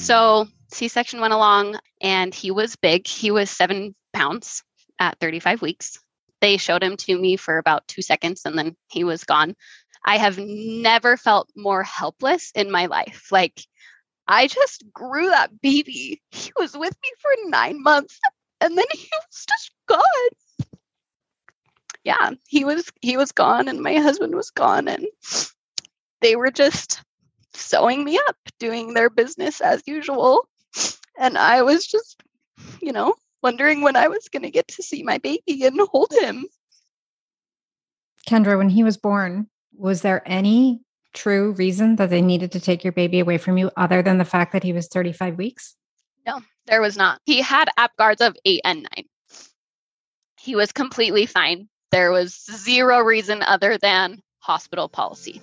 So 0.00 0.48
C 0.72 0.88
section 0.88 1.20
went 1.20 1.34
along 1.34 1.78
and 2.00 2.34
he 2.34 2.50
was 2.50 2.74
big. 2.76 3.06
He 3.06 3.30
was 3.30 3.50
seven 3.50 3.94
pounds 4.12 4.64
at 4.98 5.18
35 5.20 5.62
weeks. 5.62 5.98
They 6.40 6.56
showed 6.56 6.82
him 6.82 6.96
to 6.96 7.18
me 7.18 7.36
for 7.36 7.58
about 7.58 7.86
two 7.86 8.02
seconds 8.02 8.42
and 8.44 8.56
then 8.56 8.76
he 8.88 9.04
was 9.04 9.24
gone. 9.24 9.54
I 10.04 10.16
have 10.16 10.38
never 10.38 11.16
felt 11.16 11.50
more 11.54 11.82
helpless 11.82 12.50
in 12.54 12.70
my 12.70 12.86
life. 12.86 13.28
Like, 13.30 13.60
I 14.26 14.46
just 14.46 14.84
grew 14.92 15.28
that 15.28 15.60
baby. 15.60 16.22
He 16.30 16.50
was 16.58 16.72
with 16.76 16.96
me 17.02 17.10
for 17.20 17.50
nine 17.50 17.82
months 17.82 18.18
and 18.60 18.76
then 18.76 18.86
he 18.92 19.08
was 19.12 19.46
just 19.46 19.70
gone. 19.86 20.70
Yeah, 22.04 22.30
he 22.48 22.64
was 22.64 22.90
he 23.02 23.18
was 23.18 23.32
gone 23.32 23.68
and 23.68 23.80
my 23.82 23.96
husband 23.96 24.34
was 24.34 24.50
gone 24.50 24.88
and 24.88 25.06
they 26.22 26.36
were 26.36 26.50
just 26.50 27.02
sewing 27.54 28.04
me 28.04 28.18
up, 28.28 28.36
doing 28.58 28.94
their 28.94 29.10
business 29.10 29.60
as 29.60 29.82
usual. 29.86 30.48
And 31.18 31.36
I 31.36 31.62
was 31.62 31.86
just, 31.86 32.22
you 32.80 32.92
know, 32.92 33.14
wondering 33.42 33.82
when 33.82 33.96
I 33.96 34.08
was 34.08 34.28
going 34.28 34.42
to 34.42 34.50
get 34.50 34.68
to 34.68 34.82
see 34.82 35.02
my 35.02 35.18
baby 35.18 35.64
and 35.64 35.80
hold 35.80 36.12
him. 36.12 36.46
Kendra, 38.26 38.56
when 38.58 38.68
he 38.68 38.84
was 38.84 38.96
born, 38.96 39.48
was 39.76 40.02
there 40.02 40.22
any 40.26 40.80
true 41.12 41.52
reason 41.52 41.96
that 41.96 42.10
they 42.10 42.22
needed 42.22 42.52
to 42.52 42.60
take 42.60 42.84
your 42.84 42.92
baby 42.92 43.18
away 43.18 43.38
from 43.38 43.58
you 43.58 43.70
other 43.76 44.02
than 44.02 44.18
the 44.18 44.24
fact 44.24 44.52
that 44.52 44.62
he 44.62 44.72
was 44.72 44.88
35 44.88 45.36
weeks? 45.36 45.74
No, 46.26 46.40
there 46.66 46.80
was 46.80 46.96
not. 46.96 47.20
He 47.24 47.40
had 47.40 47.68
Apgars 47.78 48.24
of 48.24 48.36
eight 48.44 48.60
and 48.64 48.82
nine. 48.82 49.06
He 50.38 50.54
was 50.54 50.72
completely 50.72 51.26
fine. 51.26 51.68
There 51.90 52.12
was 52.12 52.44
zero 52.50 53.00
reason 53.00 53.42
other 53.42 53.76
than 53.78 54.20
hospital 54.38 54.88
policy. 54.88 55.42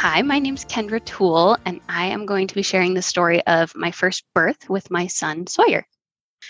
Hi, 0.00 0.22
my 0.22 0.38
name 0.38 0.54
is 0.54 0.64
Kendra 0.64 1.04
Toole, 1.04 1.58
and 1.64 1.80
I 1.88 2.06
am 2.06 2.24
going 2.24 2.46
to 2.46 2.54
be 2.54 2.62
sharing 2.62 2.94
the 2.94 3.02
story 3.02 3.44
of 3.48 3.74
my 3.74 3.90
first 3.90 4.22
birth 4.32 4.70
with 4.70 4.92
my 4.92 5.08
son, 5.08 5.48
Sawyer. 5.48 5.84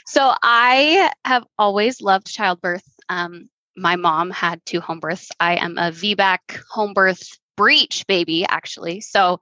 So, 0.06 0.34
I 0.42 1.10
have 1.24 1.46
always 1.58 2.02
loved 2.02 2.27
childbirth. 2.27 2.84
Um, 3.08 3.48
my 3.74 3.96
mom 3.96 4.30
had 4.30 4.60
two 4.66 4.82
home 4.82 5.00
births. 5.00 5.30
I 5.40 5.56
am 5.56 5.78
a 5.78 5.90
VBAC 5.90 6.60
home 6.68 6.92
birth 6.92 7.22
breech 7.56 8.06
baby, 8.06 8.44
actually. 8.44 9.00
So, 9.00 9.40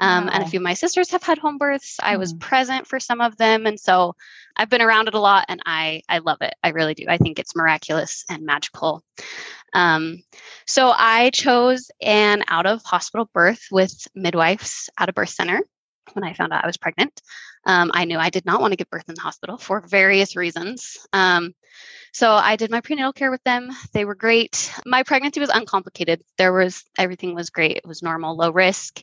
um, 0.00 0.26
wow. 0.26 0.32
and 0.34 0.44
a 0.44 0.46
few 0.46 0.58
of 0.58 0.64
my 0.64 0.74
sisters 0.74 1.10
have 1.12 1.22
had 1.22 1.38
home 1.38 1.56
births. 1.56 1.96
I 2.02 2.18
was 2.18 2.34
mm. 2.34 2.40
present 2.40 2.86
for 2.86 3.00
some 3.00 3.22
of 3.22 3.38
them. 3.38 3.66
And 3.66 3.80
so 3.80 4.14
I've 4.54 4.68
been 4.68 4.82
around 4.82 5.08
it 5.08 5.14
a 5.14 5.20
lot 5.20 5.46
and 5.48 5.62
I, 5.64 6.02
I 6.08 6.18
love 6.18 6.42
it. 6.42 6.54
I 6.62 6.68
really 6.70 6.92
do. 6.92 7.06
I 7.08 7.16
think 7.16 7.38
it's 7.38 7.56
miraculous 7.56 8.24
and 8.28 8.44
magical. 8.44 9.02
Um, 9.76 10.22
so 10.66 10.90
I 10.96 11.28
chose 11.30 11.90
an 12.00 12.42
out 12.48 12.64
of 12.64 12.82
hospital 12.82 13.28
birth 13.32 13.68
with 13.70 14.08
midwives 14.14 14.88
at 14.98 15.10
a 15.10 15.12
birth 15.12 15.28
center 15.28 15.60
when 16.14 16.24
I 16.24 16.32
found 16.32 16.54
out 16.54 16.64
I 16.64 16.66
was 16.66 16.78
pregnant. 16.78 17.20
Um, 17.66 17.90
I 17.92 18.06
knew 18.06 18.18
I 18.18 18.30
did 18.30 18.46
not 18.46 18.60
want 18.60 18.72
to 18.72 18.76
give 18.76 18.88
birth 18.88 19.08
in 19.08 19.14
the 19.16 19.20
hospital 19.20 19.58
for 19.58 19.80
various 19.80 20.34
reasons. 20.34 20.96
Um, 21.12 21.52
so 22.12 22.32
I 22.32 22.56
did 22.56 22.70
my 22.70 22.80
prenatal 22.80 23.12
care 23.12 23.30
with 23.30 23.42
them. 23.44 23.68
They 23.92 24.06
were 24.06 24.14
great. 24.14 24.72
My 24.86 25.02
pregnancy 25.02 25.40
was 25.40 25.50
uncomplicated. 25.50 26.22
There 26.38 26.54
was 26.54 26.82
everything 26.96 27.34
was 27.34 27.50
great. 27.50 27.76
It 27.76 27.86
was 27.86 28.02
normal, 28.02 28.34
low 28.34 28.50
risk. 28.50 29.02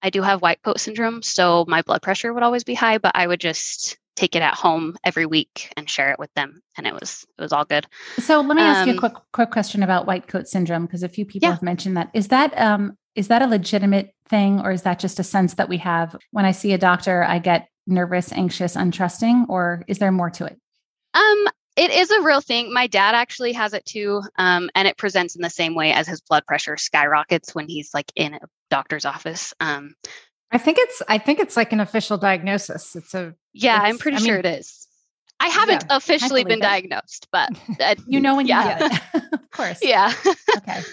I 0.00 0.10
do 0.10 0.22
have 0.22 0.42
white 0.42 0.62
coat 0.62 0.78
syndrome, 0.78 1.22
so 1.22 1.64
my 1.66 1.82
blood 1.82 2.02
pressure 2.02 2.32
would 2.32 2.44
always 2.44 2.62
be 2.62 2.74
high, 2.74 2.98
but 2.98 3.16
I 3.16 3.26
would 3.26 3.40
just 3.40 3.98
take 4.16 4.36
it 4.36 4.42
at 4.42 4.54
home 4.54 4.96
every 5.04 5.26
week 5.26 5.72
and 5.76 5.88
share 5.88 6.10
it 6.12 6.18
with 6.18 6.32
them 6.34 6.60
and 6.76 6.86
it 6.86 6.94
was 6.94 7.24
it 7.38 7.42
was 7.42 7.52
all 7.52 7.64
good. 7.64 7.86
So 8.18 8.40
let 8.40 8.56
me 8.56 8.62
ask 8.62 8.82
um, 8.82 8.88
you 8.88 8.94
a 8.94 8.96
um, 8.96 9.00
quick 9.00 9.14
quick 9.32 9.50
question 9.50 9.82
about 9.82 10.06
white 10.06 10.28
coat 10.28 10.46
syndrome 10.46 10.86
because 10.86 11.02
a 11.02 11.08
few 11.08 11.24
people 11.24 11.48
yeah. 11.48 11.54
have 11.54 11.62
mentioned 11.62 11.96
that. 11.96 12.10
Is 12.14 12.28
that 12.28 12.58
um 12.58 12.96
is 13.14 13.28
that 13.28 13.42
a 13.42 13.46
legitimate 13.46 14.14
thing 14.28 14.60
or 14.60 14.72
is 14.72 14.82
that 14.82 14.98
just 14.98 15.20
a 15.20 15.24
sense 15.24 15.54
that 15.54 15.68
we 15.68 15.78
have? 15.78 16.16
When 16.30 16.44
i 16.44 16.52
see 16.52 16.72
a 16.72 16.78
doctor 16.78 17.24
i 17.24 17.38
get 17.38 17.68
nervous 17.86 18.32
anxious 18.32 18.76
untrusting 18.76 19.46
or 19.48 19.84
is 19.88 19.98
there 19.98 20.12
more 20.12 20.30
to 20.30 20.44
it? 20.46 20.58
Um 21.14 21.48
it 21.76 21.90
is 21.90 22.10
a 22.12 22.22
real 22.22 22.40
thing. 22.40 22.72
My 22.72 22.86
dad 22.86 23.16
actually 23.16 23.52
has 23.54 23.74
it 23.74 23.84
too 23.84 24.22
um, 24.38 24.70
and 24.76 24.86
it 24.86 24.96
presents 24.96 25.34
in 25.34 25.42
the 25.42 25.50
same 25.50 25.74
way 25.74 25.92
as 25.92 26.06
his 26.06 26.20
blood 26.20 26.46
pressure 26.46 26.76
skyrockets 26.76 27.52
when 27.52 27.66
he's 27.66 27.92
like 27.92 28.12
in 28.14 28.34
a 28.34 28.40
doctor's 28.70 29.04
office. 29.04 29.52
Um, 29.58 29.94
I 30.54 30.58
think 30.58 30.78
it's 30.78 31.02
I 31.08 31.18
think 31.18 31.40
it's 31.40 31.56
like 31.56 31.72
an 31.72 31.80
official 31.80 32.16
diagnosis. 32.16 32.94
It's 32.94 33.12
a 33.12 33.34
yeah, 33.52 33.76
it's, 33.76 33.84
I'm 33.86 33.98
pretty 33.98 34.18
I 34.18 34.20
sure 34.20 34.36
mean, 34.36 34.46
it 34.46 34.58
is. 34.60 34.86
I 35.40 35.48
haven't 35.48 35.84
yeah, 35.90 35.96
officially 35.96 36.44
been 36.44 36.60
diagnosed, 36.60 37.26
but 37.32 37.50
uh, 37.80 37.96
you 38.06 38.20
know 38.20 38.36
when 38.36 38.46
yeah. 38.46 38.62
you 38.62 38.88
get 38.88 39.02
it. 39.14 39.22
of 39.32 39.50
course. 39.50 39.80
Yeah. 39.82 40.12
okay. 40.56 40.80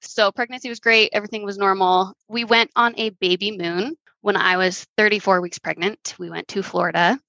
So 0.00 0.32
pregnancy 0.32 0.68
was 0.68 0.80
great. 0.80 1.10
Everything 1.12 1.44
was 1.44 1.58
normal. 1.58 2.14
We 2.28 2.44
went 2.44 2.70
on 2.74 2.94
a 2.96 3.10
baby 3.10 3.56
moon 3.56 3.96
when 4.20 4.36
I 4.36 4.56
was 4.56 4.86
34 4.96 5.40
weeks 5.40 5.58
pregnant. 5.58 6.14
We 6.18 6.30
went 6.30 6.48
to 6.48 6.62
Florida. 6.62 7.20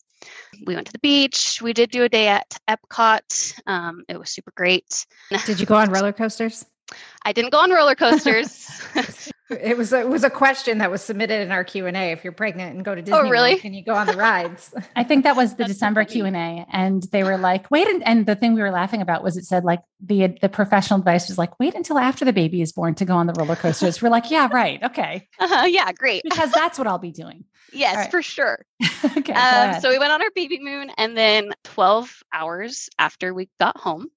We 0.65 0.75
went 0.75 0.87
to 0.87 0.93
the 0.93 0.99
beach. 0.99 1.61
We 1.61 1.73
did 1.73 1.91
do 1.91 2.03
a 2.03 2.09
day 2.09 2.29
at 2.29 2.57
Epcot. 2.67 3.59
Um, 3.67 4.05
it 4.07 4.17
was 4.17 4.31
super 4.31 4.51
great. 4.55 5.05
Did 5.45 5.59
you 5.59 5.65
go 5.65 5.75
on 5.75 5.91
roller 5.91 6.13
coasters? 6.13 6.65
I 7.25 7.33
didn't 7.33 7.51
go 7.51 7.59
on 7.59 7.69
roller 7.69 7.95
coasters. 7.95 8.67
It 9.49 9.77
was 9.77 9.93
a, 9.93 10.01
it 10.01 10.09
was 10.09 10.23
a 10.23 10.29
question 10.29 10.77
that 10.79 10.91
was 10.91 11.01
submitted 11.01 11.41
in 11.41 11.51
our 11.51 11.63
Q 11.63 11.87
and 11.87 11.97
A. 11.97 12.11
If 12.11 12.23
you're 12.23 12.33
pregnant 12.33 12.75
and 12.75 12.85
go 12.85 12.93
to 12.95 13.01
Disney, 13.01 13.17
oh, 13.17 13.29
really? 13.29 13.51
World, 13.51 13.61
can 13.61 13.73
you 13.73 13.83
go 13.83 13.93
on 13.93 14.07
the 14.07 14.17
rides? 14.17 14.73
I 14.95 15.03
think 15.03 15.23
that 15.23 15.35
was 15.35 15.51
the 15.51 15.63
That's 15.63 15.73
December 15.73 16.05
Q 16.05 16.25
and 16.25 16.35
A, 16.35 16.65
and 16.71 17.03
they 17.11 17.23
were 17.23 17.37
like, 17.37 17.69
"Wait!" 17.71 17.87
And, 17.87 18.03
and, 18.03 18.25
the 18.25 18.35
thing 18.35 18.53
we 18.53 18.61
were 18.61 18.71
laughing 18.71 19.01
about 19.01 19.23
was 19.23 19.37
it 19.37 19.45
said 19.45 19.63
like 19.63 19.79
the 19.99 20.37
the 20.41 20.49
professional 20.49 20.99
advice 20.99 21.27
was 21.29 21.37
like, 21.37 21.59
"Wait 21.59 21.73
until 21.75 21.97
after 21.97 22.25
the 22.25 22.33
baby 22.33 22.61
is 22.61 22.71
born 22.71 22.95
to 22.95 23.05
go 23.05 23.15
on 23.15 23.27
the 23.27 23.33
roller 23.33 23.55
coasters." 23.55 24.01
we're 24.01 24.09
like, 24.09 24.29
"Yeah, 24.29 24.49
right, 24.51 24.81
okay, 24.83 25.27
uh-huh, 25.39 25.65
yeah, 25.65 25.91
great," 25.91 26.23
because 26.23 26.51
that's 26.51 26.77
what 26.77 26.87
I'll 26.87 26.97
be 26.99 27.11
doing. 27.11 27.45
Yes, 27.71 27.95
right. 27.95 28.11
for 28.11 28.21
sure. 28.21 28.65
okay. 29.17 29.33
Um, 29.33 29.81
so 29.81 29.89
we 29.89 29.99
went 29.99 30.11
on 30.11 30.21
our 30.21 30.31
baby 30.31 30.59
moon, 30.59 30.91
and 30.97 31.17
then 31.17 31.51
12 31.65 32.23
hours 32.33 32.89
after 32.97 33.33
we 33.33 33.49
got 33.59 33.77
home, 33.77 34.07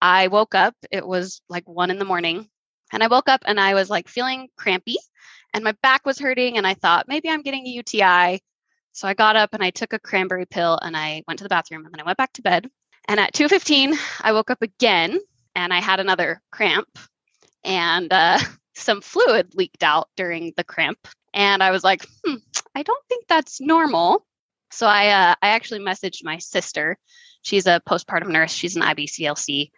I 0.00 0.28
woke 0.28 0.54
up. 0.54 0.74
It 0.90 1.06
was 1.06 1.42
like 1.48 1.68
one 1.68 1.90
in 1.90 1.98
the 1.98 2.04
morning. 2.04 2.48
And 2.92 3.02
I 3.02 3.08
woke 3.08 3.28
up 3.28 3.42
and 3.46 3.60
I 3.60 3.74
was 3.74 3.90
like 3.90 4.08
feeling 4.08 4.48
crampy 4.56 4.96
and 5.52 5.64
my 5.64 5.72
back 5.82 6.06
was 6.06 6.18
hurting. 6.18 6.56
And 6.56 6.66
I 6.66 6.74
thought 6.74 7.08
maybe 7.08 7.28
I'm 7.28 7.42
getting 7.42 7.66
a 7.66 7.70
UTI. 7.70 8.40
So 8.92 9.06
I 9.06 9.14
got 9.14 9.36
up 9.36 9.54
and 9.54 9.62
I 9.62 9.70
took 9.70 9.92
a 9.92 9.98
cranberry 9.98 10.46
pill 10.46 10.78
and 10.80 10.96
I 10.96 11.22
went 11.26 11.38
to 11.38 11.44
the 11.44 11.48
bathroom 11.48 11.84
and 11.84 11.92
then 11.92 12.00
I 12.00 12.04
went 12.04 12.18
back 12.18 12.32
to 12.34 12.42
bed. 12.42 12.68
And 13.08 13.18
at 13.18 13.32
2:15, 13.32 13.94
I 14.20 14.32
woke 14.32 14.50
up 14.50 14.62
again 14.62 15.18
and 15.54 15.72
I 15.72 15.80
had 15.80 16.00
another 16.00 16.40
cramp 16.50 16.88
and 17.64 18.12
uh, 18.12 18.38
some 18.74 19.00
fluid 19.00 19.54
leaked 19.54 19.82
out 19.82 20.08
during 20.16 20.52
the 20.56 20.64
cramp. 20.64 20.98
And 21.32 21.62
I 21.62 21.70
was 21.70 21.84
like, 21.84 22.04
hmm, 22.24 22.36
I 22.74 22.82
don't 22.82 23.04
think 23.08 23.26
that's 23.28 23.60
normal. 23.60 24.26
So 24.72 24.86
I 24.86 25.08
uh, 25.08 25.34
I 25.40 25.48
actually 25.48 25.80
messaged 25.80 26.24
my 26.24 26.38
sister 26.38 26.98
She's 27.42 27.66
a 27.66 27.80
postpartum 27.88 28.28
nurse. 28.28 28.52
She's 28.52 28.76
an 28.76 28.82
IBCLC. 28.82 29.70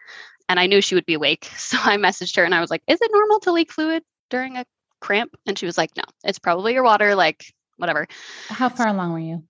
And 0.48 0.60
I 0.60 0.66
knew 0.66 0.80
she 0.80 0.94
would 0.94 1.06
be 1.06 1.14
awake. 1.14 1.50
So 1.56 1.78
I 1.80 1.96
messaged 1.96 2.36
her 2.36 2.44
and 2.44 2.54
I 2.54 2.60
was 2.60 2.70
like, 2.70 2.82
Is 2.86 3.00
it 3.00 3.10
normal 3.12 3.40
to 3.40 3.52
leak 3.52 3.72
fluid 3.72 4.02
during 4.30 4.56
a 4.56 4.64
cramp? 5.00 5.34
And 5.46 5.58
she 5.58 5.66
was 5.66 5.78
like, 5.78 5.90
No, 5.96 6.04
it's 6.24 6.38
probably 6.38 6.74
your 6.74 6.82
water, 6.82 7.14
like 7.14 7.46
whatever. 7.76 8.06
How 8.48 8.68
far 8.68 8.88
along 8.88 9.12
were 9.12 9.18
you? 9.18 9.44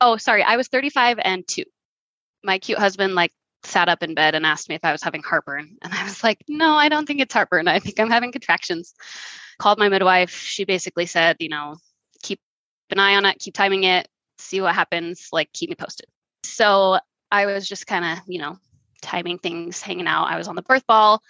Oh, 0.00 0.16
sorry. 0.16 0.42
I 0.42 0.56
was 0.56 0.68
35 0.68 1.18
and 1.22 1.46
two. 1.46 1.64
My 2.44 2.58
cute 2.58 2.78
husband, 2.78 3.14
like, 3.14 3.32
sat 3.64 3.88
up 3.88 4.02
in 4.02 4.14
bed 4.14 4.34
and 4.34 4.46
asked 4.46 4.68
me 4.68 4.74
if 4.74 4.84
I 4.84 4.92
was 4.92 5.02
having 5.02 5.22
heartburn. 5.22 5.76
And 5.82 5.92
I 5.92 6.04
was 6.04 6.22
like, 6.22 6.44
No, 6.48 6.74
I 6.74 6.88
don't 6.88 7.06
think 7.06 7.20
it's 7.20 7.34
heartburn. 7.34 7.68
I 7.68 7.80
think 7.80 7.98
I'm 7.98 8.10
having 8.10 8.32
contractions. 8.32 8.94
Called 9.58 9.78
my 9.78 9.88
midwife. 9.88 10.36
She 10.36 10.64
basically 10.64 11.06
said, 11.06 11.36
You 11.40 11.48
know, 11.48 11.76
keep 12.22 12.40
an 12.90 12.98
eye 12.98 13.16
on 13.16 13.24
it, 13.24 13.38
keep 13.38 13.54
timing 13.54 13.84
it, 13.84 14.08
see 14.38 14.60
what 14.60 14.74
happens, 14.74 15.28
like, 15.32 15.52
keep 15.52 15.70
me 15.70 15.76
posted. 15.76 16.06
So 16.44 16.98
I 17.30 17.46
was 17.46 17.68
just 17.68 17.86
kind 17.86 18.04
of, 18.04 18.18
you 18.26 18.38
know, 18.38 18.58
timing 19.06 19.38
things, 19.38 19.80
hanging 19.80 20.06
out. 20.06 20.26
I 20.26 20.36
was 20.36 20.48
on 20.48 20.56
the 20.56 20.62
birth 20.62 20.86
ball, 20.86 21.22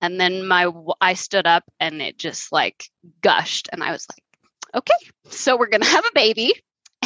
and 0.00 0.20
then 0.20 0.46
my 0.46 0.70
I 1.00 1.14
stood 1.14 1.46
up 1.46 1.64
and 1.80 2.00
it 2.00 2.18
just 2.18 2.52
like 2.52 2.84
gushed, 3.22 3.68
and 3.72 3.82
I 3.82 3.90
was 3.90 4.06
like, 4.10 4.22
okay, 4.74 5.10
so 5.30 5.56
we're 5.56 5.68
gonna 5.68 5.86
have 5.86 6.04
a 6.04 6.12
baby, 6.14 6.54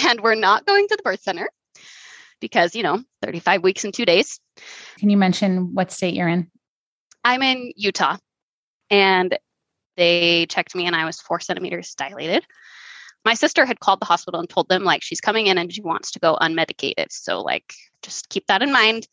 and 0.04 0.20
we're 0.20 0.34
not 0.34 0.66
going 0.66 0.88
to 0.88 0.96
the 0.96 1.02
birth 1.02 1.22
center 1.22 1.48
because 2.40 2.74
you 2.74 2.82
know, 2.82 3.02
35 3.22 3.62
weeks 3.62 3.84
and 3.84 3.94
two 3.94 4.04
days. 4.04 4.40
Can 4.98 5.10
you 5.10 5.16
mention 5.16 5.74
what 5.74 5.92
state 5.92 6.14
you're 6.14 6.28
in? 6.28 6.50
I'm 7.24 7.42
in 7.42 7.72
Utah. 7.76 8.18
and 8.90 9.36
they 9.96 10.46
checked 10.48 10.74
me 10.74 10.86
and 10.86 10.94
I 10.94 11.04
was 11.06 11.20
four 11.20 11.40
centimeters 11.40 11.94
dilated. 11.94 12.44
My 13.24 13.34
sister 13.34 13.64
had 13.64 13.80
called 13.80 14.00
the 14.00 14.06
hospital 14.06 14.38
and 14.38 14.48
told 14.48 14.68
them 14.68 14.84
like 14.84 15.02
she's 15.02 15.20
coming 15.20 15.46
in 15.46 15.58
and 15.58 15.72
she 15.72 15.80
wants 15.80 16.12
to 16.12 16.20
go 16.20 16.36
unmedicated. 16.40 17.06
So 17.10 17.40
like 17.40 17.72
just 18.02 18.28
keep 18.28 18.46
that 18.46 18.62
in 18.62 18.72
mind. 18.72 19.08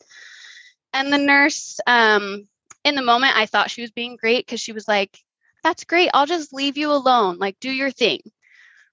And 0.94 1.12
the 1.12 1.18
nurse, 1.18 1.80
um, 1.88 2.48
in 2.84 2.95
the 2.95 3.01
moment, 3.01 3.36
I 3.36 3.45
thought 3.45 3.72
she 3.72 3.81
was 3.81 3.92
being 3.92 4.16
great 4.16 4.45
because 4.45 4.62
she 4.62 4.72
was 4.72 4.88
like, 4.88 5.18
That's 5.63 5.84
great. 5.84 6.10
I'll 6.13 6.25
just 6.25 6.54
leave 6.54 6.78
you 6.78 6.92
alone. 6.92 7.38
Like, 7.38 7.60
do 7.60 7.72
your 7.72 7.92
thing, 7.92 8.19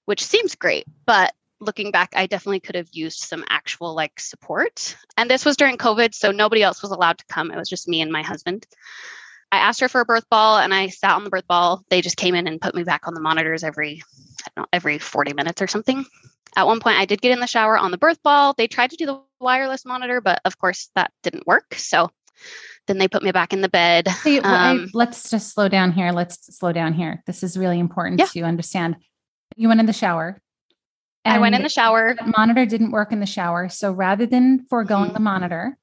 which 0.05 0.23
seems 0.25 0.55
great. 0.55 0.85
But 1.05 1.33
looking 1.59 1.91
back, 1.91 2.13
I 2.15 2.25
definitely 2.25 2.59
could 2.59 2.75
have 2.75 2.89
used 2.91 3.19
some 3.19 3.45
actual 3.47 3.93
like 3.93 4.19
support. 4.19 4.97
And 5.15 5.29
this 5.29 5.45
was 5.45 5.57
during 5.57 5.77
COVID. 5.77 6.13
So 6.13 6.31
nobody 6.31 6.63
else 6.63 6.81
was 6.81 6.91
allowed 6.91 7.19
to 7.19 7.25
come. 7.29 7.51
It 7.51 7.57
was 7.57 7.69
just 7.69 7.87
me 7.87 8.01
and 8.01 8.11
my 8.11 8.23
husband. 8.23 8.65
I 9.51 9.57
asked 9.57 9.81
her 9.81 9.89
for 9.89 10.01
a 10.01 10.05
birth 10.05 10.27
ball 10.29 10.57
and 10.57 10.73
I 10.73 10.87
sat 10.87 11.15
on 11.15 11.23
the 11.23 11.29
birth 11.29 11.47
ball. 11.47 11.83
They 11.89 12.01
just 12.01 12.17
came 12.17 12.35
in 12.35 12.47
and 12.47 12.61
put 12.61 12.73
me 12.73 12.83
back 12.83 13.07
on 13.07 13.13
the 13.13 13.21
monitors 13.21 13.63
every, 13.63 14.01
I 14.01 14.49
don't 14.55 14.63
know, 14.63 14.67
every 14.73 14.97
40 14.97 15.33
minutes 15.33 15.61
or 15.61 15.67
something. 15.67 16.05
At 16.55 16.67
one 16.67 16.79
point, 16.79 16.97
I 16.97 17.05
did 17.05 17.21
get 17.21 17.31
in 17.31 17.39
the 17.39 17.47
shower 17.47 17.77
on 17.77 17.91
the 17.91 17.97
birth 17.97 18.21
ball. 18.23 18.53
They 18.57 18.67
tried 18.67 18.89
to 18.91 18.97
do 18.97 19.05
the 19.05 19.21
wireless 19.39 19.85
monitor, 19.85 20.19
but 20.21 20.41
of 20.45 20.57
course, 20.57 20.89
that 20.95 21.11
didn't 21.23 21.47
work. 21.47 21.75
So 21.75 22.09
then 22.87 22.97
they 22.97 23.07
put 23.07 23.23
me 23.23 23.31
back 23.31 23.53
in 23.53 23.61
the 23.61 23.69
bed. 23.69 24.07
See, 24.09 24.39
um, 24.39 24.45
I, 24.45 24.87
let's 24.93 25.29
just 25.29 25.53
slow 25.53 25.69
down 25.69 25.91
here. 25.91 26.11
Let's 26.11 26.57
slow 26.57 26.71
down 26.73 26.93
here. 26.93 27.23
This 27.25 27.43
is 27.43 27.57
really 27.57 27.79
important 27.79 28.19
yeah. 28.19 28.25
to 28.25 28.41
understand. 28.41 28.97
You 29.55 29.67
went 29.67 29.79
in 29.79 29.85
the 29.85 29.93
shower. 29.93 30.41
I 31.23 31.37
went 31.37 31.55
in 31.55 31.61
the 31.61 31.69
shower. 31.69 32.15
The 32.15 32.33
monitor 32.35 32.65
didn't 32.65 32.91
work 32.91 33.11
in 33.11 33.19
the 33.19 33.27
shower. 33.27 33.69
So 33.69 33.91
rather 33.91 34.25
than 34.25 34.65
foregoing 34.69 35.05
mm-hmm. 35.05 35.13
the 35.13 35.19
monitor, 35.19 35.77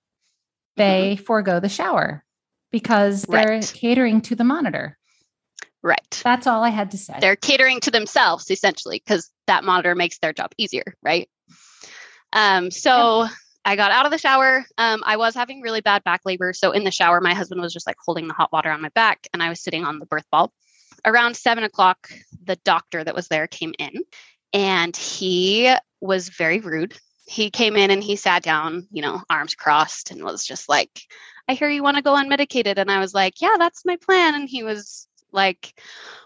they 0.76 1.14
mm-hmm. 1.14 1.24
forego 1.24 1.60
the 1.60 1.68
shower 1.68 2.24
because 2.72 3.22
they're 3.22 3.48
right. 3.48 3.72
catering 3.74 4.20
to 4.22 4.34
the 4.34 4.44
monitor. 4.44 4.97
Right. 5.82 6.20
That's 6.24 6.46
all 6.46 6.64
I 6.64 6.70
had 6.70 6.90
to 6.92 6.98
say. 6.98 7.18
They're 7.20 7.36
catering 7.36 7.80
to 7.80 7.90
themselves 7.90 8.50
essentially 8.50 9.02
because 9.04 9.30
that 9.46 9.64
monitor 9.64 9.94
makes 9.94 10.18
their 10.18 10.32
job 10.32 10.52
easier, 10.58 10.94
right? 11.02 11.28
Um, 12.32 12.70
so 12.70 13.22
yep. 13.22 13.32
I 13.64 13.76
got 13.76 13.90
out 13.90 14.04
of 14.04 14.12
the 14.12 14.18
shower. 14.18 14.64
Um, 14.76 15.02
I 15.04 15.16
was 15.16 15.34
having 15.34 15.60
really 15.60 15.80
bad 15.80 16.04
back 16.04 16.22
labor. 16.24 16.52
So 16.52 16.72
in 16.72 16.84
the 16.84 16.90
shower, 16.90 17.20
my 17.20 17.34
husband 17.34 17.60
was 17.60 17.72
just 17.72 17.86
like 17.86 17.96
holding 18.04 18.28
the 18.28 18.34
hot 18.34 18.52
water 18.52 18.70
on 18.70 18.82
my 18.82 18.90
back 18.90 19.26
and 19.32 19.42
I 19.42 19.48
was 19.48 19.62
sitting 19.62 19.84
on 19.84 19.98
the 19.98 20.06
birth 20.06 20.26
ball. 20.30 20.52
Around 21.04 21.36
seven 21.36 21.64
o'clock, 21.64 22.10
the 22.44 22.56
doctor 22.64 23.04
that 23.04 23.14
was 23.14 23.28
there 23.28 23.46
came 23.46 23.72
in 23.78 23.92
and 24.52 24.96
he 24.96 25.72
was 26.00 26.28
very 26.28 26.60
rude. 26.60 26.94
He 27.26 27.50
came 27.50 27.76
in 27.76 27.90
and 27.90 28.02
he 28.02 28.16
sat 28.16 28.42
down, 28.42 28.88
you 28.90 29.02
know, 29.02 29.22
arms 29.28 29.54
crossed 29.54 30.10
and 30.10 30.24
was 30.24 30.44
just 30.44 30.68
like, 30.68 31.02
I 31.46 31.54
hear 31.54 31.68
you 31.68 31.82
want 31.82 31.96
to 31.96 32.02
go 32.02 32.14
unmedicated. 32.14 32.78
And 32.78 32.90
I 32.90 33.00
was 33.00 33.14
like, 33.14 33.40
yeah, 33.40 33.56
that's 33.58 33.84
my 33.84 33.96
plan. 33.96 34.34
And 34.34 34.48
he 34.48 34.62
was 34.62 35.07
like, 35.32 35.80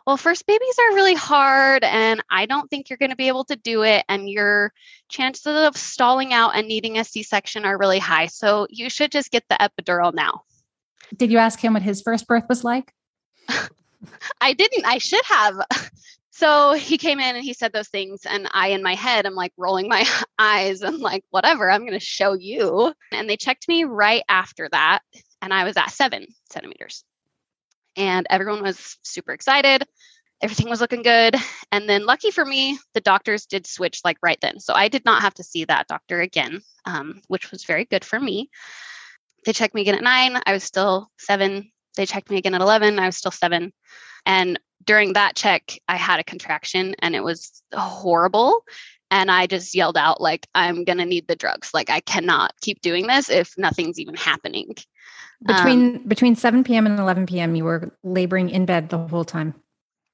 well, 0.06 0.16
first 0.16 0.46
babies 0.46 0.76
are 0.78 0.94
really 0.94 1.14
hard, 1.14 1.84
and 1.84 2.22
I 2.30 2.46
don't 2.46 2.68
think 2.68 2.88
you're 2.88 2.96
going 2.96 3.10
to 3.10 3.16
be 3.16 3.28
able 3.28 3.44
to 3.44 3.56
do 3.56 3.82
it. 3.82 4.04
And 4.08 4.28
your 4.28 4.72
chances 5.08 5.46
of 5.46 5.76
stalling 5.76 6.32
out 6.32 6.56
and 6.56 6.68
needing 6.68 6.98
a 6.98 7.04
C 7.04 7.22
section 7.22 7.64
are 7.64 7.78
really 7.78 7.98
high. 7.98 8.26
So 8.26 8.66
you 8.70 8.90
should 8.90 9.12
just 9.12 9.30
get 9.30 9.44
the 9.48 9.56
epidural 9.60 10.12
now. 10.14 10.42
Did 11.16 11.30
you 11.30 11.38
ask 11.38 11.60
him 11.60 11.74
what 11.74 11.82
his 11.82 12.02
first 12.02 12.26
birth 12.26 12.44
was 12.48 12.64
like? 12.64 12.92
I 14.40 14.52
didn't. 14.52 14.84
I 14.84 14.98
should 14.98 15.24
have. 15.26 15.60
So 16.34 16.72
he 16.72 16.96
came 16.96 17.20
in 17.20 17.36
and 17.36 17.44
he 17.44 17.52
said 17.52 17.72
those 17.72 17.88
things. 17.88 18.22
And 18.24 18.48
I, 18.52 18.68
in 18.68 18.82
my 18.82 18.94
head, 18.94 19.26
I'm 19.26 19.34
like 19.34 19.52
rolling 19.56 19.86
my 19.86 20.04
eyes 20.38 20.80
and 20.80 20.98
like, 20.98 21.24
whatever, 21.30 21.70
I'm 21.70 21.82
going 21.82 21.92
to 21.92 22.00
show 22.00 22.32
you. 22.32 22.92
And 23.12 23.28
they 23.28 23.36
checked 23.36 23.68
me 23.68 23.84
right 23.84 24.24
after 24.28 24.68
that. 24.72 25.00
And 25.42 25.52
I 25.52 25.64
was 25.64 25.76
at 25.76 25.90
seven 25.90 26.26
centimeters. 26.50 27.04
And 27.96 28.26
everyone 28.30 28.62
was 28.62 28.98
super 29.02 29.32
excited. 29.32 29.84
Everything 30.42 30.68
was 30.68 30.80
looking 30.80 31.02
good. 31.02 31.36
And 31.70 31.88
then, 31.88 32.04
lucky 32.04 32.30
for 32.30 32.44
me, 32.44 32.78
the 32.94 33.00
doctors 33.00 33.46
did 33.46 33.66
switch 33.66 34.00
like 34.04 34.18
right 34.22 34.38
then. 34.40 34.60
So 34.60 34.74
I 34.74 34.88
did 34.88 35.04
not 35.04 35.22
have 35.22 35.34
to 35.34 35.44
see 35.44 35.64
that 35.64 35.86
doctor 35.86 36.20
again, 36.20 36.60
um, 36.84 37.22
which 37.28 37.50
was 37.50 37.64
very 37.64 37.84
good 37.84 38.04
for 38.04 38.18
me. 38.18 38.50
They 39.44 39.52
checked 39.52 39.74
me 39.74 39.82
again 39.82 39.94
at 39.94 40.02
nine. 40.02 40.40
I 40.44 40.52
was 40.52 40.64
still 40.64 41.10
seven. 41.18 41.70
They 41.96 42.06
checked 42.06 42.30
me 42.30 42.38
again 42.38 42.54
at 42.54 42.60
11. 42.60 42.98
I 42.98 43.06
was 43.06 43.16
still 43.16 43.30
seven. 43.30 43.72
And 44.24 44.58
during 44.84 45.12
that 45.12 45.36
check, 45.36 45.78
I 45.88 45.96
had 45.96 46.20
a 46.20 46.24
contraction 46.24 46.94
and 47.00 47.14
it 47.14 47.22
was 47.22 47.62
horrible. 47.72 48.64
And 49.12 49.30
I 49.30 49.46
just 49.46 49.74
yelled 49.74 49.98
out, 49.98 50.22
like, 50.22 50.48
I'm 50.54 50.84
going 50.84 50.96
to 50.96 51.04
need 51.04 51.28
the 51.28 51.36
drugs. 51.36 51.72
Like, 51.74 51.90
I 51.90 52.00
cannot 52.00 52.54
keep 52.62 52.80
doing 52.80 53.06
this 53.06 53.28
if 53.28 53.52
nothing's 53.58 54.00
even 54.00 54.14
happening. 54.14 54.74
Between 55.44 55.96
um, 55.96 56.02
between 56.08 56.34
7 56.34 56.64
p.m. 56.64 56.86
and 56.86 56.98
11 56.98 57.26
p.m., 57.26 57.54
you 57.54 57.64
were 57.64 57.94
laboring 58.02 58.48
in 58.48 58.64
bed 58.64 58.88
the 58.88 58.96
whole 58.96 59.26
time. 59.26 59.54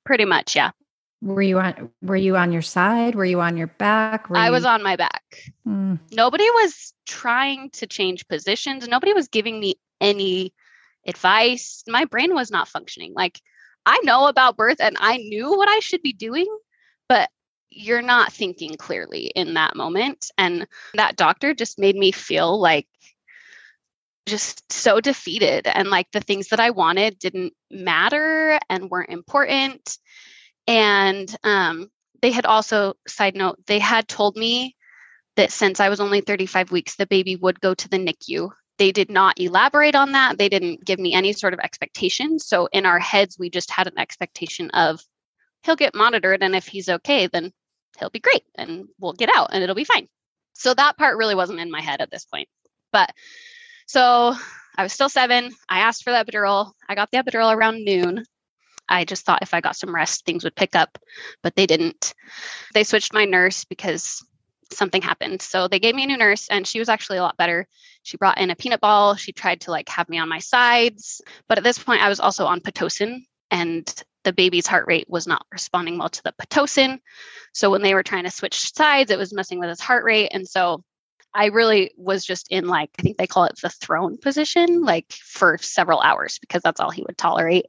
Pretty 0.05 0.25
much, 0.25 0.57
yeah. 0.57 0.73
Were 1.23 1.43
you 1.43 1.61
on 1.61 1.91
were 2.03 2.17
you 2.17 2.37
on 2.37 2.51
your 2.51 2.63
side? 2.63 3.15
Were 3.15 3.25
you 3.25 3.41
on 3.41 3.57
your 3.57 3.69
back? 3.69 4.31
Were 4.31 4.37
I 4.37 4.47
you... 4.47 4.53
was 4.53 4.65
on 4.65 4.83
my 4.83 4.97
back. 4.97 5.53
Mm. 5.67 6.01
Nobody 6.11 6.49
was 6.51 6.93
trying 7.07 7.71
to 7.71 7.87
change 7.87 8.27
positions. 8.27 8.89
Nobody 8.89 9.13
was 9.13 9.29
giving 9.29 9.61
me 9.61 9.77
any 10.01 10.53
advice. 11.07 11.85
My 11.87 12.05
brain 12.05 12.35
was 12.35 12.51
not 12.51 12.67
functioning. 12.67 13.15
Like 13.15 13.41
I 13.87 14.01
know 14.03 14.27
about 14.27 14.57
birth 14.57 14.81
and 14.81 14.97
I 14.99 15.19
knew 15.19 15.57
what 15.57 15.69
I 15.69 15.79
should 15.81 16.03
be 16.03 16.13
doing, 16.13 16.47
but 17.09 17.31
you're 17.79 18.03
not 18.03 18.33
thinking 18.33 18.77
clearly 18.77 19.27
in 19.27 19.55
that 19.55 19.77
moment. 19.77 20.31
And 20.37 20.67
that 20.95 21.17
doctor 21.17 21.55
just 21.55 21.79
made 21.79 21.97
me 21.97 22.13
feel 22.13 22.61
like 22.61 22.87
just 24.27 24.71
so 24.71 25.01
defeated 25.01 25.67
and 25.67 25.89
like 25.89 26.07
the 26.13 26.21
things 26.21 26.49
that 26.49 26.61
I 26.61 26.71
wanted 26.71 27.19
didn't 27.19 27.55
matter 27.71 28.59
and 28.69 28.91
weren't 28.91 29.11
important. 29.11 29.97
And 30.67 31.35
um, 31.45 31.91
they 32.21 32.31
had 32.31 32.47
also, 32.47 32.95
side 33.07 33.37
note, 33.37 33.59
they 33.67 33.79
had 33.79 34.09
told 34.09 34.37
me 34.37 34.77
that 35.37 35.53
since 35.53 35.81
I 35.81 35.89
was 35.89 36.01
only 36.01 36.21
35 36.21 36.73
weeks, 36.73 36.97
the 36.97 37.07
baby 37.07 37.37
would 37.37 37.61
go 37.61 37.75
to 37.75 37.89
the 37.89 37.97
NICU 37.97 38.51
they 38.79 38.93
did 38.93 39.11
not 39.11 39.39
elaborate 39.41 39.97
on 39.97 40.13
that. 40.13 40.39
They 40.39 40.49
didn't 40.49 40.85
give 40.85 40.99
me 40.99 41.13
any 41.13 41.33
sort 41.33 41.53
of 41.53 41.61
expectation. 41.61 42.39
So 42.39 42.69
in 42.73 42.87
our 42.87 43.01
heads, 43.01 43.37
we 43.39 43.51
just 43.51 43.71
had 43.71 43.89
an 43.89 43.99
expectation 43.99 44.71
of 44.71 45.01
he'll 45.65 45.77
get 45.77 45.95
monitored. 45.95 46.43
And 46.43 46.55
if 46.55 46.67
he's 46.67 46.89
okay, 46.89 47.27
then 47.27 47.53
he'll 47.99 48.11
be 48.11 48.21
great 48.21 48.43
and 48.55 48.87
we'll 49.01 49.13
get 49.13 49.31
out 49.35 49.51
and 49.53 49.63
it'll 49.63 49.75
be 49.75 49.85
fine. 49.85 50.09
So 50.55 50.75
that 50.75 50.99
part 50.99 51.17
really 51.17 51.35
wasn't 51.35 51.61
in 51.61 51.71
my 51.71 51.81
head 51.81 52.01
at 52.01 52.11
this 52.11 52.25
point. 52.25 52.49
But 52.93 53.13
so 53.87 54.35
I 54.77 54.83
was 54.83 54.93
still 54.93 55.09
seven. 55.09 55.53
I 55.69 55.81
asked 55.81 56.05
for 56.05 56.11
the 56.11 56.25
epidural. 56.25 56.73
I 56.89 56.95
got 56.95 57.11
the 57.11 57.19
epidural 57.19 57.55
around 57.55 57.85
noon. 57.85 58.25
I 58.89 59.05
just 59.05 59.25
thought 59.25 59.43
if 59.43 59.55
I 59.55 59.61
got 59.61 59.77
some 59.77 59.95
rest, 59.95 60.25
things 60.25 60.45
would 60.45 60.57
pick 60.57 60.75
up, 60.75 60.99
but 61.43 61.55
they 61.55 61.67
didn't. 61.67 62.15
They 62.75 62.85
switched 62.85 63.13
my 63.13 63.25
nurse 63.25 63.65
because 63.65 64.25
something 64.73 65.03
happened. 65.03 65.43
So 65.43 65.69
they 65.69 65.79
gave 65.79 65.95
me 65.95 66.05
a 66.05 66.07
new 66.07 66.17
nurse 66.17 66.49
and 66.49 66.67
she 66.67 66.79
was 66.79 66.89
actually 66.89 67.19
a 67.19 67.23
lot 67.23 67.37
better. 67.37 67.67
She 68.03 68.17
brought 68.17 68.39
in 68.39 68.51
a 68.51 68.57
peanut 68.57 68.81
ball. 68.81 69.15
She 69.15 69.33
tried 69.33 69.63
to 69.63 69.71
like 69.71 69.89
have 69.89 70.09
me 70.09 70.19
on 70.19 70.29
my 70.29 70.39
sides. 70.39 71.21
But 71.49 71.59
at 71.59 71.65
this 71.65 71.79
point, 71.79 72.03
I 72.03 72.09
was 72.09 72.21
also 72.21 72.47
on 72.47 72.61
Pitocin 72.61 73.23
and 73.51 73.93
the 74.25 74.33
baby's 74.33 74.67
heart 74.67 74.87
rate 74.87 75.07
was 75.09 75.27
not 75.27 75.47
responding 75.53 75.99
well 75.99 76.09
to 76.09 76.23
the 76.23 76.35
Pitocin. 76.41 76.99
So 77.53 77.71
when 77.71 77.83
they 77.83 77.95
were 77.95 78.03
trying 78.03 78.25
to 78.25 78.31
switch 78.31 78.75
sides, 78.75 79.11
it 79.11 79.19
was 79.19 79.33
messing 79.33 79.59
with 79.59 79.69
his 79.69 79.81
heart 79.81 80.05
rate. 80.05 80.31
And 80.33 80.47
so 80.47 80.83
I 81.35 81.47
really 81.47 81.93
was 81.97 82.25
just 82.25 82.49
in 82.51 82.67
like, 82.67 82.91
I 82.99 83.03
think 83.03 83.17
they 83.17 83.27
call 83.27 83.45
it 83.45 83.59
the 83.63 83.71
throne 83.71 84.19
position, 84.19 84.83
like 84.83 85.13
for 85.13 85.59
several 85.59 86.01
hours 86.01 86.39
because 86.39 86.63
that's 86.63 86.81
all 86.81 86.91
he 86.91 87.03
would 87.03 87.19
tolerate. 87.19 87.67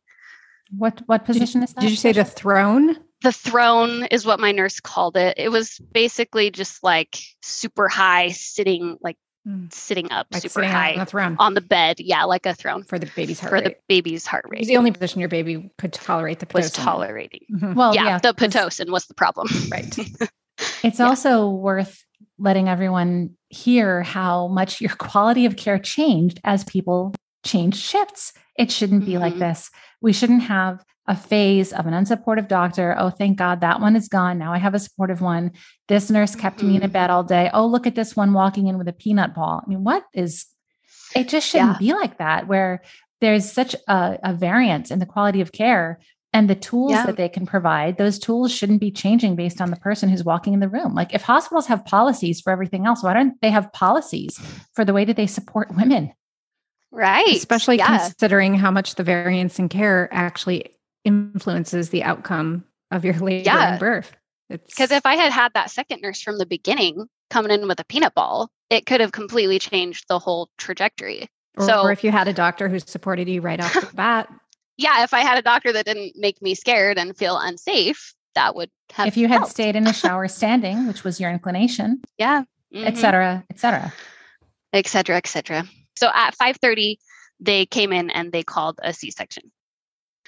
What 0.77 1.01
what 1.07 1.25
position 1.25 1.61
did, 1.61 1.69
is 1.69 1.73
that? 1.75 1.81
Did 1.81 1.89
you 1.91 1.95
say 1.95 2.11
the 2.11 2.25
throne? 2.25 2.97
the 3.21 3.31
throne 3.31 4.05
is 4.05 4.25
what 4.25 4.39
my 4.39 4.51
nurse 4.51 4.79
called 4.79 5.17
it. 5.17 5.37
It 5.37 5.49
was 5.49 5.79
basically 5.91 6.51
just 6.51 6.83
like 6.83 7.19
super 7.41 7.87
high 7.87 8.29
sitting 8.29 8.97
like. 9.01 9.17
Sitting 9.71 10.11
up 10.11 10.27
like 10.31 10.41
super 10.41 10.53
sitting 10.53 10.69
high 10.69 10.95
on, 10.95 11.05
throne. 11.05 11.35
on 11.39 11.53
the 11.53 11.61
bed. 11.61 11.99
Yeah, 11.99 12.23
like 12.23 12.45
a 12.45 12.53
throne 12.53 12.83
for 12.83 12.99
the 12.99 13.09
baby's 13.15 13.39
heart 13.39 13.49
for 13.51 13.55
rate. 13.55 13.63
the 13.63 13.75
baby's 13.87 14.25
heart 14.25 14.45
rate. 14.47 14.59
It 14.59 14.61
was 14.61 14.67
the 14.67 14.77
only 14.77 14.91
position 14.91 15.19
your 15.19 15.29
baby 15.29 15.71
could 15.77 15.93
tolerate 15.93 16.39
the 16.39 16.45
pitocin. 16.45 16.55
was 16.55 16.71
tolerating. 16.71 17.45
Mm-hmm. 17.51 17.73
Well, 17.73 17.95
yeah, 17.95 18.05
yeah 18.05 18.17
the 18.19 18.33
pitocin 18.33 18.89
was 18.89 19.05
the 19.05 19.13
problem. 19.13 19.47
Right. 19.71 19.97
it's 20.83 20.99
yeah. 20.99 21.05
also 21.05 21.49
worth 21.49 22.03
letting 22.37 22.69
everyone 22.69 23.31
hear 23.49 24.03
how 24.03 24.47
much 24.47 24.81
your 24.81 24.95
quality 24.95 25.45
of 25.45 25.55
care 25.55 25.79
changed 25.79 26.39
as 26.43 26.63
people 26.63 27.13
changed 27.43 27.77
shifts. 27.77 28.33
It 28.57 28.71
shouldn't 28.71 29.05
be 29.05 29.13
mm-hmm. 29.13 29.21
like 29.21 29.39
this. 29.39 29.69
We 30.01 30.13
shouldn't 30.13 30.43
have 30.43 30.83
a 31.07 31.15
phase 31.15 31.73
of 31.73 31.87
an 31.87 31.93
unsupportive 31.93 32.47
doctor. 32.47 32.95
Oh, 32.97 33.09
thank 33.09 33.37
God 33.37 33.61
that 33.61 33.81
one 33.81 33.95
is 33.95 34.07
gone. 34.07 34.37
Now 34.37 34.53
I 34.53 34.59
have 34.59 34.75
a 34.75 34.79
supportive 34.79 35.21
one. 35.21 35.51
This 35.87 36.11
nurse 36.11 36.35
kept 36.35 36.59
mm-hmm. 36.59 36.67
me 36.67 36.75
in 36.75 36.83
a 36.83 36.85
mm-hmm. 36.85 36.93
bed 36.93 37.09
all 37.09 37.23
day. 37.23 37.49
Oh, 37.51 37.65
look 37.65 37.87
at 37.87 37.95
this 37.95 38.15
one 38.15 38.33
walking 38.33 38.67
in 38.67 38.77
with 38.77 38.87
a 38.87 38.93
peanut 38.93 39.33
ball. 39.33 39.61
I 39.65 39.67
mean, 39.67 39.83
what 39.83 40.03
is 40.13 40.45
it 41.15 41.27
just 41.27 41.47
shouldn't 41.47 41.81
yeah. 41.81 41.93
be 41.93 41.93
like 41.93 42.19
that 42.19 42.47
where 42.47 42.83
there's 43.21 43.51
such 43.51 43.75
a, 43.87 44.19
a, 44.23 44.33
variance 44.33 44.91
in 44.91 44.99
the 44.99 45.05
quality 45.05 45.41
of 45.41 45.51
care 45.51 45.99
and 46.31 46.49
the 46.49 46.55
tools 46.55 46.91
yeah. 46.91 47.05
that 47.05 47.17
they 47.17 47.27
can 47.27 47.45
provide 47.45 47.97
those 47.97 48.19
tools 48.19 48.53
shouldn't 48.53 48.79
be 48.79 48.91
changing 48.91 49.35
based 49.35 49.59
on 49.59 49.71
the 49.71 49.75
person 49.77 50.09
who's 50.09 50.23
walking 50.23 50.53
in 50.53 50.59
the 50.59 50.69
room 50.69 50.93
like 50.93 51.13
if 51.13 51.23
hospitals 51.23 51.67
have 51.67 51.85
policies 51.85 52.39
for 52.39 52.51
everything 52.51 52.85
else 52.85 53.03
why 53.03 53.13
don't 53.13 53.39
they 53.41 53.49
have 53.49 53.73
policies 53.73 54.39
for 54.73 54.85
the 54.85 54.93
way 54.93 55.05
that 55.05 55.15
they 55.15 55.27
support 55.27 55.75
women 55.75 56.13
right 56.91 57.35
especially 57.35 57.77
yeah. 57.77 57.99
considering 57.99 58.53
how 58.53 58.71
much 58.71 58.95
the 58.95 59.03
variance 59.03 59.59
in 59.59 59.69
care 59.69 60.09
actually 60.11 60.73
influences 61.05 61.89
the 61.89 62.03
outcome 62.03 62.63
of 62.91 63.05
your 63.05 63.13
labor 63.19 63.43
yeah. 63.45 63.71
and 63.71 63.79
birth. 63.79 64.15
Because 64.49 64.91
if 64.91 65.05
I 65.05 65.15
had 65.15 65.31
had 65.31 65.53
that 65.53 65.69
second 65.69 66.01
nurse 66.01 66.21
from 66.21 66.39
the 66.39 66.45
beginning 66.45 67.07
coming 67.29 67.51
in 67.51 67.67
with 67.67 67.79
a 67.79 67.85
peanut 67.85 68.15
ball, 68.15 68.49
it 68.69 68.85
could 68.85 68.99
have 68.99 69.11
completely 69.11 69.59
changed 69.59 70.05
the 70.07 70.17
whole 70.17 70.49
trajectory. 70.57 71.29
Or, 71.57 71.67
so, 71.67 71.81
or 71.83 71.91
if 71.91 72.03
you 72.03 72.11
had 72.11 72.27
a 72.27 72.33
doctor 72.33 72.67
who 72.67 72.79
supported 72.79 73.29
you 73.29 73.41
right 73.41 73.61
off 73.63 73.73
the 73.73 73.89
bat. 73.95 74.27
Yeah, 74.77 75.03
if 75.03 75.13
I 75.13 75.19
had 75.19 75.37
a 75.37 75.41
doctor 75.41 75.71
that 75.73 75.85
didn't 75.85 76.13
make 76.15 76.41
me 76.41 76.55
scared 76.55 76.97
and 76.97 77.15
feel 77.15 77.37
unsafe, 77.37 78.13
that 78.33 78.55
would 78.55 78.71
have. 78.93 79.07
If 79.07 79.17
you 79.17 79.27
had 79.27 79.39
helped. 79.39 79.51
stayed 79.51 79.75
in 79.75 79.83
the 79.83 79.93
shower 79.93 80.27
standing, 80.27 80.87
which 80.87 81.03
was 81.03 81.19
your 81.19 81.29
inclination, 81.29 82.01
yeah, 82.17 82.43
etc., 82.73 83.43
mm-hmm. 83.43 83.53
etc., 83.53 83.93
etc., 84.73 85.17
etc. 85.17 85.63
So 85.99 86.09
at 86.13 86.35
five 86.35 86.57
thirty, 86.57 86.99
they 87.39 87.65
came 87.65 87.91
in 87.91 88.09
and 88.09 88.31
they 88.31 88.43
called 88.43 88.79
a 88.81 88.93
C 88.93 89.11
section. 89.11 89.51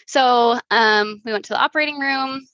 So 0.07 0.59
um, 0.69 1.21
we 1.23 1.31
went 1.31 1.45
to 1.45 1.53
the 1.53 1.61
operating 1.61 1.99
room. 1.99 2.45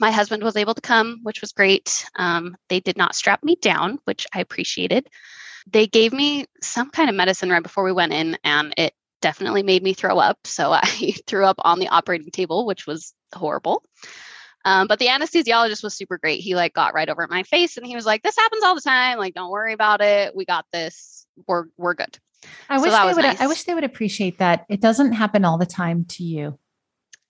My 0.00 0.10
husband 0.10 0.42
was 0.42 0.56
able 0.56 0.74
to 0.74 0.80
come, 0.80 1.20
which 1.22 1.40
was 1.40 1.52
great. 1.52 2.04
Um, 2.16 2.56
they 2.68 2.80
did 2.80 2.96
not 2.96 3.14
strap 3.14 3.44
me 3.44 3.56
down, 3.56 3.98
which 4.04 4.26
I 4.34 4.40
appreciated. 4.40 5.08
They 5.70 5.86
gave 5.86 6.12
me 6.12 6.46
some 6.60 6.90
kind 6.90 7.08
of 7.08 7.14
medicine 7.14 7.50
right 7.50 7.62
before 7.62 7.84
we 7.84 7.92
went 7.92 8.12
in, 8.12 8.36
and 8.42 8.74
it 8.76 8.94
definitely 9.20 9.62
made 9.62 9.82
me 9.82 9.94
throw 9.94 10.18
up. 10.18 10.38
So 10.46 10.72
I 10.72 11.14
threw 11.26 11.44
up 11.44 11.60
on 11.60 11.78
the 11.78 11.88
operating 11.88 12.30
table, 12.32 12.66
which 12.66 12.86
was 12.86 13.14
horrible. 13.32 13.84
Um, 14.64 14.86
but 14.86 14.98
the 14.98 15.06
anesthesiologist 15.06 15.82
was 15.82 15.94
super 15.94 16.18
great. 16.18 16.40
He 16.40 16.54
like 16.54 16.74
got 16.74 16.94
right 16.94 17.08
over 17.08 17.26
my 17.28 17.42
face 17.44 17.76
and 17.76 17.86
he 17.86 17.94
was 17.94 18.06
like, 18.06 18.22
"This 18.22 18.36
happens 18.36 18.62
all 18.64 18.74
the 18.74 18.80
time. 18.80 19.18
Like, 19.18 19.34
don't 19.34 19.50
worry 19.50 19.72
about 19.72 20.00
it. 20.00 20.34
We 20.36 20.44
got 20.44 20.66
this. 20.72 21.26
We're 21.46 21.64
we're 21.76 21.94
good." 21.94 22.18
I 22.68 22.76
so 22.76 22.82
wish 22.82 22.92
they 22.92 23.14
would. 23.14 23.24
Nice. 23.24 23.40
I 23.40 23.46
wish 23.46 23.64
they 23.64 23.74
would 23.74 23.84
appreciate 23.84 24.38
that. 24.38 24.66
It 24.68 24.80
doesn't 24.80 25.12
happen 25.12 25.44
all 25.44 25.58
the 25.58 25.66
time 25.66 26.04
to 26.10 26.24
you. 26.24 26.58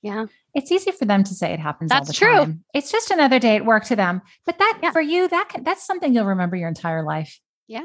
Yeah. 0.02 0.26
It's 0.54 0.70
easy 0.72 0.90
for 0.90 1.04
them 1.04 1.22
to 1.24 1.34
say 1.34 1.52
it 1.52 1.60
happens 1.60 1.90
that's 1.90 2.08
all 2.08 2.12
the 2.12 2.12
true. 2.12 2.34
time. 2.34 2.64
It's 2.74 2.90
just 2.90 3.10
another 3.10 3.38
day 3.38 3.56
at 3.56 3.64
work 3.64 3.84
to 3.84 3.96
them. 3.96 4.20
But 4.44 4.58
that 4.58 4.80
yeah. 4.82 4.90
for 4.90 5.00
you, 5.00 5.28
that 5.28 5.48
can, 5.48 5.62
that's 5.62 5.86
something 5.86 6.12
you'll 6.12 6.26
remember 6.26 6.56
your 6.56 6.68
entire 6.68 7.04
life. 7.04 7.40
Yeah. 7.68 7.84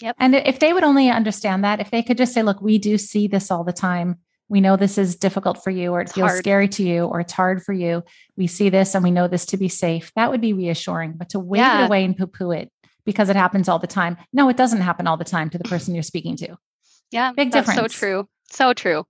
Yep. 0.00 0.16
And 0.18 0.34
if 0.34 0.58
they 0.58 0.72
would 0.72 0.84
only 0.84 1.08
understand 1.08 1.64
that, 1.64 1.80
if 1.80 1.90
they 1.90 2.02
could 2.02 2.18
just 2.18 2.34
say, 2.34 2.42
look, 2.42 2.60
we 2.60 2.78
do 2.78 2.98
see 2.98 3.28
this 3.28 3.50
all 3.50 3.64
the 3.64 3.72
time. 3.72 4.18
We 4.48 4.60
know 4.60 4.76
this 4.76 4.98
is 4.98 5.16
difficult 5.16 5.64
for 5.64 5.70
you, 5.70 5.92
or 5.92 6.00
it 6.00 6.04
it's 6.04 6.12
feels 6.12 6.32
hard. 6.32 6.38
scary 6.38 6.68
to 6.68 6.82
you, 6.82 7.04
or 7.06 7.20
it's 7.20 7.32
hard 7.32 7.62
for 7.62 7.72
you. 7.72 8.02
We 8.36 8.46
see 8.46 8.68
this 8.68 8.94
and 8.94 9.02
we 9.02 9.10
know 9.10 9.26
this 9.26 9.46
to 9.46 9.56
be 9.56 9.68
safe. 9.68 10.12
That 10.16 10.30
would 10.30 10.42
be 10.42 10.52
reassuring. 10.52 11.14
But 11.16 11.30
to 11.30 11.38
wave 11.38 11.60
yeah. 11.60 11.82
it 11.82 11.86
away 11.86 12.04
and 12.04 12.16
poo 12.16 12.26
poo 12.26 12.50
it 12.50 12.70
because 13.04 13.28
it 13.28 13.36
happens 13.36 13.68
all 13.68 13.78
the 13.78 13.86
time. 13.86 14.16
No, 14.32 14.48
it 14.48 14.56
doesn't 14.56 14.80
happen 14.80 15.06
all 15.06 15.16
the 15.16 15.24
time 15.24 15.50
to 15.50 15.58
the 15.58 15.64
person 15.64 15.94
you're 15.94 16.02
speaking 16.02 16.36
to. 16.36 16.56
Yeah. 17.10 17.32
Big 17.32 17.50
difference. 17.50 17.80
So 17.80 17.88
true. 17.88 18.28
So 18.50 18.72
true. 18.72 19.04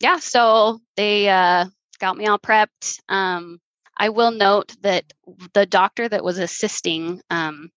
Yeah. 0.00 0.18
So 0.18 0.80
they 0.96 1.28
uh, 1.28 1.66
got 1.98 2.16
me 2.16 2.26
all 2.26 2.38
prepped. 2.38 3.00
Um, 3.08 3.60
I 3.96 4.08
will 4.08 4.30
note 4.30 4.74
that 4.82 5.04
the 5.52 5.66
doctor 5.66 6.08
that 6.08 6.24
was 6.24 6.38
assisting, 6.38 7.20
um, 7.30 7.70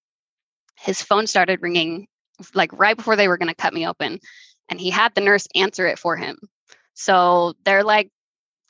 his 0.77 1.01
phone 1.01 1.27
started 1.27 1.61
ringing 1.61 2.07
like 2.53 2.71
right 2.73 2.97
before 2.97 3.15
they 3.15 3.27
were 3.27 3.37
going 3.37 3.49
to 3.49 3.55
cut 3.55 3.73
me 3.73 3.87
open, 3.87 4.19
and 4.69 4.79
he 4.79 4.89
had 4.89 5.13
the 5.13 5.21
nurse 5.21 5.47
answer 5.55 5.87
it 5.87 5.99
for 5.99 6.17
him. 6.17 6.37
So 6.93 7.53
they're 7.63 7.83
like 7.83 8.09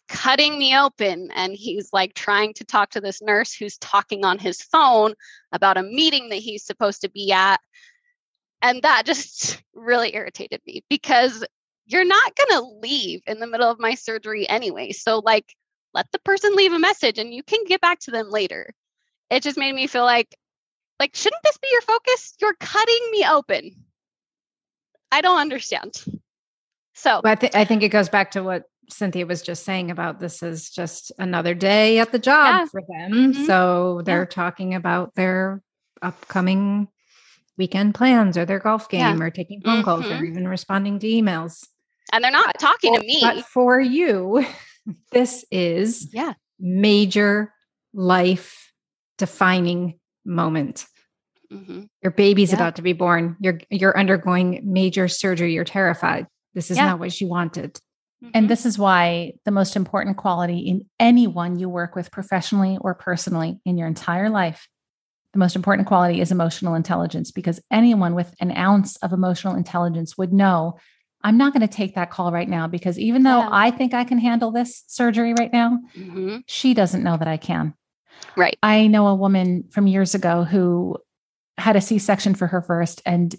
cutting 0.07 0.57
me 0.57 0.77
open, 0.77 1.29
and 1.33 1.53
he's 1.53 1.89
like 1.91 2.13
trying 2.13 2.53
to 2.55 2.63
talk 2.63 2.91
to 2.91 3.01
this 3.01 3.21
nurse 3.21 3.53
who's 3.53 3.77
talking 3.77 4.25
on 4.25 4.39
his 4.39 4.61
phone 4.61 5.13
about 5.51 5.77
a 5.77 5.83
meeting 5.83 6.29
that 6.29 6.37
he's 6.37 6.65
supposed 6.65 7.01
to 7.01 7.09
be 7.09 7.31
at. 7.31 7.59
And 8.61 8.81
that 8.81 9.05
just 9.05 9.61
really 9.73 10.15
irritated 10.15 10.61
me 10.65 10.83
because 10.89 11.45
you're 11.85 12.05
not 12.05 12.35
going 12.35 12.59
to 12.59 12.79
leave 12.81 13.21
in 13.27 13.39
the 13.39 13.47
middle 13.47 13.69
of 13.69 13.79
my 13.79 13.95
surgery 13.95 14.47
anyway. 14.49 14.91
So, 14.91 15.19
like, 15.19 15.53
let 15.93 16.11
the 16.11 16.19
person 16.19 16.55
leave 16.55 16.73
a 16.73 16.79
message 16.79 17.19
and 17.19 17.33
you 17.33 17.43
can 17.43 17.63
get 17.65 17.81
back 17.81 17.99
to 18.01 18.11
them 18.11 18.29
later. 18.29 18.73
It 19.29 19.43
just 19.43 19.57
made 19.57 19.73
me 19.73 19.87
feel 19.87 20.03
like, 20.03 20.35
like, 20.99 21.15
shouldn't 21.15 21.43
this 21.43 21.57
be 21.57 21.67
your 21.71 21.81
focus? 21.81 22.33
You're 22.41 22.55
cutting 22.59 23.09
me 23.11 23.25
open. 23.29 23.71
I 25.11 25.21
don't 25.21 25.39
understand. 25.39 26.03
So, 26.93 27.21
I, 27.23 27.35
th- 27.35 27.55
I 27.55 27.65
think 27.65 27.83
it 27.83 27.89
goes 27.89 28.09
back 28.09 28.31
to 28.31 28.43
what 28.43 28.63
Cynthia 28.89 29.25
was 29.25 29.41
just 29.41 29.63
saying 29.63 29.91
about 29.91 30.19
this 30.19 30.43
is 30.43 30.69
just 30.69 31.11
another 31.17 31.53
day 31.53 31.99
at 31.99 32.11
the 32.11 32.19
job 32.19 32.45
yeah. 32.45 32.65
for 32.65 32.81
them. 32.81 33.11
Mm-hmm. 33.11 33.45
So 33.45 34.01
they're 34.05 34.21
yeah. 34.21 34.25
talking 34.25 34.73
about 34.73 35.15
their 35.15 35.61
upcoming 36.01 36.87
weekend 37.57 37.95
plans 37.95 38.37
or 38.37 38.45
their 38.45 38.59
golf 38.59 38.89
game 38.89 39.17
yeah. 39.17 39.23
or 39.23 39.29
taking 39.29 39.61
phone 39.61 39.77
mm-hmm. 39.77 39.85
calls 39.85 40.05
or 40.05 40.15
mm-hmm. 40.15 40.25
even 40.25 40.47
responding 40.47 40.99
to 40.99 41.07
emails. 41.07 41.65
And 42.11 42.23
they're 42.23 42.31
not 42.31 42.55
talking 42.59 42.93
to 42.93 42.99
me. 43.01 43.19
But 43.21 43.45
for 43.45 43.79
you, 43.79 44.45
this 45.11 45.45
is 45.51 46.09
yeah 46.13 46.33
major 46.59 47.53
life 47.93 48.71
defining 49.17 49.99
moment. 50.25 50.85
Mm-hmm. 51.51 51.83
Your 52.01 52.11
baby's 52.11 52.53
about 52.53 52.75
to 52.77 52.81
be 52.81 52.93
born. 52.93 53.37
You're 53.39 53.59
you're 53.69 53.97
undergoing 53.97 54.61
major 54.63 55.07
surgery. 55.07 55.53
You're 55.53 55.63
terrified. 55.63 56.27
This 56.53 56.71
is 56.71 56.77
not 56.77 56.99
what 56.99 57.19
you 57.19 57.27
wanted. 57.27 57.79
Mm-hmm. 58.23 58.31
And 58.33 58.49
this 58.49 58.65
is 58.65 58.77
why 58.77 59.33
the 59.43 59.51
most 59.51 59.75
important 59.75 60.17
quality 60.17 60.59
in 60.59 60.85
anyone 60.99 61.59
you 61.59 61.69
work 61.69 61.95
with 61.95 62.11
professionally 62.11 62.77
or 62.79 62.93
personally 62.95 63.59
in 63.65 63.77
your 63.77 63.87
entire 63.87 64.29
life 64.29 64.67
the 65.35 65.39
most 65.39 65.57
important 65.57 65.85
quality 65.85 66.21
is 66.21 66.31
emotional 66.31 66.75
intelligence 66.75 67.29
because 67.29 67.59
anyone 67.69 68.15
with 68.15 68.33
an 68.39 68.55
ounce 68.55 68.95
of 68.97 69.11
emotional 69.11 69.53
intelligence 69.53 70.17
would 70.17 70.31
know 70.31 70.77
I'm 71.25 71.37
not 71.37 71.51
going 71.51 71.67
to 71.67 71.67
take 71.67 71.95
that 71.95 72.09
call 72.09 72.31
right 72.31 72.47
now 72.47 72.67
because 72.67 72.97
even 72.97 73.23
though 73.23 73.39
yeah. 73.39 73.49
I 73.51 73.69
think 73.69 73.93
I 73.93 74.05
can 74.05 74.17
handle 74.17 74.51
this 74.51 74.85
surgery 74.87 75.33
right 75.37 75.51
now, 75.51 75.79
mm-hmm. 75.93 76.37
she 76.47 76.73
doesn't 76.73 77.03
know 77.03 77.17
that 77.17 77.27
I 77.27 77.35
can. 77.35 77.73
Right. 78.37 78.57
I 78.63 78.87
know 78.87 79.07
a 79.07 79.15
woman 79.15 79.65
from 79.71 79.87
years 79.87 80.15
ago 80.15 80.45
who 80.45 80.97
had 81.57 81.75
a 81.75 81.81
C 81.81 81.99
section 81.99 82.33
for 82.33 82.47
her 82.47 82.61
first, 82.61 83.01
and 83.05 83.35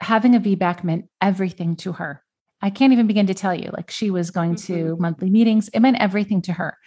having 0.00 0.34
a 0.34 0.40
VBAC 0.40 0.82
meant 0.82 1.10
everything 1.20 1.76
to 1.76 1.92
her. 1.92 2.23
I 2.64 2.70
can't 2.70 2.94
even 2.94 3.06
begin 3.06 3.26
to 3.26 3.34
tell 3.34 3.54
you. 3.54 3.70
Like 3.74 3.90
she 3.90 4.10
was 4.10 4.30
going 4.30 4.54
mm-hmm. 4.54 4.74
to 4.74 4.96
monthly 4.98 5.28
meetings, 5.28 5.68
it 5.68 5.80
meant 5.80 5.98
everything 6.00 6.40
to 6.42 6.54
her. 6.54 6.78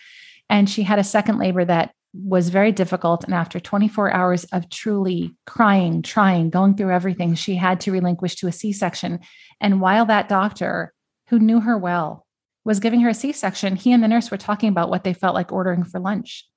And 0.49 0.67
she 0.67 0.81
had 0.81 0.97
a 0.97 1.03
second 1.03 1.37
labor 1.37 1.63
that 1.65 1.91
was 2.15 2.49
very 2.49 2.71
difficult. 2.71 3.23
And 3.23 3.33
after 3.35 3.59
24 3.59 4.11
hours 4.11 4.45
of 4.45 4.71
truly 4.71 5.35
crying, 5.45 6.01
trying, 6.01 6.49
going 6.49 6.75
through 6.75 6.91
everything, 6.91 7.35
she 7.35 7.55
had 7.55 7.79
to 7.81 7.91
relinquish 7.91 8.37
to 8.37 8.47
a 8.47 8.51
C 8.51 8.73
section. 8.73 9.19
And 9.61 9.79
while 9.79 10.07
that 10.07 10.27
doctor, 10.27 10.93
who 11.27 11.37
knew 11.37 11.59
her 11.59 11.77
well, 11.77 12.25
was 12.65 12.79
giving 12.79 13.01
her 13.01 13.09
a 13.09 13.13
C 13.13 13.31
section, 13.31 13.75
he 13.75 13.91
and 13.91 14.01
the 14.01 14.07
nurse 14.07 14.31
were 14.31 14.37
talking 14.37 14.69
about 14.69 14.89
what 14.89 15.03
they 15.03 15.13
felt 15.13 15.35
like 15.35 15.51
ordering 15.51 15.83
for 15.83 15.99
lunch. 15.99 16.47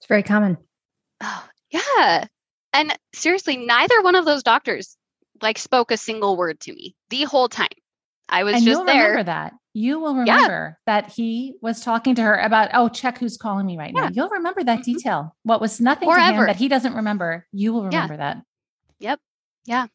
It's 0.00 0.08
very 0.08 0.22
common. 0.22 0.56
Oh, 1.20 1.46
yeah. 1.70 2.24
And 2.72 2.96
seriously, 3.12 3.58
neither 3.58 4.00
one 4.00 4.14
of 4.14 4.24
those 4.24 4.42
doctors 4.42 4.96
like 5.42 5.58
spoke 5.58 5.90
a 5.90 5.96
single 5.96 6.36
word 6.36 6.60
to 6.60 6.72
me 6.72 6.94
the 7.10 7.24
whole 7.24 7.48
time. 7.48 7.68
I 8.28 8.44
was 8.44 8.54
and 8.54 8.64
just 8.64 8.86
there. 8.86 9.10
Remember 9.10 9.24
that 9.24 9.52
you 9.74 9.98
will 9.98 10.14
remember 10.14 10.78
yeah. 10.86 11.00
that 11.00 11.12
he 11.12 11.54
was 11.62 11.80
talking 11.80 12.14
to 12.16 12.22
her 12.22 12.36
about, 12.38 12.70
oh, 12.74 12.88
check 12.88 13.18
who's 13.18 13.36
calling 13.36 13.66
me 13.66 13.78
right 13.78 13.92
yeah. 13.94 14.04
now. 14.04 14.10
You'll 14.12 14.28
remember 14.28 14.62
that 14.62 14.80
mm-hmm. 14.80 14.92
detail. 14.92 15.36
What 15.44 15.60
was 15.60 15.80
nothing 15.80 16.08
Forever. 16.08 16.32
to 16.32 16.38
him 16.40 16.46
that 16.46 16.56
he 16.56 16.68
doesn't 16.68 16.94
remember, 16.94 17.46
you 17.52 17.72
will 17.72 17.84
remember 17.84 18.14
yeah. 18.14 18.18
that. 18.18 18.42
Yep. 19.00 19.20
Yeah. 19.64 19.86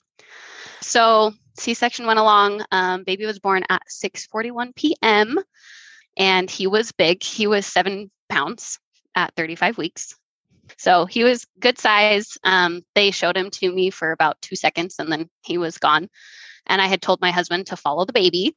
So 0.81 1.33
C-section 1.57 2.07
went 2.07 2.19
along. 2.19 2.63
Um, 2.71 3.03
baby 3.03 3.25
was 3.25 3.39
born 3.39 3.63
at 3.69 3.83
6:41 3.89 4.75
p.m. 4.75 5.39
and 6.17 6.49
he 6.49 6.67
was 6.67 6.91
big. 6.91 7.23
He 7.23 7.47
was 7.47 7.65
seven 7.65 8.09
pounds 8.29 8.79
at 9.15 9.33
35 9.35 9.77
weeks. 9.77 10.15
So 10.77 11.05
he 11.05 11.23
was 11.23 11.45
good 11.59 11.79
size. 11.79 12.37
Um, 12.43 12.83
they 12.95 13.11
showed 13.11 13.37
him 13.37 13.49
to 13.51 13.71
me 13.71 13.89
for 13.89 14.11
about 14.11 14.41
two 14.41 14.55
seconds 14.55 14.95
and 14.99 15.11
then 15.11 15.29
he 15.41 15.57
was 15.57 15.77
gone. 15.77 16.09
And 16.65 16.81
I 16.81 16.87
had 16.87 17.01
told 17.01 17.21
my 17.21 17.31
husband 17.31 17.67
to 17.67 17.77
follow 17.77 18.05
the 18.05 18.13
baby. 18.13 18.55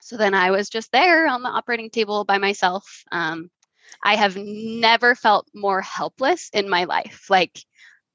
So 0.00 0.16
then 0.16 0.34
I 0.34 0.50
was 0.50 0.68
just 0.68 0.92
there 0.92 1.26
on 1.26 1.42
the 1.42 1.48
operating 1.48 1.90
table 1.90 2.24
by 2.24 2.38
myself. 2.38 3.02
Um, 3.10 3.50
I 4.02 4.16
have 4.16 4.36
never 4.36 5.14
felt 5.14 5.48
more 5.54 5.80
helpless 5.80 6.50
in 6.52 6.68
my 6.68 6.84
life. 6.84 7.26
Like, 7.28 7.58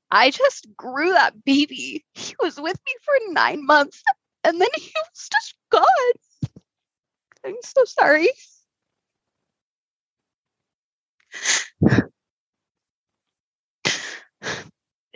I 0.09 0.29
just 0.31 0.67
grew 0.75 1.11
that 1.11 1.43
baby. 1.43 2.05
He 2.13 2.35
was 2.41 2.59
with 2.59 2.77
me 2.85 2.93
for 3.03 3.33
nine 3.33 3.65
months 3.65 4.03
and 4.43 4.59
then 4.59 4.69
he 4.75 4.91
was 4.95 5.29
just 5.31 5.55
gone. 5.69 5.85
I'm 7.45 7.55
so 7.63 7.83
sorry. 7.85 8.29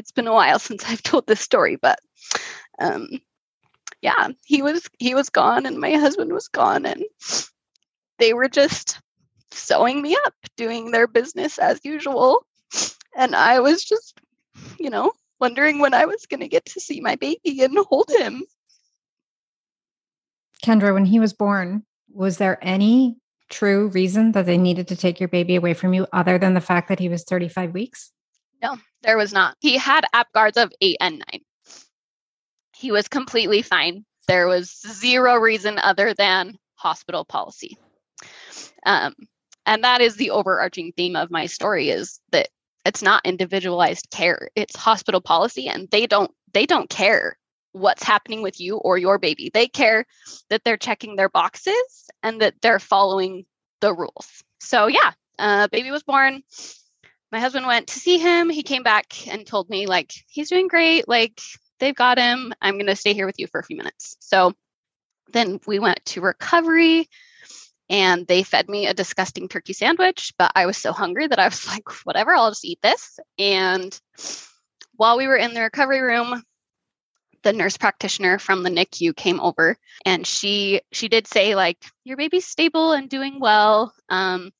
It's 0.05 0.12
been 0.12 0.27
a 0.27 0.33
while 0.33 0.59
since 0.67 0.85
I've 0.85 1.01
told 1.01 1.25
this 1.25 1.41
story, 1.41 1.77
but 1.77 2.00
um, 2.79 3.09
yeah, 4.01 4.29
he 4.45 4.62
was 4.62 4.88
he 5.00 5.15
was 5.15 5.29
gone 5.29 5.65
and 5.65 5.79
my 5.79 5.93
husband 5.93 6.31
was 6.31 6.47
gone 6.47 6.85
and 6.85 7.03
they 8.19 8.33
were 8.33 8.47
just 8.47 9.01
sewing 9.51 10.03
me 10.03 10.15
up, 10.25 10.35
doing 10.57 10.91
their 10.91 11.07
business 11.07 11.57
as 11.57 11.79
usual. 11.83 12.45
And 13.17 13.35
I 13.35 13.59
was 13.62 13.83
just, 13.83 14.19
you 14.79 14.91
know, 14.91 15.12
wondering 15.39 15.79
when 15.79 15.95
I 15.95 16.05
was 16.05 16.27
going 16.29 16.41
to 16.41 16.47
get 16.47 16.65
to 16.65 16.79
see 16.79 17.01
my 17.01 17.15
baby 17.15 17.63
and 17.63 17.75
hold 17.89 18.12
him. 18.12 18.43
Kendra, 20.63 20.93
when 20.93 21.05
he 21.05 21.19
was 21.19 21.33
born, 21.33 21.83
was 22.13 22.38
there 22.38 22.59
any 22.62 23.17
true 23.50 23.88
reason 23.89 24.33
that 24.33 24.45
they 24.45 24.57
needed 24.57 24.88
to 24.89 24.95
take 24.95 25.19
your 25.19 25.29
baby 25.29 25.55
away 25.55 25.74
from 25.74 25.93
you 25.93 26.05
other 26.13 26.38
than 26.38 26.53
the 26.53 26.62
fact 26.62 26.89
that 26.89 27.00
he 27.00 27.09
was 27.09 27.24
35 27.24 27.74
weeks? 27.74 28.12
No, 28.65 28.77
there 29.03 29.17
was 29.17 29.31
not. 29.31 29.55
He 29.60 29.77
had 29.77 30.05
Apgars 30.13 30.62
of 30.62 30.74
eight 30.81 30.98
and 31.00 31.19
nine. 31.19 31.41
He 32.75 32.91
was 32.91 33.07
completely 33.07 33.62
fine. 33.62 34.05
There 34.27 34.48
was 34.48 34.81
zero 34.88 35.36
reason 35.36 35.77
other 35.77 36.13
than 36.13 36.57
hospital 36.75 37.25
policy. 37.25 37.77
Um, 38.86 39.13
and 39.65 39.84
that 39.84 40.01
is 40.01 40.15
the 40.15 40.31
overarching 40.31 40.93
theme 40.95 41.15
of 41.15 41.31
my 41.31 41.45
story 41.45 41.89
is 41.89 42.19
that 42.31 42.50
it's 42.86 43.01
not 43.01 43.25
individualized 43.25 44.07
care 44.12 44.50
it's 44.55 44.75
hospital 44.75 45.19
policy 45.19 45.67
and 45.67 45.89
they 45.89 46.05
don't 46.05 46.31
they 46.53 46.67
don't 46.67 46.89
care 46.89 47.38
what's 47.72 48.03
happening 48.03 48.43
with 48.43 48.60
you 48.60 48.77
or 48.77 48.98
your 48.98 49.17
baby 49.17 49.50
they 49.53 49.67
care 49.67 50.05
that 50.50 50.63
they're 50.63 50.77
checking 50.77 51.15
their 51.15 51.29
boxes 51.29 52.10
and 52.22 52.41
that 52.41 52.53
they're 52.62 52.79
following 52.79 53.43
the 53.81 53.91
rules 53.91 54.43
so 54.60 54.86
yeah 54.86 55.12
uh, 55.39 55.67
baby 55.69 55.89
was 55.89 56.03
born 56.03 56.43
my 57.35 57.41
husband 57.41 57.67
went 57.67 57.87
to 57.87 57.99
see 57.99 58.17
him. 58.17 58.49
He 58.49 58.63
came 58.63 58.81
back 58.81 59.27
and 59.27 59.45
told 59.45 59.69
me 59.69 59.87
like 59.87 60.13
he's 60.29 60.47
doing 60.47 60.69
great. 60.69 61.05
Like 61.05 61.41
they've 61.79 61.93
got 61.93 62.17
him. 62.17 62.53
I'm 62.61 62.75
going 62.75 62.85
to 62.85 62.95
stay 62.95 63.13
here 63.13 63.25
with 63.25 63.37
you 63.37 63.47
for 63.47 63.59
a 63.59 63.63
few 63.65 63.75
minutes. 63.75 64.15
So 64.21 64.53
then 65.33 65.59
we 65.67 65.79
went 65.79 65.99
to 66.05 66.21
recovery 66.21 67.09
and 67.89 68.25
they 68.25 68.43
fed 68.43 68.69
me 68.69 68.87
a 68.87 68.93
disgusting 68.93 69.49
turkey 69.49 69.73
sandwich, 69.73 70.31
but 70.37 70.53
I 70.55 70.65
was 70.65 70.77
so 70.77 70.93
hungry 70.93 71.27
that 71.27 71.37
I 71.37 71.49
was 71.49 71.67
like, 71.73 71.83
whatever, 72.05 72.33
I'll 72.33 72.51
just 72.51 72.63
eat 72.63 72.79
this. 72.81 73.19
And 73.37 73.99
while 74.95 75.17
we 75.17 75.27
were 75.27 75.35
in 75.35 75.53
the 75.53 75.63
recovery 75.63 75.99
room, 75.99 76.41
the 77.43 77.51
nurse 77.51 77.75
practitioner 77.75 78.39
from 78.39 78.63
the 78.63 78.69
NICU 78.69 79.13
came 79.13 79.41
over 79.41 79.75
and 80.05 80.25
she 80.25 80.79
she 80.93 81.09
did 81.09 81.27
say 81.27 81.53
like 81.53 81.83
your 82.05 82.15
baby's 82.15 82.47
stable 82.47 82.93
and 82.93 83.09
doing 83.09 83.41
well. 83.41 83.93
Um, 84.07 84.51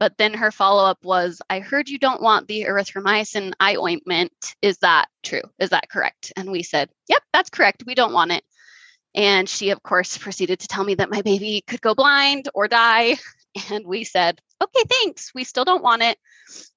but 0.00 0.18
then 0.18 0.34
her 0.34 0.50
follow 0.50 0.84
up 0.84 0.98
was 1.04 1.40
I 1.48 1.60
heard 1.60 1.88
you 1.88 1.98
don't 1.98 2.22
want 2.22 2.48
the 2.48 2.62
erythromycin 2.62 3.52
eye 3.60 3.76
ointment 3.76 4.32
is 4.60 4.78
that 4.78 5.06
true 5.22 5.42
is 5.60 5.70
that 5.70 5.88
correct 5.88 6.32
and 6.36 6.50
we 6.50 6.64
said 6.64 6.88
yep 7.08 7.22
that's 7.32 7.50
correct 7.50 7.84
we 7.86 7.94
don't 7.94 8.12
want 8.12 8.32
it 8.32 8.42
and 9.14 9.48
she, 9.48 9.70
of 9.70 9.82
course, 9.82 10.18
proceeded 10.18 10.60
to 10.60 10.68
tell 10.68 10.84
me 10.84 10.94
that 10.94 11.10
my 11.10 11.22
baby 11.22 11.62
could 11.66 11.80
go 11.80 11.94
blind 11.94 12.48
or 12.54 12.68
die. 12.68 13.16
And 13.68 13.84
we 13.84 14.04
said, 14.04 14.40
okay, 14.62 14.84
thanks. 14.88 15.32
We 15.34 15.42
still 15.42 15.64
don't 15.64 15.82
want 15.82 16.02
it. 16.02 16.16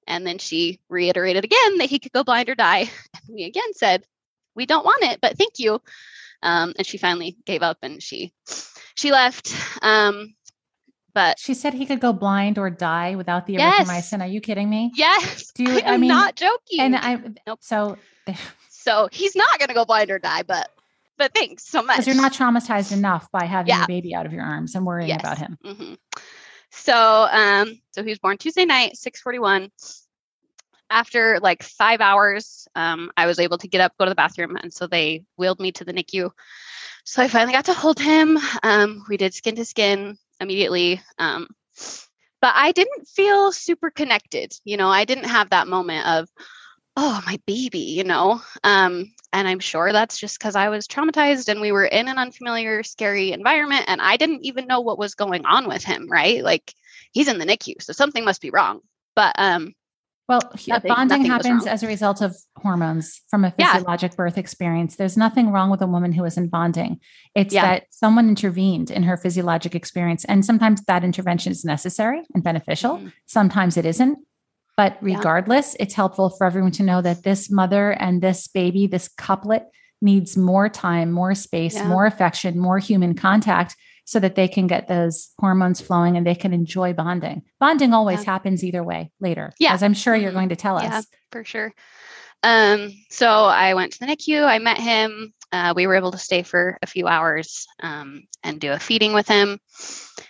And 0.08 0.26
then 0.26 0.38
she 0.38 0.80
reiterated 0.88 1.44
again 1.44 1.78
that 1.78 1.88
he 1.88 2.00
could 2.00 2.10
go 2.10 2.24
blind 2.24 2.50
or 2.50 2.56
die. 2.56 2.90
And 3.28 3.36
we 3.36 3.44
again 3.44 3.72
said, 3.74 4.02
we 4.56 4.66
don't 4.66 4.84
want 4.84 5.04
it, 5.04 5.20
but 5.20 5.38
thank 5.38 5.60
you. 5.60 5.80
Um, 6.42 6.72
and 6.76 6.84
she 6.84 6.98
finally 6.98 7.36
gave 7.46 7.62
up 7.62 7.78
and 7.82 8.02
she 8.02 8.32
she 8.96 9.12
left. 9.12 9.54
Um, 9.82 10.34
but 11.14 11.38
she 11.38 11.54
said 11.54 11.72
he 11.72 11.86
could 11.86 12.00
go 12.00 12.12
blind 12.12 12.58
or 12.58 12.68
die 12.70 13.14
without 13.14 13.46
the 13.46 13.54
yes. 13.54 13.88
erythromycin. 13.88 14.20
Are 14.20 14.26
you 14.26 14.40
kidding 14.40 14.68
me? 14.68 14.92
Yes. 14.96 15.52
Do 15.52 15.62
you, 15.62 15.80
I, 15.86 15.96
mean, 15.96 16.08
not 16.08 16.34
joking. 16.34 16.80
And 16.80 16.96
I 16.96 17.20
nope. 17.46 17.60
so 17.62 17.96
so 18.68 19.08
he's 19.12 19.36
not 19.36 19.58
going 19.58 19.68
to 19.68 19.74
go 19.74 19.84
blind 19.84 20.10
or 20.10 20.18
die, 20.18 20.42
but 20.42 20.70
but 21.16 21.32
thanks 21.32 21.66
so 21.66 21.82
much. 21.82 21.98
Because 21.98 22.06
you're 22.08 22.16
not 22.16 22.32
traumatized 22.32 22.92
enough 22.92 23.30
by 23.30 23.44
having 23.44 23.68
yeah. 23.68 23.78
your 23.78 23.86
baby 23.86 24.14
out 24.14 24.26
of 24.26 24.32
your 24.32 24.42
arms 24.42 24.74
and 24.74 24.84
worrying 24.84 25.08
yes. 25.08 25.20
about 25.20 25.38
him. 25.38 25.58
Mm-hmm. 25.64 25.94
So, 26.70 27.28
um, 27.30 27.80
so 27.92 28.02
he 28.02 28.10
was 28.10 28.18
born 28.18 28.36
Tuesday 28.36 28.64
night, 28.64 28.96
641. 28.96 29.70
After 30.90 31.38
like 31.40 31.62
five 31.62 32.00
hours, 32.00 32.66
um, 32.74 33.12
I 33.16 33.26
was 33.26 33.38
able 33.38 33.58
to 33.58 33.68
get 33.68 33.80
up, 33.80 33.96
go 33.96 34.04
to 34.04 34.10
the 34.10 34.16
bathroom. 34.16 34.56
And 34.56 34.72
so 34.72 34.88
they 34.88 35.24
wheeled 35.36 35.60
me 35.60 35.70
to 35.72 35.84
the 35.84 35.92
NICU. 35.92 36.30
So 37.04 37.22
I 37.22 37.28
finally 37.28 37.52
got 37.52 37.66
to 37.66 37.74
hold 37.74 38.00
him. 38.00 38.38
Um, 38.62 39.04
we 39.08 39.16
did 39.16 39.34
skin 39.34 39.54
to 39.56 39.64
skin 39.64 40.18
immediately. 40.44 41.00
Um, 41.18 41.48
but 42.40 42.52
I 42.54 42.72
didn't 42.72 43.08
feel 43.08 43.52
super 43.52 43.90
connected. 43.90 44.52
You 44.64 44.76
know, 44.76 44.88
I 44.88 45.04
didn't 45.04 45.24
have 45.24 45.50
that 45.50 45.66
moment 45.66 46.06
of, 46.06 46.28
oh, 46.96 47.22
my 47.26 47.40
baby, 47.46 47.78
you 47.78 48.04
know. 48.04 48.40
Um, 48.62 49.12
and 49.32 49.48
I'm 49.48 49.58
sure 49.58 49.92
that's 49.92 50.18
just 50.18 50.38
because 50.38 50.54
I 50.54 50.68
was 50.68 50.86
traumatized 50.86 51.48
and 51.48 51.60
we 51.60 51.72
were 51.72 51.86
in 51.86 52.06
an 52.06 52.18
unfamiliar, 52.18 52.82
scary 52.82 53.32
environment 53.32 53.86
and 53.88 54.00
I 54.00 54.16
didn't 54.16 54.44
even 54.44 54.66
know 54.66 54.80
what 54.80 54.98
was 54.98 55.16
going 55.16 55.44
on 55.44 55.66
with 55.66 55.82
him, 55.82 56.06
right? 56.08 56.44
Like 56.44 56.72
he's 57.12 57.28
in 57.28 57.38
the 57.38 57.46
NICU, 57.46 57.82
so 57.82 57.92
something 57.92 58.24
must 58.24 58.40
be 58.40 58.50
wrong. 58.50 58.80
But 59.16 59.34
um 59.38 59.74
well, 60.28 60.40
nothing, 60.66 60.88
bonding 60.88 61.22
nothing 61.22 61.30
happens 61.30 61.66
as 61.66 61.82
a 61.82 61.86
result 61.86 62.22
of 62.22 62.34
hormones 62.56 63.20
from 63.28 63.44
a 63.44 63.50
physiologic 63.50 64.12
yeah. 64.12 64.16
birth 64.16 64.38
experience. 64.38 64.96
There's 64.96 65.18
nothing 65.18 65.50
wrong 65.50 65.70
with 65.70 65.82
a 65.82 65.86
woman 65.86 66.12
who 66.12 66.24
isn't 66.24 66.48
bonding. 66.48 67.00
It's 67.34 67.52
yeah. 67.52 67.62
that 67.62 67.86
someone 67.90 68.28
intervened 68.28 68.90
in 68.90 69.02
her 69.02 69.18
physiologic 69.18 69.74
experience. 69.74 70.24
And 70.24 70.44
sometimes 70.44 70.82
that 70.86 71.04
intervention 71.04 71.52
is 71.52 71.64
necessary 71.64 72.22
and 72.34 72.42
beneficial. 72.42 72.96
Mm-hmm. 72.96 73.08
Sometimes 73.26 73.76
it 73.76 73.84
isn't. 73.84 74.18
But 74.76 74.96
regardless, 75.02 75.76
yeah. 75.78 75.84
it's 75.84 75.94
helpful 75.94 76.30
for 76.30 76.46
everyone 76.46 76.72
to 76.72 76.82
know 76.82 77.02
that 77.02 77.22
this 77.22 77.50
mother 77.50 77.90
and 77.92 78.22
this 78.22 78.48
baby, 78.48 78.86
this 78.86 79.08
couplet 79.08 79.66
needs 80.00 80.36
more 80.36 80.68
time, 80.68 81.12
more 81.12 81.34
space, 81.34 81.80
more 81.84 82.06
affection, 82.06 82.58
more 82.58 82.78
human 82.78 83.14
contact 83.14 83.76
so 84.04 84.20
that 84.20 84.34
they 84.34 84.48
can 84.48 84.66
get 84.66 84.86
those 84.86 85.30
hormones 85.38 85.80
flowing 85.80 86.16
and 86.16 86.26
they 86.26 86.34
can 86.34 86.52
enjoy 86.52 86.92
bonding. 86.92 87.42
Bonding 87.58 87.92
always 87.92 88.20
yeah. 88.20 88.32
happens 88.32 88.62
either 88.62 88.82
way 88.82 89.10
later. 89.20 89.52
Yeah. 89.58 89.72
As 89.72 89.82
I'm 89.82 89.94
sure 89.94 90.14
you're 90.14 90.30
mm-hmm. 90.30 90.38
going 90.38 90.48
to 90.50 90.56
tell 90.56 90.76
us. 90.76 90.84
Yeah, 90.84 91.00
for 91.32 91.44
sure. 91.44 91.72
Um, 92.42 92.92
so 93.08 93.26
I 93.26 93.72
went 93.72 93.94
to 93.94 94.00
the 94.00 94.06
NICU, 94.06 94.44
I 94.44 94.58
met 94.58 94.78
him. 94.78 95.32
Uh, 95.50 95.72
we 95.74 95.86
were 95.86 95.94
able 95.94 96.12
to 96.12 96.18
stay 96.18 96.42
for 96.42 96.78
a 96.82 96.86
few 96.86 97.06
hours 97.06 97.66
um, 97.82 98.24
and 98.42 98.60
do 98.60 98.72
a 98.72 98.78
feeding 98.78 99.14
with 99.14 99.26
him. 99.26 99.58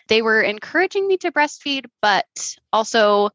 They 0.09 0.23
were 0.23 0.43
encouraging 0.43 1.09
me 1.09 1.17
to 1.19 1.33
breastfeed, 1.33 1.87
but 2.01 2.57
also 2.73 3.31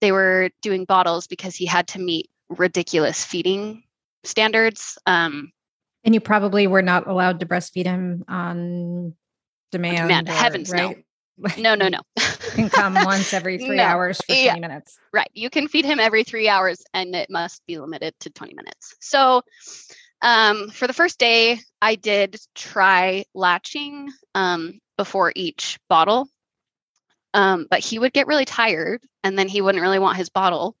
they 0.00 0.10
were 0.10 0.50
doing 0.62 0.84
bottles 0.84 1.26
because 1.26 1.54
he 1.54 1.66
had 1.66 1.86
to 1.88 2.00
meet 2.00 2.30
ridiculous 2.48 3.24
feeding 3.24 3.84
standards. 4.24 4.98
Um, 5.06 5.52
and 6.02 6.14
you 6.14 6.20
probably 6.20 6.66
were 6.66 6.82
not 6.82 7.06
allowed 7.06 7.40
to 7.40 7.46
breastfeed 7.46 7.84
him 7.84 8.24
on 8.26 9.14
demand. 9.70 10.08
demand. 10.08 10.28
Or, 10.28 10.32
Heavens, 10.32 10.70
right? 10.70 10.96
no. 11.56 11.74
No, 11.74 11.74
no, 11.74 11.88
no. 11.88 12.00
can 12.50 12.68
come 12.68 12.94
once 12.94 13.32
every 13.32 13.56
three 13.64 13.76
no. 13.76 13.82
hours 13.82 14.18
for 14.18 14.26
20 14.26 14.44
yeah. 14.44 14.56
minutes. 14.56 14.98
Right. 15.12 15.30
You 15.32 15.48
can 15.48 15.68
feed 15.68 15.86
him 15.86 15.98
every 15.98 16.22
three 16.22 16.48
hours 16.48 16.84
and 16.92 17.14
it 17.14 17.30
must 17.30 17.64
be 17.66 17.78
limited 17.78 18.14
to 18.20 18.30
20 18.30 18.52
minutes. 18.52 18.94
So 19.00 19.40
um, 20.20 20.68
for 20.68 20.86
the 20.86 20.92
first 20.92 21.18
day, 21.18 21.60
I 21.80 21.94
did 21.94 22.36
try 22.54 23.24
latching 23.34 24.10
um, 24.34 24.80
before 24.98 25.32
each 25.34 25.78
bottle 25.88 26.28
um, 27.34 27.66
but 27.70 27.80
he 27.80 27.98
would 27.98 28.12
get 28.12 28.26
really 28.26 28.44
tired 28.44 29.02
and 29.22 29.38
then 29.38 29.48
he 29.48 29.60
wouldn't 29.60 29.82
really 29.82 29.98
want 29.98 30.16
his 30.16 30.28
bottle. 30.28 30.76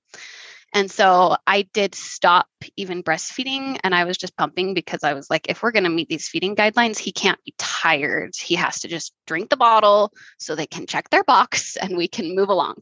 And 0.72 0.90
so 0.90 1.36
I 1.46 1.62
did 1.62 1.94
stop 1.94 2.46
even 2.76 3.02
breastfeeding 3.02 3.80
and 3.82 3.94
I 3.94 4.04
was 4.04 4.16
just 4.16 4.36
pumping 4.36 4.72
because 4.72 5.02
I 5.02 5.14
was 5.14 5.28
like, 5.28 5.48
if 5.48 5.62
we're 5.62 5.72
going 5.72 5.84
to 5.84 5.90
meet 5.90 6.08
these 6.08 6.28
feeding 6.28 6.54
guidelines, 6.54 6.96
he 6.96 7.10
can't 7.10 7.42
be 7.44 7.54
tired. 7.58 8.32
He 8.36 8.54
has 8.54 8.80
to 8.80 8.88
just 8.88 9.12
drink 9.26 9.50
the 9.50 9.56
bottle 9.56 10.12
so 10.38 10.54
they 10.54 10.66
can 10.66 10.86
check 10.86 11.10
their 11.10 11.24
box 11.24 11.76
and 11.80 11.96
we 11.96 12.06
can 12.06 12.36
move 12.36 12.50
along. 12.50 12.76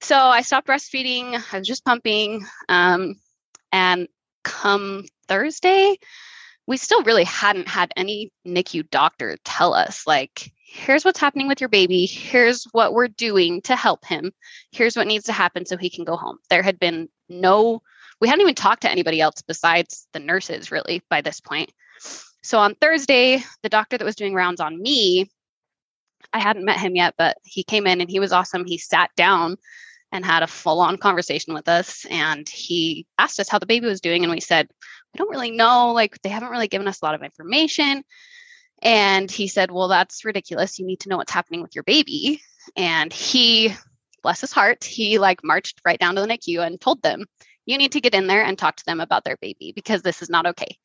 So 0.00 0.16
I 0.16 0.42
stopped 0.42 0.68
breastfeeding. 0.68 1.42
I 1.52 1.58
was 1.58 1.66
just 1.66 1.84
pumping. 1.84 2.46
Um, 2.68 3.14
and 3.72 4.08
come 4.44 5.04
Thursday, 5.28 5.98
we 6.66 6.76
still 6.76 7.02
really 7.02 7.24
hadn't 7.24 7.68
had 7.68 7.92
any 7.96 8.30
NICU 8.46 8.90
doctor 8.90 9.38
tell 9.44 9.72
us, 9.72 10.06
like, 10.06 10.52
here's 10.68 11.04
what's 11.04 11.20
happening 11.20 11.46
with 11.46 11.60
your 11.60 11.68
baby. 11.68 12.06
Here's 12.06 12.64
what 12.72 12.92
we're 12.92 13.08
doing 13.08 13.62
to 13.62 13.76
help 13.76 14.04
him. 14.04 14.32
Here's 14.72 14.96
what 14.96 15.06
needs 15.06 15.24
to 15.26 15.32
happen 15.32 15.64
so 15.64 15.76
he 15.76 15.90
can 15.90 16.04
go 16.04 16.16
home. 16.16 16.38
There 16.50 16.62
had 16.62 16.78
been 16.80 17.08
no, 17.28 17.82
we 18.20 18.28
hadn't 18.28 18.42
even 18.42 18.54
talked 18.54 18.82
to 18.82 18.90
anybody 18.90 19.20
else 19.20 19.42
besides 19.46 20.08
the 20.12 20.18
nurses, 20.18 20.72
really, 20.72 21.02
by 21.08 21.20
this 21.20 21.40
point. 21.40 21.72
So 22.42 22.58
on 22.58 22.74
Thursday, 22.74 23.42
the 23.62 23.68
doctor 23.68 23.96
that 23.96 24.04
was 24.04 24.16
doing 24.16 24.34
rounds 24.34 24.60
on 24.60 24.80
me, 24.80 25.30
I 26.32 26.40
hadn't 26.40 26.64
met 26.64 26.80
him 26.80 26.96
yet, 26.96 27.14
but 27.16 27.36
he 27.44 27.62
came 27.62 27.86
in 27.86 28.00
and 28.00 28.10
he 28.10 28.20
was 28.20 28.32
awesome. 28.32 28.64
He 28.66 28.78
sat 28.78 29.10
down 29.16 29.56
and 30.12 30.24
had 30.24 30.42
a 30.42 30.48
full 30.48 30.80
on 30.80 30.98
conversation 30.98 31.54
with 31.54 31.68
us. 31.68 32.04
And 32.10 32.48
he 32.48 33.06
asked 33.18 33.40
us 33.40 33.48
how 33.48 33.58
the 33.58 33.66
baby 33.66 33.86
was 33.86 34.00
doing. 34.00 34.24
And 34.24 34.32
we 34.32 34.40
said, 34.40 34.68
we 35.12 35.18
don't 35.18 35.30
really 35.30 35.50
know. 35.50 35.92
Like, 35.92 36.20
they 36.22 36.28
haven't 36.28 36.50
really 36.50 36.68
given 36.68 36.88
us 36.88 37.02
a 37.02 37.04
lot 37.04 37.14
of 37.14 37.22
information. 37.22 38.02
And 38.86 39.28
he 39.28 39.48
said, 39.48 39.72
Well, 39.72 39.88
that's 39.88 40.24
ridiculous. 40.24 40.78
You 40.78 40.86
need 40.86 41.00
to 41.00 41.08
know 41.08 41.16
what's 41.16 41.32
happening 41.32 41.60
with 41.60 41.74
your 41.74 41.82
baby. 41.82 42.40
And 42.76 43.12
he, 43.12 43.74
bless 44.22 44.40
his 44.40 44.52
heart, 44.52 44.84
he 44.84 45.18
like 45.18 45.42
marched 45.42 45.80
right 45.84 45.98
down 45.98 46.14
to 46.14 46.20
the 46.20 46.28
NICU 46.28 46.64
and 46.64 46.80
told 46.80 47.02
them, 47.02 47.24
You 47.66 47.78
need 47.78 47.92
to 47.92 48.00
get 48.00 48.14
in 48.14 48.28
there 48.28 48.44
and 48.44 48.56
talk 48.56 48.76
to 48.76 48.84
them 48.86 49.00
about 49.00 49.24
their 49.24 49.38
baby 49.38 49.72
because 49.74 50.02
this 50.02 50.22
is 50.22 50.30
not 50.30 50.46
okay. 50.46 50.78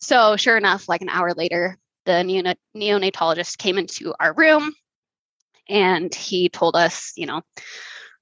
So, 0.00 0.34
sure 0.34 0.56
enough, 0.56 0.88
like 0.88 1.00
an 1.00 1.08
hour 1.08 1.32
later, 1.32 1.78
the 2.06 2.58
neonatologist 2.76 3.56
came 3.56 3.78
into 3.78 4.12
our 4.18 4.34
room 4.34 4.72
and 5.68 6.12
he 6.12 6.48
told 6.48 6.74
us, 6.74 7.12
you 7.16 7.26
know, 7.26 7.42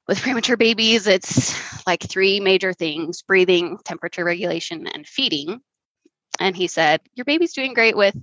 with 0.08 0.20
premature 0.20 0.58
babies, 0.58 1.06
it's 1.06 1.86
like 1.86 2.02
three 2.02 2.38
major 2.38 2.74
things 2.74 3.22
breathing, 3.22 3.78
temperature 3.82 4.26
regulation, 4.26 4.86
and 4.86 5.06
feeding. 5.06 5.62
And 6.38 6.54
he 6.54 6.66
said, 6.66 7.00
Your 7.14 7.24
baby's 7.24 7.54
doing 7.54 7.72
great 7.72 7.96
with 7.96 8.14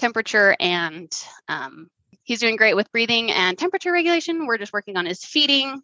temperature 0.00 0.56
and 0.58 1.12
um, 1.48 1.88
he's 2.24 2.40
doing 2.40 2.56
great 2.56 2.74
with 2.74 2.90
breathing 2.92 3.30
and 3.30 3.58
temperature 3.58 3.92
regulation. 3.92 4.46
We're 4.46 4.58
just 4.58 4.72
working 4.72 4.96
on 4.96 5.06
his 5.06 5.24
feeding. 5.24 5.82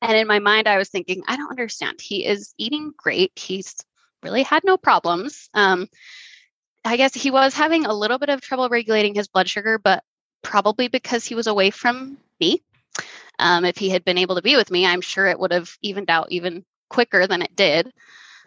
And 0.00 0.16
in 0.16 0.26
my 0.26 0.40
mind, 0.40 0.68
I 0.68 0.78
was 0.78 0.88
thinking, 0.88 1.22
I 1.28 1.36
don't 1.36 1.50
understand. 1.50 2.00
He 2.00 2.26
is 2.26 2.54
eating 2.58 2.92
great. 2.96 3.32
He's 3.36 3.76
really 4.22 4.42
had 4.42 4.64
no 4.64 4.76
problems. 4.76 5.48
Um, 5.54 5.88
I 6.84 6.96
guess 6.96 7.14
he 7.14 7.30
was 7.30 7.54
having 7.54 7.86
a 7.86 7.94
little 7.94 8.18
bit 8.18 8.28
of 8.28 8.40
trouble 8.40 8.68
regulating 8.68 9.14
his 9.14 9.28
blood 9.28 9.48
sugar, 9.48 9.78
but 9.78 10.02
probably 10.42 10.88
because 10.88 11.24
he 11.24 11.36
was 11.36 11.46
away 11.46 11.70
from 11.70 12.18
me. 12.40 12.62
Um, 13.38 13.64
if 13.64 13.76
he 13.76 13.88
had 13.88 14.04
been 14.04 14.18
able 14.18 14.36
to 14.36 14.42
be 14.42 14.56
with 14.56 14.70
me, 14.70 14.84
I'm 14.86 15.00
sure 15.00 15.26
it 15.26 15.38
would 15.38 15.52
have 15.52 15.76
evened 15.82 16.10
out 16.10 16.30
even 16.30 16.64
quicker 16.88 17.26
than 17.26 17.42
it 17.42 17.54
did. 17.56 17.92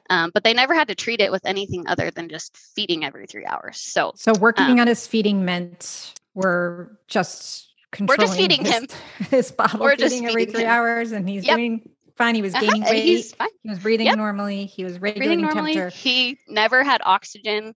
Um, 0.09 0.31
but 0.33 0.43
they 0.43 0.53
never 0.53 0.73
had 0.73 0.89
to 0.89 0.95
treat 0.95 1.19
it 1.19 1.31
with 1.31 1.45
anything 1.45 1.87
other 1.87 2.11
than 2.11 2.29
just 2.29 2.55
feeding 2.55 3.03
every 3.03 3.27
three 3.27 3.45
hours. 3.45 3.77
So, 3.77 4.13
so 4.15 4.33
working 4.39 4.65
um, 4.65 4.79
on 4.79 4.87
his 4.87 5.07
feeding 5.07 5.45
meant 5.45 6.13
we're 6.33 6.89
just 7.07 7.73
we're 7.99 8.17
just 8.17 8.37
feeding 8.37 8.65
his, 8.65 8.73
him 8.73 8.87
his 9.29 9.51
bottle 9.51 9.79
we're 9.79 9.95
feeding 9.95 10.27
every 10.27 10.45
three 10.45 10.63
him. 10.63 10.69
hours, 10.69 11.11
and 11.11 11.27
he's 11.27 11.45
yep. 11.45 11.57
doing 11.57 11.89
fine. 12.17 12.35
He 12.35 12.41
was 12.41 12.53
uh-huh, 12.53 12.65
gaining 12.65 12.83
uh-huh. 12.83 12.91
weight. 12.91 13.35
He 13.63 13.69
was 13.69 13.79
breathing 13.79 14.05
yep. 14.07 14.17
normally. 14.17 14.65
He 14.65 14.83
was 14.83 14.99
regulating 14.99 15.41
normally. 15.41 15.73
temperature. 15.73 15.97
He 15.97 16.37
never 16.47 16.83
had 16.83 17.01
oxygen. 17.03 17.73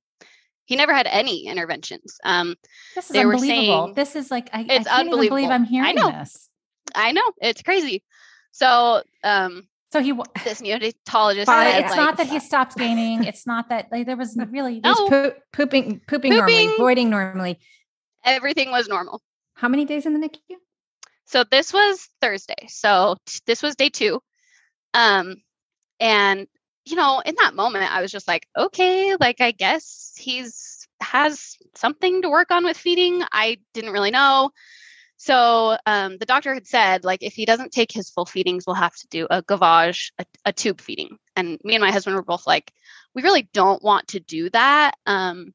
He 0.66 0.76
never 0.76 0.94
had 0.94 1.08
any 1.08 1.48
interventions. 1.48 2.20
Um, 2.24 2.56
this 2.94 3.10
is 3.10 3.16
unbelievable. 3.16 3.86
Saying, 3.86 3.94
this 3.96 4.16
is 4.16 4.30
like 4.30 4.50
I, 4.54 4.62
it's 4.70 4.88
I 4.88 4.98
can't 4.98 5.08
even 5.08 5.30
believe 5.30 5.50
I'm 5.50 5.64
hearing 5.64 5.90
I 5.90 5.92
know. 5.94 6.12
this. 6.12 6.48
I 6.94 7.12
know 7.12 7.24
it's 7.42 7.62
crazy. 7.64 8.04
So, 8.52 9.04
um, 9.24 9.69
so 9.92 10.02
he 10.02 10.14
this 10.44 10.62
neonatologist. 10.62 11.46
Said, 11.46 11.80
it's 11.80 11.90
like, 11.90 11.98
not 11.98 12.18
that 12.18 12.28
he 12.28 12.40
stopped 12.52 12.78
gaining. 12.78 13.24
It's 13.24 13.48
not 13.48 13.70
that 13.70 13.92
like 13.92 14.06
there 14.06 14.18
was 14.18 14.38
really 14.50 14.80
no. 14.82 14.94
pooping, 15.10 15.42
pooping, 15.52 16.02
pooping 16.08 16.32
normally, 16.32 16.68
voiding 16.78 17.10
normally. 17.10 17.60
Everything 18.24 18.72
was 18.72 18.88
normal. 18.88 19.22
How 19.56 19.68
many 19.68 19.86
days 19.86 20.06
in 20.06 20.20
the 20.20 20.28
NICU? 20.28 20.56
So 21.26 21.44
this 21.44 21.74
was 21.74 22.08
Thursday. 22.22 22.68
So 22.68 23.18
t- 23.26 23.40
this 23.46 23.64
was 23.64 23.76
day 23.76 23.90
two. 23.90 24.22
Um, 24.94 25.38
and 26.00 26.48
you 26.86 26.96
know, 26.96 27.22
in 27.26 27.36
that 27.40 27.56
moment, 27.56 27.92
I 27.92 28.02
was 28.02 28.12
just 28.12 28.28
like, 28.28 28.48
okay, 28.58 29.16
like 29.20 29.42
I 29.42 29.52
guess 29.52 30.14
he's 30.18 30.88
has 31.02 31.56
something 31.76 32.22
to 32.22 32.30
work 32.30 32.52
on 32.52 32.64
with 32.64 32.78
feeding. 32.78 33.24
I 33.32 33.58
didn't 33.74 33.92
really 33.92 34.12
know. 34.12 34.52
So 35.22 35.78
um, 35.86 36.18
the 36.18 36.26
doctor 36.26 36.54
had 36.54 36.66
said, 36.66 37.04
like, 37.04 37.24
if 37.24 37.34
he 37.34 37.46
doesn't 37.46 37.74
take 37.74 37.92
his 37.92 38.10
full 38.10 38.26
feedings, 38.26 38.66
we'll 38.66 38.78
have 38.78 38.96
to 38.96 39.08
do 39.10 39.28
a 39.30 39.44
gavage, 39.44 40.14
a, 40.18 40.26
a 40.46 40.54
tube 40.54 40.80
feeding. 40.80 41.18
And 41.36 41.60
me 41.62 41.76
and 41.76 41.82
my 41.82 41.92
husband 41.92 42.16
were 42.16 42.24
both 42.24 42.48
like, 42.48 42.72
we 43.14 43.22
really 43.22 43.50
don't 43.54 43.84
want 43.84 44.08
to 44.10 44.22
do 44.22 44.50
that. 44.52 44.94
Um, 45.06 45.54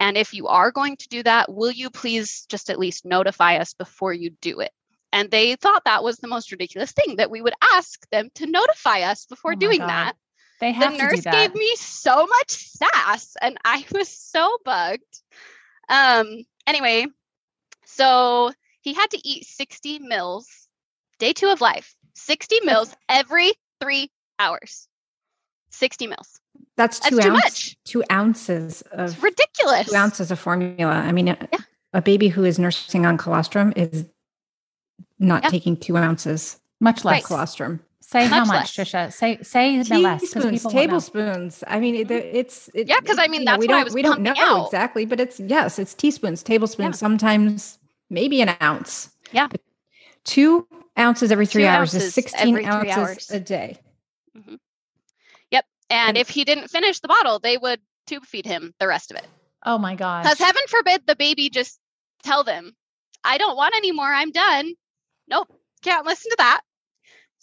and 0.00 0.16
if 0.16 0.34
you 0.34 0.48
are 0.48 0.72
going 0.72 0.96
to 0.96 1.08
do 1.08 1.22
that, 1.22 1.52
will 1.52 1.70
you 1.70 1.88
please 1.88 2.46
just 2.48 2.68
at 2.68 2.80
least 2.80 3.04
notify 3.04 3.58
us 3.58 3.74
before 3.74 4.12
you 4.12 4.30
do 4.40 4.58
it? 4.58 4.72
And 5.12 5.30
they 5.30 5.54
thought 5.54 5.84
that 5.84 6.02
was 6.02 6.16
the 6.16 6.26
most 6.26 6.50
ridiculous 6.50 6.90
thing 6.90 7.16
that 7.16 7.30
we 7.30 7.40
would 7.40 7.54
ask 7.74 8.10
them 8.10 8.28
to 8.34 8.46
notify 8.46 9.02
us 9.02 9.24
before 9.26 9.52
oh 9.52 9.56
doing 9.56 9.78
God. 9.78 9.88
that. 9.88 10.12
They 10.58 10.72
have 10.72 10.94
the 10.94 10.98
nurse 10.98 11.20
gave 11.20 11.54
me 11.54 11.76
so 11.76 12.26
much 12.26 12.50
sass, 12.50 13.36
and 13.40 13.56
I 13.64 13.84
was 13.92 14.08
so 14.08 14.58
bugged. 14.64 15.22
Um. 15.88 16.44
Anyway, 16.66 17.06
so 17.84 18.50
he 18.86 18.94
had 18.94 19.10
to 19.10 19.28
eat 19.28 19.44
60 19.44 19.98
mils, 19.98 20.68
day 21.18 21.32
two 21.32 21.48
of 21.48 21.60
life, 21.60 21.96
60 22.14 22.60
mils 22.64 22.94
every 23.08 23.52
three 23.80 24.12
hours. 24.38 24.86
60 25.70 26.06
mils. 26.06 26.40
That's 26.76 27.00
two 27.00 27.16
That's 27.16 27.26
ounce, 27.26 27.42
much. 27.42 27.76
two 27.84 28.04
ounces 28.12 28.82
of 28.92 29.10
it's 29.10 29.20
ridiculous. 29.20 29.88
Two 29.88 29.96
ounces 29.96 30.30
of 30.30 30.38
formula. 30.38 30.92
I 30.92 31.10
mean, 31.10 31.26
yeah. 31.26 31.36
a, 31.92 32.00
baby 32.00 32.28
who 32.28 32.44
is 32.44 32.60
nursing 32.60 33.04
on 33.04 33.18
colostrum 33.18 33.72
is 33.74 34.06
not 35.18 35.42
yeah. 35.42 35.50
taking 35.50 35.76
two 35.76 35.96
ounces, 35.96 36.60
much 36.78 37.04
less 37.04 37.26
colostrum. 37.26 37.80
Say 38.00 38.28
much 38.28 38.30
how 38.30 38.44
much, 38.44 38.78
less. 38.78 38.88
Trisha? 38.88 39.12
Say 39.12 39.38
say 39.42 39.82
the 39.82 39.98
less 39.98 40.32
because 40.32 40.62
tablespoons. 40.62 41.64
I 41.66 41.80
mean, 41.80 41.96
it, 41.96 42.08
it's 42.08 42.70
it, 42.72 42.86
yeah. 42.86 43.00
Because 43.00 43.18
I 43.18 43.26
mean, 43.26 43.44
that's 43.44 43.58
we 43.58 43.66
don't 43.66 43.92
we 43.92 44.02
don't 44.02 44.20
know 44.20 44.34
out. 44.36 44.66
exactly, 44.66 45.06
but 45.06 45.18
it's 45.18 45.40
yes, 45.40 45.80
it's 45.80 45.92
teaspoons, 45.92 46.44
tablespoons. 46.44 46.96
Yeah. 46.96 46.98
Sometimes 46.98 47.78
maybe 48.10 48.40
an 48.42 48.56
ounce. 48.60 49.10
Yeah. 49.32 49.48
But 49.48 49.60
two 50.24 50.66
ounces 50.98 51.30
every 51.30 51.46
three 51.46 51.62
Two 51.62 51.68
hours 51.68 51.94
is 51.94 52.14
16 52.14 52.64
ounces 52.66 52.96
hours. 52.96 53.30
a 53.30 53.40
day. 53.40 53.78
Mm-hmm. 54.36 54.56
Yep. 55.50 55.64
And, 55.90 56.08
and 56.08 56.18
if 56.18 56.28
he 56.28 56.44
didn't 56.44 56.68
finish 56.68 57.00
the 57.00 57.08
bottle, 57.08 57.38
they 57.38 57.56
would 57.56 57.80
tube 58.06 58.24
feed 58.24 58.46
him 58.46 58.74
the 58.78 58.86
rest 58.86 59.10
of 59.10 59.16
it. 59.16 59.26
Oh 59.64 59.78
my 59.78 59.94
God. 59.94 60.22
Because 60.22 60.38
heaven 60.38 60.62
forbid 60.68 61.02
the 61.06 61.16
baby 61.16 61.50
just 61.50 61.78
tell 62.22 62.44
them, 62.44 62.72
I 63.24 63.38
don't 63.38 63.56
want 63.56 63.74
any 63.76 63.92
more. 63.92 64.06
I'm 64.06 64.30
done. 64.30 64.74
Nope. 65.28 65.52
Can't 65.82 66.06
listen 66.06 66.30
to 66.30 66.36
that. 66.38 66.62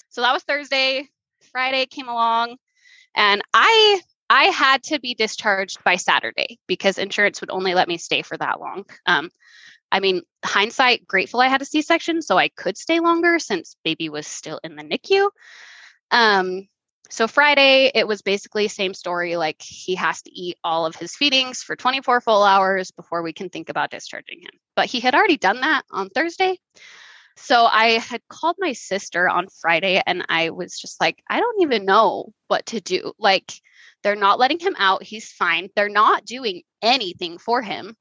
So 0.09 0.21
that 0.21 0.33
was 0.33 0.43
Thursday. 0.43 1.09
Friday 1.51 1.85
came 1.85 2.07
along 2.07 2.57
and 3.15 3.41
I 3.53 4.01
I 4.29 4.45
had 4.45 4.83
to 4.83 4.99
be 4.99 5.13
discharged 5.13 5.83
by 5.83 5.97
Saturday 5.97 6.59
because 6.67 6.97
insurance 6.97 7.41
would 7.41 7.51
only 7.51 7.73
let 7.73 7.87
me 7.87 7.97
stay 7.97 8.21
for 8.21 8.37
that 8.37 8.59
long. 8.59 8.85
Um, 9.05 9.29
I 9.93 9.99
mean, 9.99 10.23
hindsight, 10.43 11.07
grateful 11.07 11.39
I 11.39 11.47
had 11.47 11.61
a 11.61 11.65
C 11.65 11.83
section 11.83 12.23
so 12.23 12.35
I 12.35 12.49
could 12.49 12.79
stay 12.79 12.99
longer 12.99 13.37
since 13.37 13.75
baby 13.83 14.09
was 14.09 14.25
still 14.25 14.59
in 14.63 14.75
the 14.75 14.83
NICU. 14.83 15.29
Um, 16.09 16.67
so 17.11 17.27
Friday, 17.27 17.91
it 17.93 18.07
was 18.07 18.23
basically 18.23 18.67
same 18.67 18.95
story. 18.95 19.35
Like 19.35 19.61
he 19.61 19.93
has 19.93 20.23
to 20.23 20.31
eat 20.31 20.57
all 20.63 20.87
of 20.87 20.95
his 20.95 21.15
feedings 21.15 21.61
for 21.61 21.75
24 21.75 22.21
full 22.21 22.41
hours 22.41 22.89
before 22.89 23.21
we 23.21 23.33
can 23.33 23.49
think 23.49 23.69
about 23.69 23.91
discharging 23.91 24.39
him. 24.39 24.49
But 24.75 24.87
he 24.87 24.99
had 24.99 25.13
already 25.13 25.37
done 25.37 25.61
that 25.61 25.83
on 25.91 26.09
Thursday. 26.09 26.57
So 27.37 27.65
I 27.65 27.99
had 27.99 28.21
called 28.27 28.55
my 28.57 28.73
sister 28.73 29.29
on 29.29 29.47
Friday 29.61 30.01
and 30.07 30.25
I 30.27 30.49
was 30.49 30.79
just 30.79 30.99
like, 30.99 31.21
I 31.29 31.39
don't 31.39 31.61
even 31.61 31.85
know 31.85 32.33
what 32.47 32.65
to 32.67 32.81
do. 32.81 33.13
Like, 33.19 33.53
they're 34.01 34.15
not 34.15 34.39
letting 34.39 34.59
him 34.59 34.75
out. 34.79 35.03
He's 35.03 35.31
fine. 35.31 35.69
They're 35.75 35.87
not 35.87 36.25
doing 36.25 36.63
anything 36.81 37.37
for 37.37 37.61
him 37.61 37.95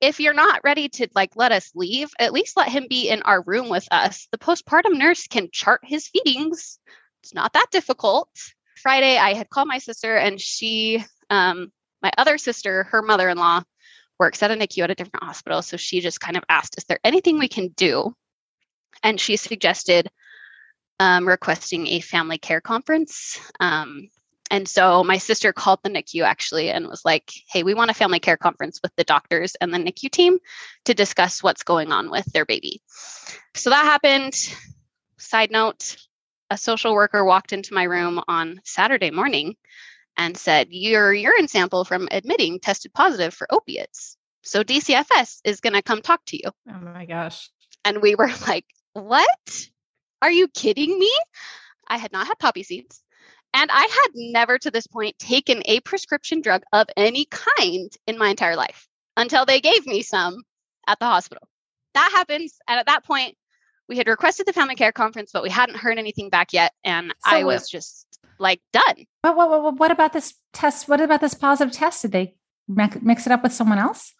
if 0.00 0.18
you're 0.20 0.34
not 0.34 0.62
ready 0.64 0.88
to 0.88 1.08
like 1.14 1.36
let 1.36 1.52
us 1.52 1.70
leave, 1.74 2.10
at 2.18 2.32
least 2.32 2.56
let 2.56 2.68
him 2.68 2.86
be 2.88 3.08
in 3.08 3.22
our 3.22 3.42
room 3.42 3.68
with 3.68 3.86
us. 3.90 4.28
The 4.32 4.38
postpartum 4.38 4.96
nurse 4.96 5.26
can 5.26 5.48
chart 5.52 5.82
his 5.84 6.08
feedings. 6.08 6.78
It's 7.22 7.34
not 7.34 7.52
that 7.52 7.66
difficult. 7.70 8.28
Friday, 8.76 9.18
I 9.18 9.34
had 9.34 9.50
called 9.50 9.68
my 9.68 9.78
sister, 9.78 10.16
and 10.16 10.40
she, 10.40 11.04
um, 11.28 11.70
my 12.02 12.10
other 12.16 12.38
sister, 12.38 12.84
her 12.84 13.02
mother 13.02 13.28
in 13.28 13.36
law, 13.36 13.62
works 14.18 14.42
at 14.42 14.50
a 14.50 14.54
NICU 14.54 14.84
at 14.84 14.90
a 14.90 14.94
different 14.94 15.24
hospital. 15.24 15.60
So 15.60 15.76
she 15.76 16.00
just 16.00 16.20
kind 16.20 16.36
of 16.36 16.44
asked, 16.48 16.78
Is 16.78 16.84
there 16.84 17.00
anything 17.04 17.38
we 17.38 17.48
can 17.48 17.68
do? 17.68 18.14
And 19.02 19.20
she 19.20 19.36
suggested 19.36 20.10
um, 20.98 21.28
requesting 21.28 21.86
a 21.88 22.00
family 22.00 22.38
care 22.38 22.60
conference. 22.60 23.38
Um, 23.60 24.08
and 24.50 24.68
so 24.68 25.04
my 25.04 25.18
sister 25.18 25.52
called 25.52 25.78
the 25.82 25.90
NICU 25.90 26.24
actually 26.24 26.70
and 26.70 26.88
was 26.88 27.04
like, 27.04 27.32
hey, 27.48 27.62
we 27.62 27.72
want 27.72 27.90
a 27.90 27.94
family 27.94 28.18
care 28.18 28.36
conference 28.36 28.80
with 28.82 28.94
the 28.96 29.04
doctors 29.04 29.54
and 29.60 29.72
the 29.72 29.78
NICU 29.78 30.10
team 30.10 30.38
to 30.86 30.94
discuss 30.94 31.42
what's 31.42 31.62
going 31.62 31.92
on 31.92 32.10
with 32.10 32.26
their 32.32 32.44
baby. 32.44 32.82
So 33.54 33.70
that 33.70 33.84
happened. 33.84 34.34
Side 35.18 35.52
note 35.52 35.96
a 36.50 36.58
social 36.58 36.94
worker 36.94 37.24
walked 37.24 37.52
into 37.52 37.74
my 37.74 37.84
room 37.84 38.20
on 38.26 38.60
Saturday 38.64 39.12
morning 39.12 39.54
and 40.16 40.36
said, 40.36 40.68
Your 40.70 41.14
urine 41.14 41.46
sample 41.46 41.84
from 41.84 42.08
admitting 42.10 42.58
tested 42.58 42.92
positive 42.92 43.32
for 43.32 43.46
opiates. 43.52 44.16
So 44.42 44.64
DCFS 44.64 45.42
is 45.44 45.60
going 45.60 45.74
to 45.74 45.82
come 45.82 46.02
talk 46.02 46.24
to 46.26 46.36
you. 46.36 46.50
Oh 46.68 46.80
my 46.80 47.06
gosh. 47.06 47.50
And 47.84 48.02
we 48.02 48.16
were 48.16 48.30
like, 48.48 48.64
What? 48.94 49.68
Are 50.20 50.30
you 50.30 50.48
kidding 50.48 50.98
me? 50.98 51.14
I 51.86 51.98
had 51.98 52.12
not 52.12 52.26
had 52.26 52.38
poppy 52.38 52.64
seeds. 52.64 53.00
And 53.52 53.70
I 53.72 53.82
had 53.82 54.08
never 54.14 54.58
to 54.58 54.70
this 54.70 54.86
point 54.86 55.18
taken 55.18 55.62
a 55.64 55.80
prescription 55.80 56.40
drug 56.40 56.62
of 56.72 56.86
any 56.96 57.26
kind 57.26 57.90
in 58.06 58.18
my 58.18 58.28
entire 58.28 58.56
life 58.56 58.86
until 59.16 59.44
they 59.44 59.60
gave 59.60 59.86
me 59.86 60.02
some 60.02 60.42
at 60.86 60.98
the 60.98 61.06
hospital. 61.06 61.48
That 61.94 62.10
happens. 62.14 62.58
And 62.68 62.78
at 62.78 62.86
that 62.86 63.04
point, 63.04 63.36
we 63.88 63.96
had 63.96 64.06
requested 64.06 64.46
the 64.46 64.52
family 64.52 64.76
care 64.76 64.92
conference, 64.92 65.30
but 65.32 65.42
we 65.42 65.50
hadn't 65.50 65.76
heard 65.76 65.98
anything 65.98 66.30
back 66.30 66.52
yet. 66.52 66.72
And 66.84 67.12
so 67.24 67.30
I 67.30 67.42
was 67.42 67.68
just 67.68 68.06
like 68.38 68.60
done. 68.72 69.06
But 69.22 69.36
what, 69.36 69.50
what, 69.50 69.76
what 69.76 69.90
about 69.90 70.12
this 70.12 70.34
test? 70.52 70.88
What 70.88 71.00
about 71.00 71.20
this 71.20 71.34
positive 71.34 71.74
test? 71.74 72.02
Did 72.02 72.12
they 72.12 72.34
mix 72.68 73.26
it 73.26 73.32
up 73.32 73.42
with 73.42 73.52
someone 73.52 73.78
else? 73.78 74.14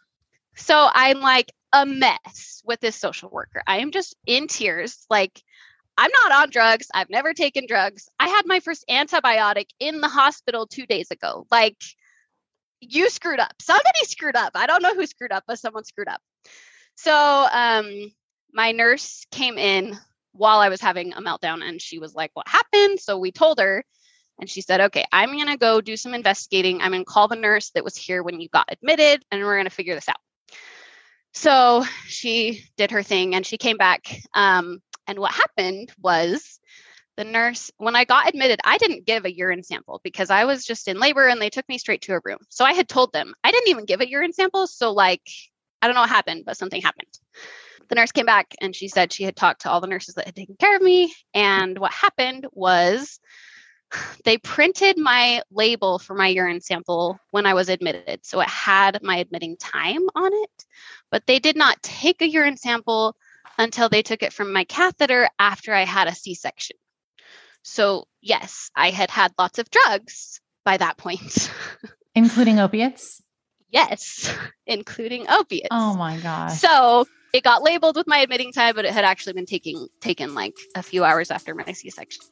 So 0.57 0.88
I'm 0.93 1.21
like 1.21 1.53
a 1.73 1.87
mess 1.87 2.62
with 2.64 2.81
this 2.81 2.97
social 2.97 3.31
worker. 3.31 3.62
I 3.66 3.79
am 3.79 3.93
just 3.93 4.16
in 4.27 4.49
tears. 4.49 5.07
Like, 5.09 5.40
I'm 6.01 6.11
not 6.25 6.33
on 6.33 6.49
drugs. 6.49 6.87
I've 6.95 7.11
never 7.11 7.35
taken 7.35 7.67
drugs. 7.67 8.09
I 8.19 8.27
had 8.29 8.47
my 8.47 8.61
first 8.61 8.87
antibiotic 8.89 9.67
in 9.79 10.01
the 10.01 10.09
hospital 10.09 10.67
two 10.67 10.87
days 10.87 11.11
ago. 11.11 11.47
Like, 11.51 11.77
you 12.81 13.11
screwed 13.11 13.39
up. 13.39 13.53
Somebody 13.61 13.99
screwed 14.05 14.35
up. 14.35 14.53
I 14.55 14.67
don't 14.67 14.83
know 14.83 14.95
who 14.95 15.05
screwed 15.05 15.31
up, 15.31 15.45
but 15.47 15.59
someone 15.59 15.85
screwed 15.85 16.09
up. 16.09 16.23
So, 16.95 17.13
um, 17.15 18.11
my 18.51 18.73
nurse 18.73 19.27
came 19.31 19.59
in 19.59 19.95
while 20.33 20.61
I 20.61 20.71
was 20.71 20.81
having 20.81 21.13
a 21.13 21.21
meltdown 21.21 21.63
and 21.63 21.83
she 21.83 21.99
was 21.99 22.15
like, 22.15 22.31
What 22.33 22.49
happened? 22.49 22.99
So 22.99 23.19
we 23.19 23.31
told 23.31 23.61
her, 23.61 23.85
and 24.41 24.49
she 24.49 24.63
said, 24.63 24.81
Okay, 24.81 25.05
I'm 25.13 25.33
going 25.33 25.49
to 25.49 25.59
go 25.59 25.83
do 25.83 25.99
some 25.99 26.15
investigating. 26.15 26.81
I'm 26.81 26.93
going 26.93 27.05
to 27.05 27.11
call 27.11 27.29
the 27.29 27.37
nurse 27.37 27.73
that 27.75 27.85
was 27.85 27.99
here 27.99 28.23
when 28.23 28.41
you 28.41 28.49
got 28.49 28.73
admitted, 28.73 29.23
and 29.31 29.43
we're 29.43 29.57
going 29.57 29.65
to 29.65 29.71
figure 29.71 29.95
this 29.95 30.09
out. 30.09 30.17
So 31.35 31.85
she 32.07 32.65
did 32.79 32.91
her 32.93 33.03
thing 33.03 33.35
and 33.35 33.47
she 33.47 33.59
came 33.59 33.77
back. 33.77 34.03
Um, 34.35 34.81
and 35.11 35.18
what 35.18 35.33
happened 35.33 35.92
was 36.01 36.61
the 37.16 37.25
nurse, 37.25 37.73
when 37.79 37.96
I 37.96 38.05
got 38.05 38.29
admitted, 38.29 38.61
I 38.62 38.79
didn't 38.79 39.07
give 39.07 39.25
a 39.25 39.37
urine 39.37 39.64
sample 39.64 40.01
because 40.05 40.31
I 40.31 40.44
was 40.44 40.64
just 40.64 40.87
in 40.87 41.01
labor 41.01 41.27
and 41.27 41.42
they 41.42 41.51
took 41.51 41.68
me 41.68 41.79
straight 41.79 42.03
to 42.03 42.14
a 42.14 42.20
room. 42.25 42.38
So 42.49 42.64
I 42.64 42.75
had 42.75 42.88
told 42.88 43.12
them 43.12 43.35
I 43.42 43.51
didn't 43.51 43.70
even 43.70 43.87
give 43.87 44.01
a 44.01 44.09
urine 44.09 44.33
sample. 44.33 44.68
So, 44.68 44.92
like, 44.92 45.23
I 45.83 45.88
don't 45.88 45.96
know 45.96 46.03
what 46.03 46.11
happened, 46.11 46.44
but 46.46 46.57
something 46.57 46.81
happened. 46.81 47.09
The 47.88 47.96
nurse 47.96 48.12
came 48.12 48.25
back 48.25 48.55
and 48.61 48.75
she 48.75 48.87
said 48.87 49.12
she 49.12 49.25
had 49.25 49.35
talked 49.35 49.62
to 49.62 49.70
all 49.70 49.81
the 49.81 49.88
nurses 49.88 50.14
that 50.14 50.27
had 50.27 50.37
taken 50.37 50.55
care 50.61 50.77
of 50.77 50.83
me. 50.83 51.12
And 51.35 51.77
what 51.77 51.92
happened 51.92 52.46
was 52.53 53.18
they 54.25 54.38
printed 54.38 54.96
my 54.96 55.42
label 55.51 55.99
for 55.99 56.14
my 56.14 56.29
urine 56.29 56.61
sample 56.61 57.18
when 57.33 57.46
I 57.46 57.55
was 57.55 57.68
admitted. 57.68 58.25
So 58.25 58.40
it 58.40 58.49
had 58.49 59.03
my 59.03 59.16
admitting 59.16 59.57
time 59.57 60.07
on 60.14 60.33
it, 60.33 60.64
but 61.11 61.27
they 61.27 61.40
did 61.40 61.57
not 61.57 61.83
take 61.83 62.23
a 62.23 62.29
urine 62.29 62.57
sample 62.57 63.16
until 63.61 63.90
they 63.90 64.03
took 64.03 64.23
it 64.23 64.33
from 64.33 64.53
my 64.53 64.64
catheter 64.64 65.29
after 65.38 65.75
I 65.75 65.85
had 65.85 66.09
a 66.09 66.14
C 66.14 66.35
section. 66.35 66.77
So, 67.62 68.07
yes, 68.23 68.70
I 68.75 68.88
had 68.90 69.11
had 69.11 69.33
lots 69.38 69.59
of 69.59 69.70
drugs 69.70 70.40
by 70.64 70.79
that 70.79 70.96
point, 70.96 71.53
including 72.14 72.59
opiates. 72.59 73.23
Yes, 73.68 74.35
including 74.66 75.29
opiates. 75.29 75.68
Oh 75.70 75.94
my 75.94 76.18
gosh. 76.18 76.59
So, 76.59 77.07
it 77.35 77.44
got 77.44 77.62
labeled 77.62 77.96
with 77.96 78.09
my 78.09 78.18
admitting 78.18 78.51
time, 78.53 78.75
but 78.75 78.87
it 78.87 78.92
had 78.92 79.05
actually 79.05 79.35
been 79.35 79.46
taking 79.46 79.88
taken 80.01 80.35
like 80.35 80.57
a 80.75 80.83
few 80.83 81.05
hours 81.05 81.31
after 81.31 81.55
my 81.55 81.70
C 81.73 81.90
section. 81.90 82.25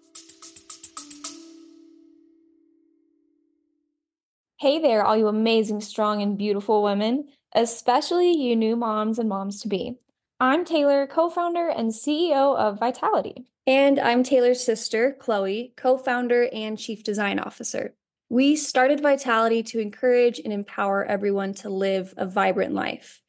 Hey 4.59 4.81
there, 4.81 5.05
all 5.05 5.17
you 5.17 5.29
amazing, 5.29 5.83
strong, 5.83 6.23
and 6.23 6.37
beautiful 6.39 6.83
women, 6.83 7.29
especially 7.55 8.33
you 8.33 8.57
new 8.57 8.75
moms 8.77 9.19
and 9.19 9.29
moms 9.29 9.61
to 9.61 9.69
be. 9.69 9.99
I'm 10.41 10.65
Taylor, 10.65 11.09
co 11.09 11.31
founder 11.31 11.69
and 11.69 11.91
CEO 11.91 12.57
of 12.57 12.79
Vitality. 12.79 13.47
And 13.67 13.99
I'm 13.99 14.23
Taylor's 14.23 14.65
sister, 14.65 15.17
Chloe, 15.19 15.73
co 15.77 15.99
founder 15.99 16.49
and 16.53 16.79
chief 16.79 17.03
design 17.03 17.41
officer. 17.41 17.97
We 18.29 18.55
started 18.55 19.01
Vitality 19.01 19.65
to 19.65 19.81
encourage 19.81 20.39
and 20.39 20.53
empower 20.53 21.05
everyone 21.05 21.55
to 21.55 21.71
live 21.71 22.15
a 22.17 22.25
vibrant 22.25 22.73
life. 22.73 23.21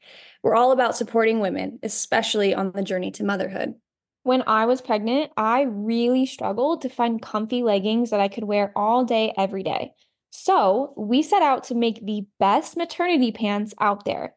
We're 0.43 0.53
all 0.53 0.71
about 0.71 0.95
supporting 0.95 1.39
women, 1.39 1.79
especially 1.81 2.53
on 2.53 2.73
the 2.73 2.83
journey 2.83 3.09
to 3.13 3.23
motherhood. 3.23 3.73
When 4.21 4.43
I 4.45 4.67
was 4.67 4.79
pregnant, 4.79 5.31
I 5.35 5.63
really 5.63 6.27
struggled 6.27 6.83
to 6.83 6.89
find 6.89 7.19
comfy 7.19 7.63
leggings 7.63 8.11
that 8.11 8.19
I 8.19 8.27
could 8.27 8.43
wear 8.43 8.71
all 8.75 9.03
day, 9.03 9.33
every 9.35 9.63
day. 9.63 9.93
So 10.29 10.93
we 10.95 11.23
set 11.23 11.41
out 11.41 11.63
to 11.65 11.75
make 11.75 12.05
the 12.05 12.27
best 12.37 12.77
maternity 12.77 13.31
pants 13.31 13.73
out 13.79 14.05
there. 14.05 14.35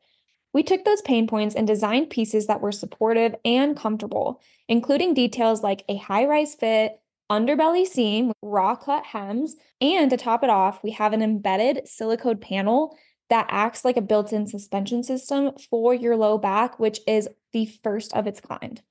We 0.52 0.62
took 0.62 0.84
those 0.84 1.00
pain 1.02 1.26
points 1.26 1.54
and 1.54 1.66
designed 1.66 2.10
pieces 2.10 2.46
that 2.46 2.60
were 2.60 2.72
supportive 2.72 3.34
and 3.44 3.76
comfortable, 3.76 4.40
including 4.68 5.14
details 5.14 5.62
like 5.62 5.84
a 5.88 5.96
high 5.96 6.26
rise 6.26 6.54
fit, 6.54 7.00
underbelly 7.30 7.86
seam, 7.86 8.32
raw 8.42 8.76
cut 8.76 9.04
hems, 9.06 9.56
and 9.80 10.10
to 10.10 10.16
top 10.16 10.44
it 10.44 10.50
off, 10.50 10.82
we 10.82 10.90
have 10.90 11.14
an 11.14 11.22
embedded 11.22 11.88
silicone 11.88 12.38
panel 12.38 12.96
that 13.30 13.46
acts 13.48 13.84
like 13.84 13.96
a 13.96 14.02
built 14.02 14.32
in 14.32 14.46
suspension 14.46 15.02
system 15.02 15.52
for 15.70 15.94
your 15.94 16.16
low 16.16 16.36
back, 16.36 16.78
which 16.78 17.00
is 17.06 17.28
the 17.52 17.66
first 17.82 18.12
of 18.12 18.26
its 18.26 18.40
kind. 18.40 18.82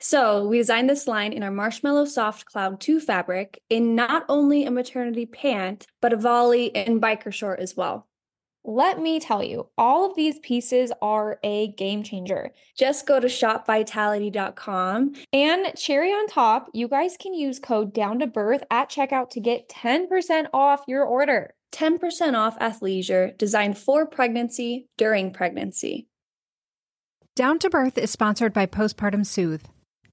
So 0.00 0.46
we 0.46 0.58
designed 0.58 0.90
this 0.90 1.06
line 1.06 1.32
in 1.32 1.44
our 1.44 1.52
Marshmallow 1.52 2.06
Soft 2.06 2.44
Cloud 2.44 2.80
2 2.80 2.98
fabric 2.98 3.62
in 3.70 3.94
not 3.94 4.24
only 4.28 4.64
a 4.64 4.70
maternity 4.72 5.26
pant, 5.26 5.86
but 6.02 6.12
a 6.12 6.16
volley 6.16 6.74
and 6.74 7.00
biker 7.00 7.32
short 7.32 7.60
as 7.60 7.76
well. 7.76 8.08
Let 8.66 8.98
me 8.98 9.20
tell 9.20 9.42
you, 9.42 9.68
all 9.76 10.08
of 10.08 10.16
these 10.16 10.38
pieces 10.38 10.90
are 11.02 11.38
a 11.42 11.68
game 11.68 12.02
changer. 12.02 12.52
Just 12.78 13.06
go 13.06 13.20
to 13.20 13.26
shopvitality.com. 13.26 15.12
And 15.34 15.76
cherry 15.76 16.10
on 16.10 16.26
top, 16.28 16.70
you 16.72 16.88
guys 16.88 17.18
can 17.20 17.34
use 17.34 17.58
code 17.58 17.92
down 17.92 18.20
to 18.20 18.26
birth 18.26 18.64
at 18.70 18.88
checkout 18.88 19.28
to 19.30 19.40
get 19.40 19.68
10% 19.68 20.46
off 20.54 20.84
your 20.88 21.04
order. 21.04 21.54
10% 21.72 22.34
off 22.34 22.58
athleisure 22.58 23.36
designed 23.36 23.76
for 23.76 24.06
pregnancy 24.06 24.88
during 24.96 25.32
pregnancy. 25.32 26.06
Down 27.36 27.58
to 27.58 27.68
Birth 27.68 27.98
is 27.98 28.12
sponsored 28.12 28.52
by 28.52 28.64
Postpartum 28.64 29.26
Soothe. 29.26 29.64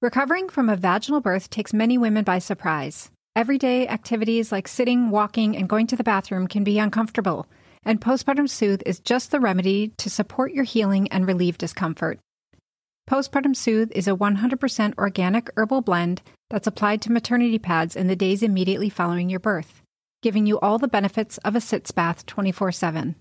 Recovering 0.01 0.49
from 0.49 0.69
a 0.69 0.75
vaginal 0.75 1.21
birth 1.21 1.51
takes 1.51 1.71
many 1.71 1.99
women 1.99 2.23
by 2.23 2.39
surprise. 2.39 3.11
Everyday 3.35 3.87
activities 3.87 4.51
like 4.51 4.67
sitting, 4.67 5.11
walking, 5.11 5.55
and 5.55 5.69
going 5.69 5.85
to 5.87 5.95
the 5.95 6.03
bathroom 6.03 6.47
can 6.47 6.63
be 6.63 6.79
uncomfortable, 6.79 7.45
and 7.83 7.99
Postpartum 7.99 8.49
Soothe 8.49 8.83
is 8.85 8.99
just 8.99 9.31
the 9.31 9.39
remedy 9.39 9.89
to 9.97 10.09
support 10.09 10.53
your 10.53 10.63
healing 10.63 11.07
and 11.09 11.27
relieve 11.27 11.57
discomfort. 11.57 12.19
Postpartum 13.09 13.55
Soothe 13.55 13.91
is 13.93 14.07
a 14.07 14.15
100% 14.15 14.97
organic 14.97 15.49
herbal 15.57 15.81
blend 15.81 16.21
that's 16.49 16.67
applied 16.67 17.01
to 17.01 17.11
maternity 17.11 17.59
pads 17.59 17.95
in 17.95 18.07
the 18.07 18.15
days 18.15 18.43
immediately 18.43 18.89
following 18.89 19.29
your 19.29 19.39
birth, 19.39 19.81
giving 20.21 20.45
you 20.45 20.59
all 20.59 20.77
the 20.77 20.87
benefits 20.87 21.37
of 21.39 21.55
a 21.55 21.61
sitz 21.61 21.91
bath 21.91 22.25
24 22.25 22.71
7. 22.71 23.15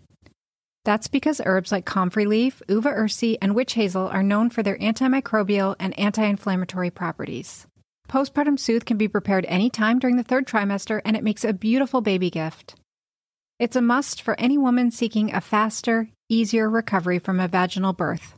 That's 0.84 1.08
because 1.08 1.40
herbs 1.44 1.72
like 1.72 1.84
comfrey 1.84 2.26
leaf, 2.26 2.62
uva 2.68 2.90
ursi, 2.90 3.36
and 3.42 3.54
witch 3.54 3.74
hazel 3.74 4.08
are 4.08 4.22
known 4.22 4.48
for 4.48 4.62
their 4.62 4.78
antimicrobial 4.78 5.76
and 5.78 5.98
anti 5.98 6.24
inflammatory 6.24 6.90
properties. 6.90 7.66
Postpartum 8.08 8.58
Soothe 8.58 8.84
can 8.84 8.96
be 8.96 9.08
prepared 9.08 9.44
anytime 9.46 9.98
during 9.98 10.16
the 10.16 10.22
third 10.22 10.46
trimester, 10.46 11.00
and 11.04 11.16
it 11.16 11.24
makes 11.24 11.44
a 11.44 11.52
beautiful 11.52 12.00
baby 12.00 12.30
gift. 12.30 12.74
It's 13.60 13.76
a 13.76 13.82
must 13.82 14.22
for 14.22 14.40
any 14.40 14.56
woman 14.56 14.90
seeking 14.90 15.34
a 15.34 15.40
faster, 15.42 16.08
easier 16.30 16.70
recovery 16.70 17.18
from 17.18 17.38
a 17.38 17.46
vaginal 17.46 17.92
birth. 17.92 18.34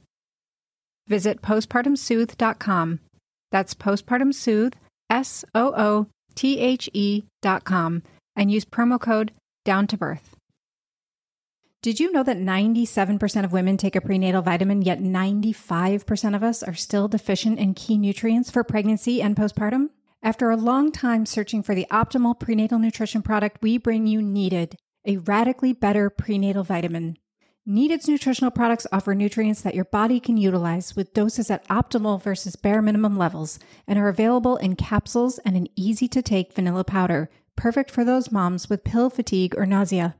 Visit 1.06 1.40
postpartumsoothe.com. 1.40 2.98
That's 3.52 3.72
postpartum 3.72 4.34
soothe, 4.34 4.72
S 5.08 5.44
O 5.54 5.72
O 5.76 6.06
T 6.34 6.58
H 6.58 6.90
E.com, 6.92 8.02
and 8.34 8.50
use 8.50 8.64
promo 8.64 9.00
code 9.00 9.30
down 9.64 9.86
to 9.86 9.96
birth. 9.96 10.34
Did 11.82 12.00
you 12.00 12.10
know 12.10 12.24
that 12.24 12.38
97% 12.38 13.44
of 13.44 13.52
women 13.52 13.76
take 13.76 13.94
a 13.94 14.00
prenatal 14.00 14.42
vitamin, 14.42 14.82
yet 14.82 15.00
95% 15.00 16.34
of 16.34 16.42
us 16.42 16.64
are 16.64 16.74
still 16.74 17.06
deficient 17.06 17.60
in 17.60 17.74
key 17.74 17.96
nutrients 17.96 18.50
for 18.50 18.64
pregnancy 18.64 19.22
and 19.22 19.36
postpartum? 19.36 19.90
After 20.20 20.50
a 20.50 20.56
long 20.56 20.90
time 20.90 21.26
searching 21.26 21.62
for 21.62 21.76
the 21.76 21.86
optimal 21.92 22.36
prenatal 22.40 22.80
nutrition 22.80 23.22
product, 23.22 23.62
we 23.62 23.78
bring 23.78 24.08
you 24.08 24.20
Needed, 24.20 24.76
a 25.06 25.16
radically 25.18 25.72
better 25.72 26.10
prenatal 26.10 26.64
vitamin. 26.64 27.16
Needed's 27.64 28.08
nutritional 28.08 28.50
products 28.50 28.88
offer 28.90 29.14
nutrients 29.14 29.60
that 29.62 29.74
your 29.74 29.84
body 29.84 30.18
can 30.18 30.36
utilize 30.36 30.96
with 30.96 31.14
doses 31.14 31.50
at 31.50 31.66
optimal 31.68 32.20
versus 32.20 32.56
bare 32.56 32.82
minimum 32.82 33.16
levels 33.16 33.60
and 33.86 33.98
are 33.98 34.08
available 34.08 34.56
in 34.56 34.74
capsules 34.74 35.38
and 35.38 35.56
an 35.56 35.68
easy 35.76 36.08
to 36.08 36.22
take 36.22 36.54
vanilla 36.54 36.82
powder, 36.82 37.30
perfect 37.54 37.90
for 37.90 38.04
those 38.04 38.32
moms 38.32 38.68
with 38.68 38.82
pill 38.82 39.10
fatigue 39.10 39.54
or 39.56 39.64
nausea. 39.64 40.16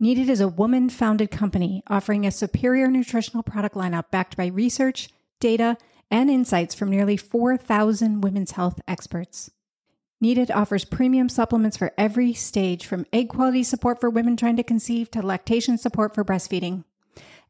Needed 0.00 0.28
is 0.28 0.40
a 0.40 0.48
woman 0.48 0.88
founded 0.88 1.30
company 1.30 1.82
offering 1.86 2.26
a 2.26 2.30
superior 2.30 2.88
nutritional 2.88 3.42
product 3.42 3.76
lineup 3.76 4.10
backed 4.10 4.36
by 4.36 4.46
research, 4.46 5.10
data, 5.38 5.76
and 6.10 6.28
insights 6.28 6.74
from 6.74 6.90
nearly 6.90 7.16
4,000 7.16 8.20
women's 8.22 8.52
health 8.52 8.80
experts. 8.88 9.50
Needed 10.22 10.50
offers 10.50 10.84
premium 10.84 11.30
supplements 11.30 11.78
for 11.78 11.92
every 11.96 12.34
stage, 12.34 12.84
from 12.84 13.06
egg 13.10 13.30
quality 13.30 13.62
support 13.62 14.00
for 14.00 14.10
women 14.10 14.36
trying 14.36 14.56
to 14.56 14.62
conceive 14.62 15.10
to 15.12 15.22
lactation 15.22 15.78
support 15.78 16.14
for 16.14 16.24
breastfeeding. 16.24 16.84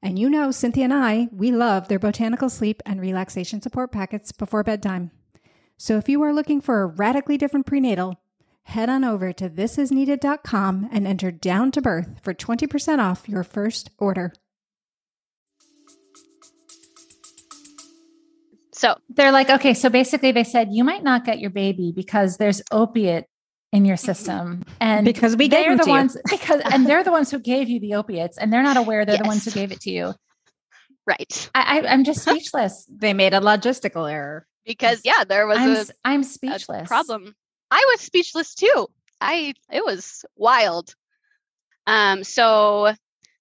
And 0.00 0.18
you 0.20 0.30
know, 0.30 0.52
Cynthia 0.52 0.84
and 0.84 0.94
I, 0.94 1.28
we 1.32 1.50
love 1.50 1.88
their 1.88 1.98
botanical 1.98 2.48
sleep 2.48 2.80
and 2.86 3.00
relaxation 3.00 3.60
support 3.60 3.90
packets 3.90 4.30
before 4.30 4.62
bedtime. 4.62 5.10
So 5.76 5.96
if 5.96 6.08
you 6.08 6.22
are 6.22 6.32
looking 6.32 6.60
for 6.60 6.82
a 6.82 6.86
radically 6.86 7.36
different 7.36 7.66
prenatal, 7.66 8.20
head 8.62 8.88
on 8.88 9.02
over 9.02 9.32
to 9.32 9.50
thisisneeded.com 9.50 10.90
and 10.92 11.06
enter 11.08 11.32
down 11.32 11.72
to 11.72 11.82
birth 11.82 12.20
for 12.22 12.32
20% 12.32 12.98
off 13.00 13.28
your 13.28 13.42
first 13.42 13.90
order. 13.98 14.32
So 18.80 18.96
they're 19.10 19.30
like, 19.30 19.50
okay, 19.50 19.74
so 19.74 19.90
basically 19.90 20.32
they 20.32 20.42
said 20.42 20.68
you 20.72 20.84
might 20.84 21.04
not 21.04 21.26
get 21.26 21.38
your 21.38 21.50
baby 21.50 21.92
because 21.94 22.38
there's 22.38 22.62
opiate 22.72 23.26
in 23.72 23.84
your 23.84 23.98
system. 23.98 24.62
And 24.80 25.04
because 25.04 25.36
we 25.36 25.48
they're 25.48 25.76
the 25.76 25.84
ones 25.84 26.16
because 26.30 26.62
and 26.64 26.86
they're 26.86 27.04
the 27.04 27.12
ones 27.12 27.30
who 27.30 27.40
gave 27.40 27.68
you 27.68 27.78
the 27.78 27.96
opiates 27.96 28.38
and 28.38 28.50
they're 28.50 28.62
not 28.62 28.78
aware 28.78 29.04
they're 29.04 29.16
yes. 29.16 29.22
the 29.22 29.28
ones 29.28 29.44
who 29.44 29.50
gave 29.50 29.70
it 29.70 29.82
to 29.82 29.90
you. 29.90 30.14
Right. 31.06 31.50
I, 31.54 31.80
I, 31.80 31.92
am 31.92 32.04
just 32.04 32.22
speechless. 32.22 32.86
they 32.90 33.12
made 33.12 33.34
a 33.34 33.40
logistical 33.40 34.10
error. 34.10 34.46
Because 34.64 35.02
yeah, 35.04 35.24
there 35.24 35.46
was 35.46 35.58
I'm, 35.58 35.76
a 35.76 35.84
I'm 36.02 36.22
speechless. 36.22 36.88
problem 36.88 37.34
I 37.70 37.86
was 37.92 38.00
speechless 38.00 38.54
too. 38.54 38.86
I 39.20 39.52
it 39.70 39.84
was 39.84 40.24
wild. 40.36 40.94
Um, 41.86 42.24
so 42.24 42.94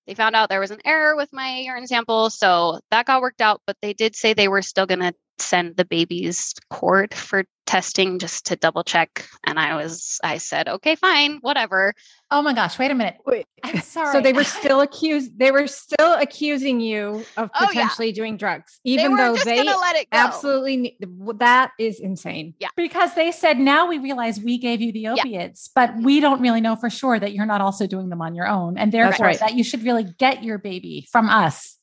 they 0.05 0.15
found 0.15 0.35
out 0.35 0.49
there 0.49 0.59
was 0.59 0.71
an 0.71 0.81
error 0.83 1.15
with 1.15 1.29
my 1.31 1.59
urine 1.59 1.87
sample, 1.87 2.29
so 2.29 2.81
that 2.91 3.05
got 3.05 3.21
worked 3.21 3.39
out. 3.39 3.61
But 3.65 3.77
they 3.81 3.93
did 3.93 4.17
say 4.17 4.33
they 4.33 4.49
were 4.49 4.61
still 4.61 4.85
going 4.85 4.99
to 4.99 5.13
send 5.41 5.77
the 5.77 5.85
baby's 5.85 6.53
cord 6.69 7.13
for 7.13 7.45
testing 7.69 8.17
just 8.17 8.47
to 8.47 8.55
double 8.55 8.83
check. 8.83 9.27
And 9.45 9.59
I 9.59 9.75
was, 9.75 10.19
I 10.23 10.39
said, 10.39 10.67
okay, 10.67 10.95
fine, 10.95 11.37
whatever. 11.41 11.93
Oh 12.31 12.41
my 12.41 12.53
gosh, 12.53 12.79
wait 12.79 12.89
a 12.89 12.95
minute. 12.95 13.17
Wait. 13.27 13.45
I'm 13.63 13.79
sorry. 13.81 14.11
So 14.11 14.21
they 14.21 14.33
were 14.33 14.43
still 14.43 14.81
accused, 14.81 15.37
they 15.37 15.51
were 15.51 15.67
still 15.67 16.13
accusing 16.13 16.79
you 16.79 17.23
of 17.37 17.51
potentially 17.53 18.07
oh, 18.07 18.09
yeah. 18.09 18.13
doing 18.13 18.37
drugs, 18.37 18.79
even 18.83 19.15
they 19.15 19.21
though 19.21 19.35
they 19.35 19.63
let 19.63 19.95
it 19.95 20.09
go. 20.09 20.17
absolutely, 20.17 20.97
that 21.37 21.71
is 21.77 21.99
insane. 21.99 22.55
Yeah. 22.59 22.69
Because 22.75 23.13
they 23.13 23.31
said, 23.31 23.59
now 23.59 23.87
we 23.87 23.99
realize 23.99 24.39
we 24.39 24.57
gave 24.57 24.81
you 24.81 24.91
the 24.91 25.09
opiates, 25.09 25.69
yeah. 25.75 25.87
but 25.87 26.03
we 26.03 26.19
don't 26.19 26.41
really 26.41 26.61
know 26.61 26.75
for 26.75 26.89
sure 26.89 27.19
that 27.19 27.33
you're 27.33 27.45
not 27.45 27.61
also 27.61 27.85
doing 27.85 28.09
them 28.09 28.21
on 28.21 28.33
your 28.33 28.47
own. 28.47 28.79
And 28.79 28.91
therefore 28.91 29.27
right. 29.27 29.39
that 29.39 29.53
you 29.53 29.63
should 29.63 29.83
really 29.83 30.05
get 30.17 30.43
your 30.43 30.57
baby 30.57 31.07
from 31.11 31.29
us. 31.29 31.77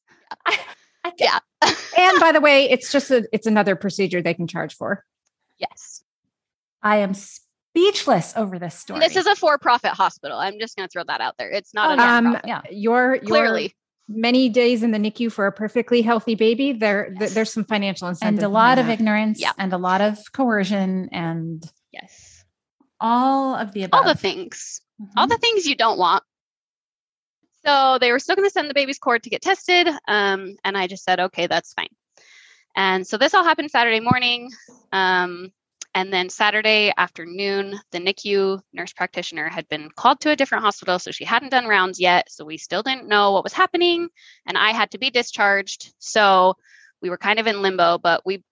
Yeah. 1.19 1.39
and 1.63 2.21
by 2.21 2.33
the 2.35 2.41
way, 2.41 2.71
it's 2.71 2.93
just 2.93 3.11
a, 3.11 3.27
it's 3.33 3.47
another 3.47 3.77
procedure 3.77 4.23
they 4.23 4.35
can 4.35 4.47
charge 4.47 4.75
for. 4.75 5.05
Yes. 5.59 6.03
I 6.83 6.99
am 6.99 7.15
speechless 7.15 8.35
over 8.37 8.59
this 8.59 8.75
story. 8.75 9.01
This 9.01 9.17
is 9.17 9.27
a 9.27 9.35
for-profit 9.35 9.93
hospital. 9.93 10.39
I'm 10.39 10.59
just 10.59 10.77
going 10.77 10.89
to 10.89 10.93
throw 10.93 11.05
that 11.05 11.21
out 11.21 11.35
there. 11.39 11.51
It's 11.51 11.75
not. 11.75 11.99
Oh, 11.99 12.03
um, 12.03 12.39
yeah. 12.47 12.63
Your, 12.71 13.17
your 13.17 13.25
clearly 13.25 13.75
many 14.09 14.49
days 14.49 14.83
in 14.83 14.93
the 14.93 14.99
NICU 14.99 15.33
for 15.33 15.47
a 15.47 15.53
perfectly 15.53 16.03
healthy 16.03 16.35
baby. 16.35 16.73
There, 16.73 17.13
yes. 17.19 17.35
there's 17.35 17.53
some 17.53 17.65
financial 17.65 18.09
incentive 18.09 18.39
and 18.39 18.47
a 18.47 18.49
lot 18.49 18.79
of 18.79 18.89
ignorance, 18.89 19.41
yeah. 19.41 19.53
and 19.59 19.73
a 19.73 19.79
lot 19.79 20.01
of 20.01 20.19
coercion, 20.33 21.09
and 21.13 21.65
yes, 21.93 22.45
all 23.01 23.57
of 23.57 23.73
the 23.73 23.85
above. 23.85 24.01
all 24.01 24.09
the 24.13 24.19
things, 24.19 24.81
mm-hmm. 25.01 25.19
all 25.19 25.27
the 25.27 25.39
things 25.39 25.67
you 25.67 25.77
don't 25.77 25.99
want. 25.99 26.23
So 27.67 27.99
they 28.01 28.13
were 28.13 28.19
still 28.19 28.37
going 28.37 28.47
to 28.49 28.53
send 28.53 28.71
the 28.71 28.75
baby's 28.75 28.99
cord 28.99 29.25
to 29.25 29.31
get 29.31 29.43
tested. 29.43 29.89
Um, 30.07 30.57
and 30.65 30.77
I 30.79 30.87
just 30.87 31.05
said, 31.05 31.19
okay, 31.19 31.47
that's 31.47 31.75
fine. 31.75 31.89
And 32.77 33.07
so 33.07 33.17
this 33.17 33.35
all 33.35 33.43
happened 33.43 33.71
Saturday 33.71 34.01
morning. 34.01 34.51
Um, 34.93 35.51
and 35.95 36.13
then 36.13 36.29
Saturday 36.29 36.93
afternoon, 36.97 37.81
the 37.91 37.99
NICU 37.99 38.61
nurse 38.73 38.93
practitioner 38.93 39.49
had 39.49 39.67
been 39.69 39.89
called 39.97 40.21
to 40.21 40.31
a 40.31 40.37
different 40.37 40.63
hospital. 40.63 40.99
So 40.99 41.11
she 41.11 41.25
hadn't 41.25 41.49
done 41.49 41.67
rounds 41.67 41.99
yet. 41.99 42.31
So 42.31 42.45
we 42.45 42.59
still 42.59 42.83
didn't 42.83 43.09
know 43.09 43.33
what 43.33 43.45
was 43.45 43.55
happening. 43.55 44.11
And 44.47 44.59
I 44.59 44.73
had 44.73 44.91
to 44.91 44.99
be 44.99 45.11
discharged. 45.11 45.93
So 45.99 46.55
we 47.01 47.11
were 47.11 47.19
kind 47.19 47.41
of 47.41 47.47
in 47.47 47.63
limbo, 47.63 47.99
but 47.99 48.25
we 48.25 48.45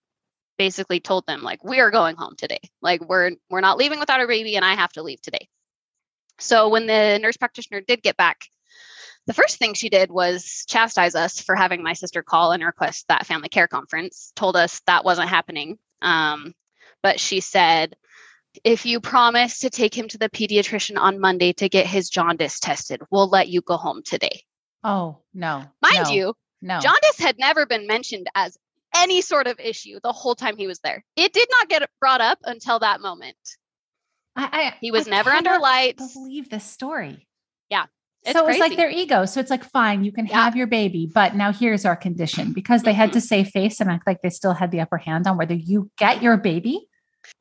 basically 0.56 1.00
told 1.00 1.26
them 1.26 1.42
like 1.42 1.62
we 1.64 1.80
are 1.80 1.90
going 1.90 2.14
home 2.14 2.34
today 2.36 2.60
like 2.80 3.00
we're 3.08 3.32
we're 3.50 3.60
not 3.60 3.76
leaving 3.76 3.98
without 3.98 4.20
our 4.20 4.28
baby 4.28 4.54
and 4.54 4.64
i 4.64 4.74
have 4.74 4.92
to 4.92 5.02
leave 5.02 5.20
today 5.20 5.48
so 6.38 6.68
when 6.68 6.86
the 6.86 7.18
nurse 7.20 7.36
practitioner 7.36 7.80
did 7.80 8.00
get 8.02 8.16
back 8.16 8.44
the 9.26 9.34
first 9.34 9.58
thing 9.58 9.74
she 9.74 9.88
did 9.88 10.10
was 10.10 10.64
chastise 10.68 11.14
us 11.14 11.40
for 11.40 11.54
having 11.54 11.82
my 11.82 11.94
sister 11.94 12.22
call 12.22 12.52
and 12.52 12.64
request 12.64 13.06
that 13.08 13.26
family 13.26 13.48
care 13.48 13.68
conference, 13.68 14.32
told 14.36 14.56
us 14.56 14.80
that 14.86 15.04
wasn't 15.04 15.28
happening. 15.28 15.78
Um, 16.02 16.54
but 17.02 17.20
she 17.20 17.40
said, 17.40 17.96
if 18.62 18.86
you 18.86 19.00
promise 19.00 19.60
to 19.60 19.70
take 19.70 19.96
him 19.96 20.08
to 20.08 20.18
the 20.18 20.28
pediatrician 20.28 20.98
on 20.98 21.18
Monday 21.20 21.52
to 21.54 21.68
get 21.68 21.86
his 21.86 22.08
jaundice 22.08 22.60
tested, 22.60 23.02
we'll 23.10 23.28
let 23.28 23.48
you 23.48 23.62
go 23.62 23.76
home 23.76 24.02
today. 24.04 24.42
Oh, 24.84 25.18
no. 25.32 25.64
Mind 25.82 26.04
no, 26.04 26.10
you, 26.10 26.34
no. 26.60 26.78
jaundice 26.78 27.18
had 27.18 27.38
never 27.38 27.66
been 27.66 27.86
mentioned 27.86 28.28
as 28.34 28.56
any 28.94 29.22
sort 29.22 29.46
of 29.46 29.58
issue 29.58 29.98
the 30.02 30.12
whole 30.12 30.34
time 30.34 30.56
he 30.56 30.66
was 30.66 30.78
there. 30.80 31.04
It 31.16 31.32
did 31.32 31.48
not 31.50 31.68
get 31.68 31.88
brought 32.00 32.20
up 32.20 32.38
until 32.44 32.78
that 32.78 33.00
moment. 33.00 33.36
I, 34.36 34.48
I 34.52 34.74
he 34.80 34.90
was 34.90 35.08
I 35.08 35.10
never 35.10 35.30
under 35.30 35.58
lights. 35.58 36.14
Believe 36.14 36.48
this 36.48 36.64
story. 36.64 37.26
Yeah, 37.70 37.86
it's 38.24 38.32
so 38.32 38.46
it's 38.46 38.58
like 38.58 38.76
their 38.76 38.90
ego. 38.90 39.26
So 39.26 39.40
it's 39.40 39.50
like, 39.50 39.64
fine, 39.64 40.02
you 40.04 40.12
can 40.12 40.26
yeah. 40.26 40.44
have 40.44 40.56
your 40.56 40.66
baby, 40.66 41.10
but 41.12 41.34
now 41.34 41.52
here's 41.52 41.84
our 41.84 41.96
condition 41.96 42.52
because 42.52 42.82
they 42.82 42.94
had 42.94 43.12
to 43.12 43.18
mm-hmm. 43.18 43.26
save 43.26 43.48
face 43.48 43.80
and 43.80 43.90
act 43.90 44.06
like 44.06 44.22
they 44.22 44.30
still 44.30 44.54
had 44.54 44.70
the 44.70 44.80
upper 44.80 44.96
hand 44.96 45.26
on 45.26 45.36
whether 45.36 45.54
you 45.54 45.90
get 45.98 46.22
your 46.22 46.36
baby. 46.36 46.88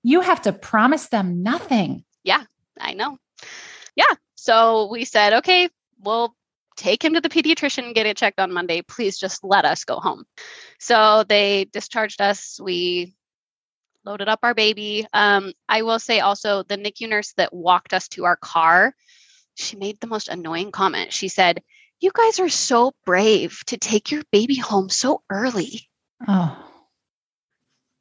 You 0.04 0.22
have 0.22 0.42
to 0.44 0.54
promise 0.54 1.08
them 1.08 1.42
nothing. 1.42 2.04
Yeah, 2.24 2.44
I 2.80 2.94
know. 2.94 3.18
Yeah. 3.96 4.14
So 4.36 4.90
we 4.92 5.06
said, 5.06 5.34
okay, 5.34 5.70
we'll 6.00 6.36
take 6.76 7.04
him 7.04 7.14
to 7.14 7.22
the 7.22 7.30
pediatrician 7.30 7.86
and 7.86 7.96
get 7.96 8.06
it 8.06 8.18
checked 8.18 8.40
on 8.40 8.52
Monday. 8.52 8.82
Please 8.82 9.18
just 9.18 9.44
let 9.44 9.64
us 9.64 9.86
go 9.86 9.98
home. 9.98 10.26
So 10.80 11.24
they 11.28 11.66
discharged 11.66 12.20
us. 12.20 12.60
We 12.62 13.16
loaded 14.06 14.28
up 14.28 14.40
our 14.44 14.54
baby. 14.54 15.06
Um, 15.14 15.54
I 15.70 15.84
will 15.84 16.00
say 16.00 16.20
also 16.20 16.64
the 16.64 16.78
NICU 16.78 17.08
nurse 17.08 17.34
that 17.38 17.54
walked 17.54 17.94
us 17.94 18.08
to 18.10 18.26
our 18.26 18.36
car 18.36 18.94
she 19.56 19.76
made 19.76 20.00
the 20.00 20.08
most 20.08 20.28
annoying 20.28 20.72
comment. 20.72 21.14
She 21.14 21.28
said, 21.28 21.62
You 22.00 22.12
guys 22.14 22.40
are 22.40 22.50
so 22.50 22.94
brave 23.06 23.62
to 23.68 23.78
take 23.78 24.12
your 24.12 24.24
baby 24.32 24.56
home 24.56 24.90
so 24.90 25.22
early. 25.30 25.90
Oh. 26.28 26.70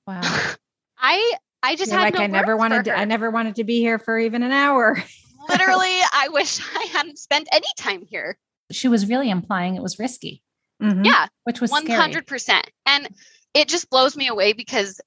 Wow. 0.06 0.20
I 0.98 1.34
I 1.62 1.76
just 1.76 1.92
like 1.92 2.14
no 2.14 2.20
I 2.20 2.26
never 2.26 2.56
wanted 2.56 2.84
to, 2.86 2.96
I 2.96 3.04
never 3.04 3.30
wanted 3.30 3.56
to 3.56 3.64
be 3.64 3.80
here 3.80 3.98
for 3.98 4.18
even 4.18 4.42
an 4.42 4.52
hour. 4.52 5.02
Literally, 5.48 5.98
I 6.12 6.28
wish 6.30 6.60
I 6.76 6.84
hadn't 6.92 7.18
spent 7.18 7.48
any 7.52 7.66
time 7.76 8.04
here. 8.08 8.36
She 8.70 8.88
was 8.88 9.08
really 9.08 9.30
implying 9.30 9.76
it 9.76 9.82
was 9.82 9.98
risky. 9.98 10.42
Mm-hmm. 10.82 11.04
Yeah. 11.04 11.26
Which 11.44 11.60
was 11.60 11.70
100%. 11.70 12.40
Scary. 12.40 12.62
And 12.86 13.08
it 13.54 13.68
just 13.68 13.90
blows 13.90 14.16
me 14.16 14.28
away 14.28 14.52
because 14.52 15.00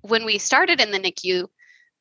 when 0.00 0.24
we 0.24 0.38
started 0.38 0.80
in 0.80 0.90
the 0.90 0.98
NICU, 0.98 1.46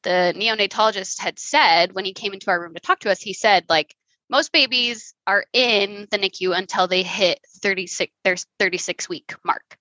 the 0.04 0.34
neonatologist 0.36 1.20
had 1.20 1.40
said 1.40 1.94
when 1.94 2.06
he 2.06 2.14
came 2.14 2.34
into 2.34 2.50
our 2.50 2.62
room 2.62 2.74
to 2.74 2.80
talk 2.80 3.00
to 3.00 3.12
us, 3.12 3.22
he 3.22 3.34
said, 3.34 3.66
like, 3.70 3.96
most 4.30 4.52
babies 4.52 5.14
are 5.26 5.46
in 5.54 6.08
the 6.12 6.18
NICU 6.18 6.56
until 6.56 6.88
they 6.88 7.04
hit 7.04 7.40
36 7.62 8.14
their 8.24 8.36
36 8.60 9.10
week 9.10 9.34
mark, 9.44 9.78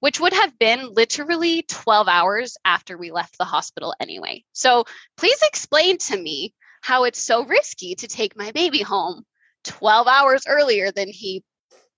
which 0.00 0.18
would 0.18 0.32
have 0.32 0.58
been 0.58 0.92
literally 0.92 1.62
12 1.62 2.08
hours 2.08 2.56
after 2.64 2.98
we 2.98 3.12
left 3.12 3.38
the 3.38 3.44
hospital 3.44 3.94
anyway. 4.00 4.44
So 4.52 4.84
please 5.16 5.38
explain 5.42 5.98
to 5.98 6.16
me 6.16 6.54
how 6.82 7.04
it's 7.04 7.20
so 7.20 7.44
risky 7.44 7.94
to 7.96 8.08
take 8.08 8.36
my 8.36 8.50
baby 8.50 8.82
home 8.82 9.24
12 9.64 10.06
hours 10.06 10.44
earlier 10.46 10.90
than 10.90 11.08
he 11.08 11.44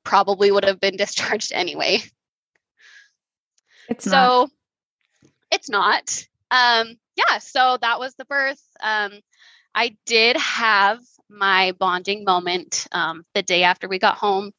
probably 0.05 0.51
would 0.51 0.65
have 0.65 0.81
been 0.81 0.97
discharged 0.99 1.53
anyway. 1.53 2.03
It's 3.89 4.05
so 4.05 4.11
not. 4.11 4.51
it's 5.51 5.71
not. 5.71 6.27
Um, 6.51 6.97
yeah, 7.17 7.39
so 7.39 7.79
that 7.81 7.99
was 7.99 8.15
the 8.15 8.25
birth. 8.25 8.63
Um, 8.81 9.13
I 9.75 9.97
did 10.07 10.37
have 10.37 11.01
my 11.29 11.73
bonding 11.79 12.25
moment 12.25 12.87
um, 12.93 13.25
the 13.35 13.43
day 13.43 13.65
after 13.65 13.89
we 13.89 13.99
got 13.99 14.17
home. 14.17 14.53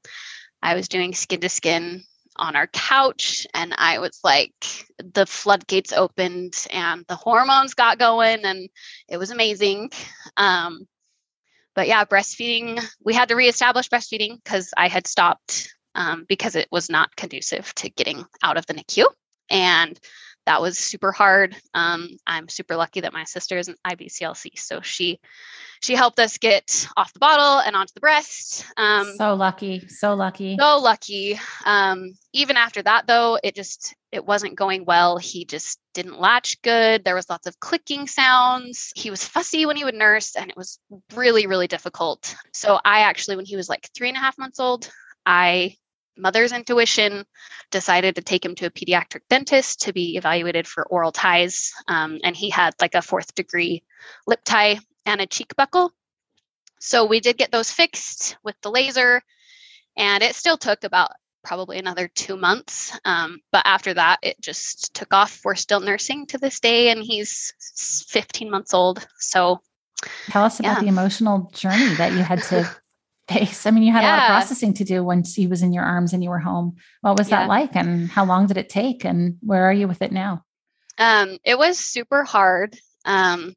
I 0.61 0.75
was 0.75 0.87
doing 0.87 1.13
skin 1.13 1.39
to 1.41 1.49
skin 1.49 2.03
on 2.35 2.55
our 2.55 2.67
couch, 2.67 3.47
and 3.53 3.73
I 3.77 3.99
was 3.99 4.19
like, 4.23 4.53
the 4.99 5.25
floodgates 5.25 5.93
opened 5.93 6.67
and 6.71 7.05
the 7.07 7.15
hormones 7.15 7.73
got 7.73 7.99
going, 7.99 8.45
and 8.45 8.69
it 9.07 9.17
was 9.17 9.31
amazing. 9.31 9.91
Um, 10.35 10.87
but 11.75 11.87
yeah, 11.87 12.05
breastfeeding, 12.05 12.83
we 13.03 13.13
had 13.13 13.29
to 13.29 13.35
reestablish 13.35 13.89
breastfeeding 13.89 14.43
because 14.43 14.73
I 14.75 14.87
had 14.87 15.07
stopped 15.07 15.73
um, 15.95 16.25
because 16.27 16.55
it 16.55 16.67
was 16.71 16.89
not 16.89 17.15
conducive 17.15 17.73
to 17.75 17.89
getting 17.89 18.25
out 18.43 18.57
of 18.57 18.65
the 18.65 18.73
NICU. 18.73 19.05
And 19.49 19.99
that 20.47 20.61
was 20.61 20.77
super 20.77 21.11
hard. 21.11 21.57
Um, 21.73 22.17
I'm 22.25 22.47
super 22.47 22.77
lucky 22.77 23.01
that 23.01 23.11
my 23.11 23.25
sister 23.25 23.57
is 23.57 23.67
an 23.67 23.75
IBCLC, 23.85 24.57
so 24.57 24.79
she 24.81 25.19
she 25.81 25.93
helped 25.93 26.19
us 26.19 26.37
get 26.37 26.87
off 26.95 27.11
the 27.11 27.19
bottle 27.19 27.59
and 27.59 27.75
onto 27.75 27.93
the 27.93 27.99
breast. 27.99 28.65
Um, 28.77 29.13
so 29.17 29.33
lucky, 29.35 29.87
so 29.89 30.15
lucky, 30.15 30.55
so 30.57 30.79
lucky. 30.79 31.37
Um, 31.65 32.13
even 32.31 32.55
after 32.55 32.81
that, 32.81 33.07
though, 33.07 33.37
it 33.43 33.55
just 33.55 33.93
it 34.13 34.25
wasn't 34.25 34.55
going 34.55 34.85
well. 34.85 35.17
He 35.17 35.43
just 35.43 35.79
didn't 35.93 36.19
latch 36.19 36.61
good. 36.61 37.03
There 37.03 37.15
was 37.15 37.29
lots 37.29 37.45
of 37.45 37.59
clicking 37.59 38.07
sounds. 38.07 38.93
He 38.95 39.09
was 39.09 39.27
fussy 39.27 39.65
when 39.65 39.75
he 39.75 39.83
would 39.83 39.95
nurse, 39.95 40.37
and 40.37 40.49
it 40.49 40.55
was 40.55 40.79
really 41.13 41.45
really 41.45 41.67
difficult. 41.67 42.33
So 42.53 42.79
I 42.85 43.01
actually, 43.01 43.35
when 43.35 43.45
he 43.45 43.57
was 43.57 43.67
like 43.67 43.89
three 43.93 44.07
and 44.07 44.17
a 44.17 44.21
half 44.21 44.37
months 44.37 44.61
old, 44.61 44.89
I 45.25 45.75
mother's 46.17 46.51
intuition 46.51 47.25
decided 47.71 48.15
to 48.15 48.21
take 48.21 48.43
him 48.43 48.55
to 48.55 48.65
a 48.65 48.71
pediatric 48.71 49.21
dentist 49.29 49.81
to 49.81 49.93
be 49.93 50.17
evaluated 50.17 50.67
for 50.67 50.85
oral 50.87 51.11
ties 51.11 51.71
um, 51.87 52.19
and 52.23 52.35
he 52.35 52.49
had 52.49 52.73
like 52.81 52.95
a 52.95 53.01
fourth 53.01 53.33
degree 53.35 53.83
lip 54.25 54.39
tie 54.45 54.79
and 55.05 55.21
a 55.21 55.27
cheek 55.27 55.53
buccal 55.59 55.89
so 56.79 57.05
we 57.05 57.19
did 57.19 57.37
get 57.37 57.51
those 57.51 57.71
fixed 57.71 58.37
with 58.43 58.55
the 58.61 58.71
laser 58.71 59.21
and 59.97 60.23
it 60.23 60.35
still 60.35 60.57
took 60.57 60.83
about 60.83 61.11
probably 61.43 61.77
another 61.77 62.09
two 62.09 62.35
months 62.35 62.97
um, 63.05 63.39
but 63.51 63.61
after 63.65 63.93
that 63.93 64.17
it 64.21 64.39
just 64.41 64.93
took 64.93 65.13
off 65.13 65.41
we're 65.43 65.55
still 65.55 65.79
nursing 65.79 66.25
to 66.25 66.37
this 66.37 66.59
day 66.59 66.89
and 66.89 67.01
he's 67.01 67.53
15 68.09 68.49
months 68.49 68.73
old 68.73 69.05
so 69.17 69.59
tell 70.29 70.43
us 70.43 70.59
about 70.59 70.77
yeah. 70.77 70.81
the 70.81 70.87
emotional 70.87 71.49
journey 71.53 71.93
that 71.95 72.11
you 72.13 72.19
had 72.19 72.43
to 72.43 72.69
I 73.29 73.71
mean, 73.71 73.83
you 73.83 73.91
had 73.91 74.03
yeah. 74.03 74.07
a 74.07 74.11
lot 74.11 74.23
of 74.23 74.27
processing 74.27 74.73
to 74.75 74.83
do 74.83 75.03
once 75.03 75.35
he 75.35 75.47
was 75.47 75.61
in 75.61 75.73
your 75.73 75.83
arms 75.83 76.13
and 76.13 76.23
you 76.23 76.29
were 76.29 76.39
home. 76.39 76.75
What 77.01 77.17
was 77.17 77.29
yeah. 77.29 77.41
that 77.41 77.49
like 77.49 77.75
and 77.75 78.09
how 78.09 78.25
long 78.25 78.47
did 78.47 78.57
it 78.57 78.69
take 78.69 79.03
and 79.03 79.37
where 79.41 79.63
are 79.63 79.73
you 79.73 79.87
with 79.87 80.01
it 80.01 80.11
now? 80.11 80.43
Um, 80.97 81.37
it 81.43 81.57
was 81.57 81.77
super 81.77 82.23
hard. 82.23 82.77
Um, 83.05 83.53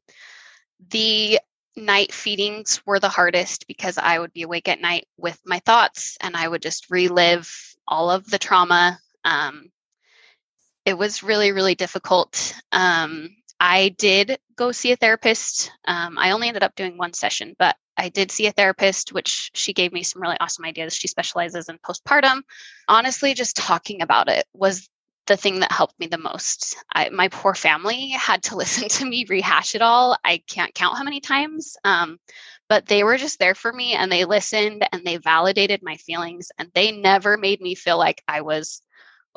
the 0.89 1.39
night 1.75 2.11
feedings 2.13 2.81
were 2.85 2.99
the 2.99 3.09
hardest 3.09 3.67
because 3.67 3.97
I 3.97 4.19
would 4.19 4.33
be 4.33 4.43
awake 4.43 4.67
at 4.67 4.81
night 4.81 5.07
with 5.17 5.39
my 5.45 5.59
thoughts 5.59 6.17
and 6.21 6.35
I 6.35 6.47
would 6.47 6.61
just 6.61 6.89
relive 6.89 7.49
all 7.87 8.09
of 8.11 8.29
the 8.29 8.39
trauma. 8.39 8.99
Um, 9.23 9.71
it 10.85 10.97
was 10.97 11.23
really, 11.23 11.51
really 11.51 11.75
difficult. 11.75 12.53
Um, 12.71 13.29
I 13.63 13.89
did 13.89 14.39
go 14.55 14.71
see 14.71 14.91
a 14.91 14.95
therapist. 14.95 15.71
Um, 15.85 16.17
I 16.17 16.31
only 16.31 16.47
ended 16.47 16.63
up 16.63 16.75
doing 16.75 16.97
one 16.97 17.13
session, 17.13 17.55
but 17.59 17.75
I 17.95 18.09
did 18.09 18.31
see 18.31 18.47
a 18.47 18.51
therapist, 18.51 19.13
which 19.13 19.51
she 19.53 19.71
gave 19.71 19.93
me 19.93 20.01
some 20.01 20.19
really 20.19 20.37
awesome 20.39 20.65
ideas. 20.65 20.95
She 20.95 21.07
specializes 21.07 21.69
in 21.69 21.77
postpartum. 21.77 22.41
Honestly, 22.87 23.35
just 23.35 23.55
talking 23.55 24.01
about 24.01 24.29
it 24.29 24.47
was 24.55 24.89
the 25.27 25.37
thing 25.37 25.59
that 25.59 25.71
helped 25.71 25.99
me 25.99 26.07
the 26.07 26.17
most. 26.17 26.75
I, 26.91 27.09
my 27.09 27.27
poor 27.27 27.53
family 27.53 28.09
had 28.09 28.41
to 28.43 28.55
listen 28.57 28.89
to 28.89 29.05
me 29.05 29.27
rehash 29.29 29.75
it 29.75 29.83
all. 29.83 30.17
I 30.25 30.41
can't 30.47 30.73
count 30.73 30.97
how 30.97 31.03
many 31.03 31.19
times, 31.19 31.77
um, 31.83 32.17
but 32.67 32.87
they 32.87 33.03
were 33.03 33.17
just 33.17 33.37
there 33.37 33.53
for 33.53 33.71
me 33.71 33.93
and 33.93 34.11
they 34.11 34.25
listened 34.25 34.87
and 34.91 35.05
they 35.05 35.17
validated 35.17 35.83
my 35.83 35.97
feelings 35.97 36.51
and 36.57 36.71
they 36.73 36.91
never 36.91 37.37
made 37.37 37.61
me 37.61 37.75
feel 37.75 37.99
like 37.99 38.23
I 38.27 38.41
was 38.41 38.81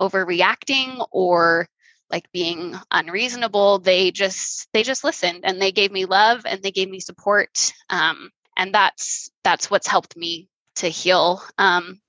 overreacting 0.01 1.07
or 1.13 1.69
like 2.15 2.31
being 2.31 2.77
unreasonable 2.93 3.81
they 3.81 4.13
just 4.13 4.69
they 4.73 4.85
just 4.85 5.03
listened 5.03 5.41
and 5.43 5.61
they 5.61 5.73
gave 5.73 5.91
me 5.91 6.05
love 6.05 6.43
and 6.47 6.63
they 6.63 6.71
gave 6.71 6.89
me 6.89 7.01
support 7.01 7.73
um, 7.91 8.31
and 8.57 8.73
that's 8.73 9.31
that's 9.43 9.69
what's 9.69 9.89
helped 9.89 10.17
me 10.17 10.49
to 10.77 10.89
heal. 10.89 11.43
Um, 11.59 12.01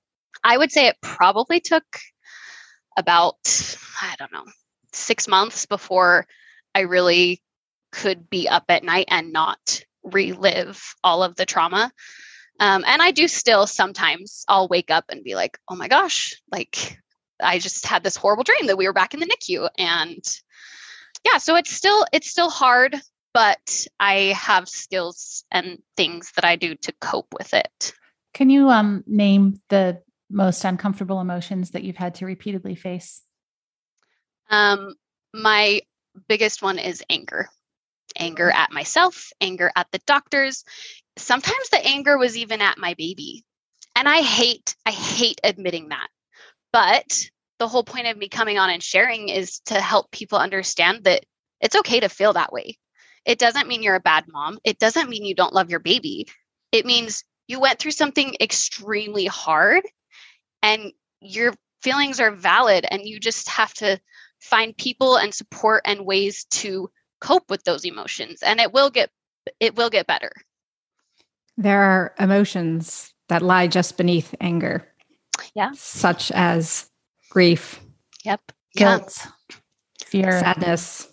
i 0.44 0.56
would 0.56 0.70
say 0.70 0.86
it 0.86 0.96
probably 1.02 1.58
took 1.58 1.98
about 2.96 3.34
i 4.00 4.14
don't 4.16 4.32
know 4.32 4.44
six 4.92 5.26
months 5.26 5.66
before 5.66 6.24
i 6.72 6.82
really 6.82 7.42
could 7.90 8.30
be 8.30 8.48
up 8.48 8.64
at 8.68 8.84
night 8.84 9.08
and 9.10 9.32
not 9.32 9.80
relive 10.04 10.94
all 11.02 11.24
of 11.24 11.34
the 11.34 11.46
trauma. 11.46 11.90
Um, 12.60 12.84
and 12.86 13.02
i 13.02 13.10
do 13.10 13.26
still 13.26 13.66
sometimes 13.66 14.44
i'll 14.48 14.68
wake 14.68 14.92
up 14.92 15.06
and 15.08 15.24
be 15.24 15.34
like 15.34 15.58
oh 15.68 15.74
my 15.74 15.88
gosh 15.88 16.40
like 16.52 17.02
I 17.40 17.58
just 17.58 17.86
had 17.86 18.02
this 18.02 18.16
horrible 18.16 18.44
dream 18.44 18.66
that 18.66 18.78
we 18.78 18.86
were 18.86 18.92
back 18.92 19.14
in 19.14 19.20
the 19.20 19.26
NICU 19.26 19.68
and 19.78 20.24
yeah, 21.24 21.38
so 21.38 21.56
it's 21.56 21.72
still 21.72 22.06
it's 22.12 22.30
still 22.30 22.50
hard, 22.50 22.96
but 23.34 23.86
I 23.98 24.34
have 24.36 24.68
skills 24.68 25.44
and 25.50 25.78
things 25.96 26.30
that 26.36 26.44
I 26.44 26.56
do 26.56 26.74
to 26.76 26.92
cope 27.00 27.34
with 27.36 27.52
it. 27.54 27.94
Can 28.32 28.50
you 28.50 28.68
um 28.68 29.02
name 29.06 29.60
the 29.68 30.02
most 30.30 30.64
uncomfortable 30.64 31.20
emotions 31.20 31.70
that 31.70 31.82
you've 31.84 31.96
had 31.96 32.16
to 32.16 32.26
repeatedly 32.26 32.74
face? 32.74 33.22
Um 34.50 34.94
my 35.34 35.80
biggest 36.28 36.62
one 36.62 36.78
is 36.78 37.02
anger. 37.10 37.48
Anger 38.18 38.50
at 38.50 38.72
myself, 38.72 39.30
anger 39.40 39.70
at 39.74 39.88
the 39.92 40.00
doctors. 40.06 40.64
Sometimes 41.18 41.70
the 41.70 41.84
anger 41.84 42.16
was 42.16 42.36
even 42.36 42.62
at 42.62 42.78
my 42.78 42.94
baby. 42.94 43.44
And 43.96 44.08
I 44.08 44.20
hate 44.20 44.76
I 44.86 44.92
hate 44.92 45.40
admitting 45.42 45.88
that 45.88 46.08
but 46.76 47.30
the 47.58 47.68
whole 47.68 47.84
point 47.84 48.06
of 48.06 48.18
me 48.18 48.28
coming 48.28 48.58
on 48.58 48.68
and 48.68 48.82
sharing 48.82 49.30
is 49.30 49.60
to 49.60 49.80
help 49.80 50.10
people 50.10 50.36
understand 50.36 51.04
that 51.04 51.24
it's 51.58 51.74
okay 51.74 52.00
to 52.00 52.10
feel 52.10 52.34
that 52.34 52.52
way. 52.52 52.76
It 53.24 53.38
doesn't 53.38 53.66
mean 53.66 53.82
you're 53.82 53.94
a 53.94 54.00
bad 54.00 54.24
mom. 54.28 54.58
It 54.62 54.78
doesn't 54.78 55.08
mean 55.08 55.24
you 55.24 55.34
don't 55.34 55.54
love 55.54 55.70
your 55.70 55.80
baby. 55.80 56.26
It 56.72 56.84
means 56.84 57.24
you 57.48 57.60
went 57.60 57.78
through 57.78 57.92
something 57.92 58.36
extremely 58.42 59.24
hard 59.24 59.84
and 60.62 60.92
your 61.22 61.54
feelings 61.80 62.20
are 62.20 62.30
valid 62.30 62.84
and 62.90 63.06
you 63.06 63.20
just 63.20 63.48
have 63.48 63.72
to 63.74 63.98
find 64.42 64.76
people 64.76 65.16
and 65.16 65.32
support 65.32 65.80
and 65.86 66.04
ways 66.04 66.44
to 66.50 66.90
cope 67.22 67.48
with 67.48 67.64
those 67.64 67.86
emotions 67.86 68.42
and 68.42 68.60
it 68.60 68.74
will 68.74 68.90
get 68.90 69.08
it 69.60 69.76
will 69.76 69.88
get 69.88 70.06
better. 70.06 70.30
There 71.56 71.80
are 71.80 72.14
emotions 72.18 73.14
that 73.30 73.40
lie 73.40 73.66
just 73.66 73.96
beneath 73.96 74.34
anger 74.42 74.86
yeah. 75.54 75.72
Such 75.74 76.30
as 76.32 76.90
grief. 77.30 77.80
Yep. 78.24 78.52
Guilt. 78.74 79.18
Yeah. 79.24 79.56
Fear. 80.04 80.32
Sadness. 80.40 81.08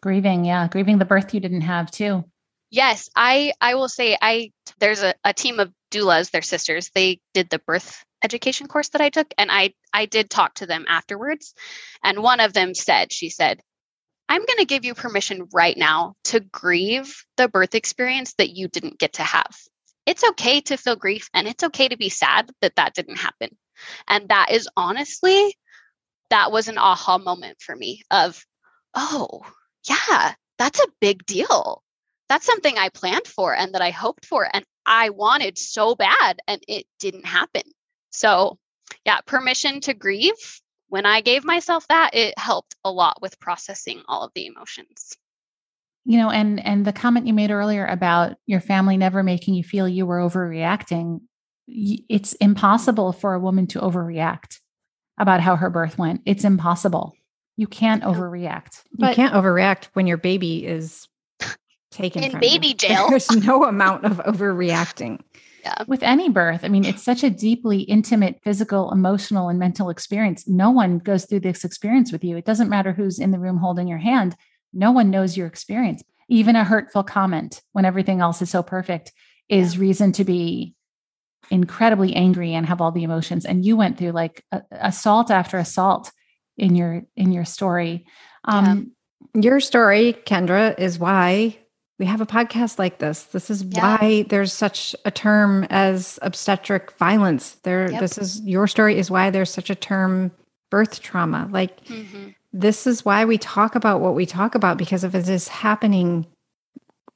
Grieving. 0.00 0.44
Yeah. 0.44 0.68
Grieving 0.68 0.98
the 0.98 1.04
birth 1.04 1.34
you 1.34 1.40
didn't 1.40 1.62
have 1.62 1.90
too. 1.90 2.24
Yes. 2.70 3.10
I 3.16 3.52
I 3.60 3.74
will 3.74 3.88
say 3.88 4.16
I 4.20 4.52
there's 4.78 5.02
a, 5.02 5.14
a 5.24 5.32
team 5.32 5.60
of 5.60 5.72
doulas, 5.90 6.30
their 6.30 6.42
sisters. 6.42 6.90
They 6.94 7.20
did 7.34 7.50
the 7.50 7.58
birth 7.58 8.04
education 8.22 8.66
course 8.66 8.90
that 8.90 9.00
I 9.00 9.10
took. 9.10 9.32
And 9.38 9.50
I 9.50 9.74
I 9.92 10.06
did 10.06 10.30
talk 10.30 10.54
to 10.54 10.66
them 10.66 10.84
afterwards. 10.88 11.54
And 12.02 12.22
one 12.22 12.40
of 12.40 12.52
them 12.52 12.74
said, 12.74 13.12
she 13.12 13.28
said, 13.28 13.60
I'm 14.28 14.44
going 14.46 14.58
to 14.58 14.64
give 14.64 14.84
you 14.84 14.94
permission 14.94 15.48
right 15.52 15.76
now 15.76 16.14
to 16.24 16.38
grieve 16.38 17.24
the 17.36 17.48
birth 17.48 17.74
experience 17.74 18.34
that 18.34 18.50
you 18.50 18.68
didn't 18.68 19.00
get 19.00 19.14
to 19.14 19.24
have 19.24 19.56
it's 20.10 20.24
okay 20.24 20.60
to 20.60 20.76
feel 20.76 20.96
grief 20.96 21.30
and 21.32 21.46
it's 21.46 21.62
okay 21.62 21.86
to 21.86 21.96
be 21.96 22.08
sad 22.08 22.50
that 22.60 22.74
that 22.74 22.94
didn't 22.94 23.18
happen. 23.18 23.56
And 24.08 24.28
that 24.28 24.50
is 24.50 24.68
honestly, 24.76 25.56
that 26.30 26.50
was 26.50 26.66
an 26.66 26.78
aha 26.78 27.18
moment 27.18 27.58
for 27.60 27.76
me 27.76 28.02
of, 28.10 28.44
oh, 28.92 29.42
yeah, 29.88 30.34
that's 30.58 30.80
a 30.80 30.92
big 31.00 31.24
deal. 31.26 31.84
That's 32.28 32.44
something 32.44 32.76
I 32.76 32.88
planned 32.88 33.28
for 33.28 33.54
and 33.54 33.72
that 33.74 33.82
I 33.82 33.92
hoped 33.92 34.26
for 34.26 34.48
and 34.52 34.64
I 34.84 35.10
wanted 35.10 35.56
so 35.56 35.94
bad 35.94 36.40
and 36.48 36.60
it 36.66 36.86
didn't 36.98 37.26
happen. 37.26 37.62
So, 38.10 38.58
yeah, 39.06 39.20
permission 39.20 39.80
to 39.82 39.94
grieve. 39.94 40.60
When 40.88 41.06
I 41.06 41.20
gave 41.20 41.44
myself 41.44 41.86
that, 41.86 42.16
it 42.16 42.36
helped 42.36 42.74
a 42.84 42.90
lot 42.90 43.22
with 43.22 43.38
processing 43.38 44.02
all 44.08 44.24
of 44.24 44.32
the 44.34 44.46
emotions 44.46 45.16
you 46.04 46.18
know 46.18 46.30
and 46.30 46.64
and 46.64 46.84
the 46.86 46.92
comment 46.92 47.26
you 47.26 47.32
made 47.34 47.50
earlier 47.50 47.86
about 47.86 48.36
your 48.46 48.60
family 48.60 48.96
never 48.96 49.22
making 49.22 49.54
you 49.54 49.62
feel 49.62 49.88
you 49.88 50.06
were 50.06 50.18
overreacting 50.18 51.20
it's 51.72 52.32
impossible 52.34 53.12
for 53.12 53.34
a 53.34 53.38
woman 53.40 53.66
to 53.68 53.78
overreact 53.80 54.58
about 55.18 55.40
how 55.40 55.54
her 55.54 55.70
birth 55.70 55.98
went. 55.98 56.20
It's 56.26 56.44
impossible. 56.44 57.14
You 57.56 57.66
can't 57.66 58.02
overreact. 58.02 58.82
You 58.96 59.10
can't 59.14 59.34
overreact 59.34 59.88
when 59.92 60.06
your 60.06 60.16
baby 60.16 60.66
is 60.66 61.06
taken 61.92 62.24
in 62.24 62.38
baby 62.40 62.68
you. 62.68 62.74
jail. 62.74 63.08
there's 63.10 63.30
no 63.30 63.64
amount 63.64 64.04
of 64.04 64.18
overreacting. 64.18 65.20
Yeah. 65.62 65.84
with 65.86 66.02
any 66.02 66.30
birth 66.30 66.60
i 66.64 66.68
mean 66.68 66.86
it's 66.86 67.02
such 67.02 67.22
a 67.22 67.28
deeply 67.28 67.80
intimate 67.82 68.40
physical 68.42 68.90
emotional 68.92 69.50
and 69.50 69.58
mental 69.58 69.90
experience. 69.90 70.48
No 70.48 70.70
one 70.70 70.96
goes 70.96 71.26
through 71.26 71.40
this 71.40 71.64
experience 71.64 72.10
with 72.12 72.24
you. 72.24 72.38
It 72.38 72.46
doesn't 72.46 72.70
matter 72.70 72.94
who's 72.94 73.18
in 73.18 73.30
the 73.30 73.38
room 73.38 73.58
holding 73.58 73.86
your 73.86 73.98
hand 73.98 74.36
no 74.72 74.92
one 74.92 75.10
knows 75.10 75.36
your 75.36 75.46
experience. 75.46 76.02
Even 76.28 76.56
a 76.56 76.64
hurtful 76.64 77.02
comment 77.02 77.62
when 77.72 77.84
everything 77.84 78.20
else 78.20 78.40
is 78.40 78.50
so 78.50 78.62
perfect 78.62 79.12
is 79.48 79.78
reason 79.78 80.12
to 80.12 80.24
be 80.24 80.74
incredibly 81.50 82.14
angry 82.14 82.54
and 82.54 82.66
have 82.66 82.80
all 82.80 82.92
the 82.92 83.02
emotions. 83.02 83.44
And 83.44 83.64
you 83.64 83.76
went 83.76 83.98
through 83.98 84.12
like 84.12 84.44
assault 84.70 85.30
after 85.30 85.58
assault 85.58 86.12
in 86.56 86.76
your 86.76 87.02
in 87.16 87.32
your 87.32 87.44
story. 87.44 88.06
Um, 88.44 88.92
yeah. 89.34 89.42
Your 89.42 89.60
story, 89.60 90.16
Kendra, 90.24 90.78
is 90.78 90.98
why 90.98 91.58
we 91.98 92.06
have 92.06 92.20
a 92.20 92.26
podcast 92.26 92.78
like 92.78 92.98
this. 92.98 93.24
This 93.24 93.50
is 93.50 93.62
yeah. 93.62 93.98
why 93.98 94.24
there's 94.28 94.52
such 94.52 94.96
a 95.04 95.10
term 95.10 95.66
as 95.68 96.18
obstetric 96.22 96.92
violence. 96.92 97.56
There, 97.62 97.90
yep. 97.90 98.00
this 98.00 98.16
is 98.16 98.40
your 98.40 98.66
story 98.66 98.98
is 98.98 99.10
why 99.10 99.30
there's 99.30 99.50
such 99.50 99.68
a 99.68 99.74
term 99.74 100.30
birth 100.70 101.00
trauma. 101.00 101.48
Like 101.50 101.84
mm-hmm 101.84 102.30
this 102.52 102.86
is 102.86 103.04
why 103.04 103.24
we 103.24 103.38
talk 103.38 103.74
about 103.74 104.00
what 104.00 104.14
we 104.14 104.26
talk 104.26 104.54
about 104.54 104.76
because 104.76 105.04
if 105.04 105.14
it 105.14 105.28
is 105.28 105.48
happening 105.48 106.26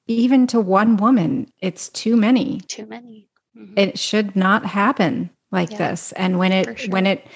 even 0.06 0.46
to 0.48 0.60
one 0.60 0.96
woman, 0.96 1.48
it's 1.60 1.88
too 1.88 2.16
many. 2.16 2.60
Too 2.68 2.86
many. 2.86 3.28
Mm-hmm. 3.56 3.78
It 3.78 3.98
should 3.98 4.36
not 4.36 4.66
happen 4.66 5.30
like 5.50 5.72
yeah, 5.72 5.78
this. 5.78 6.12
And 6.12 6.38
when 6.38 6.52
it 6.52 6.78
sure. 6.78 6.90
when 6.90 7.06
it 7.06 7.26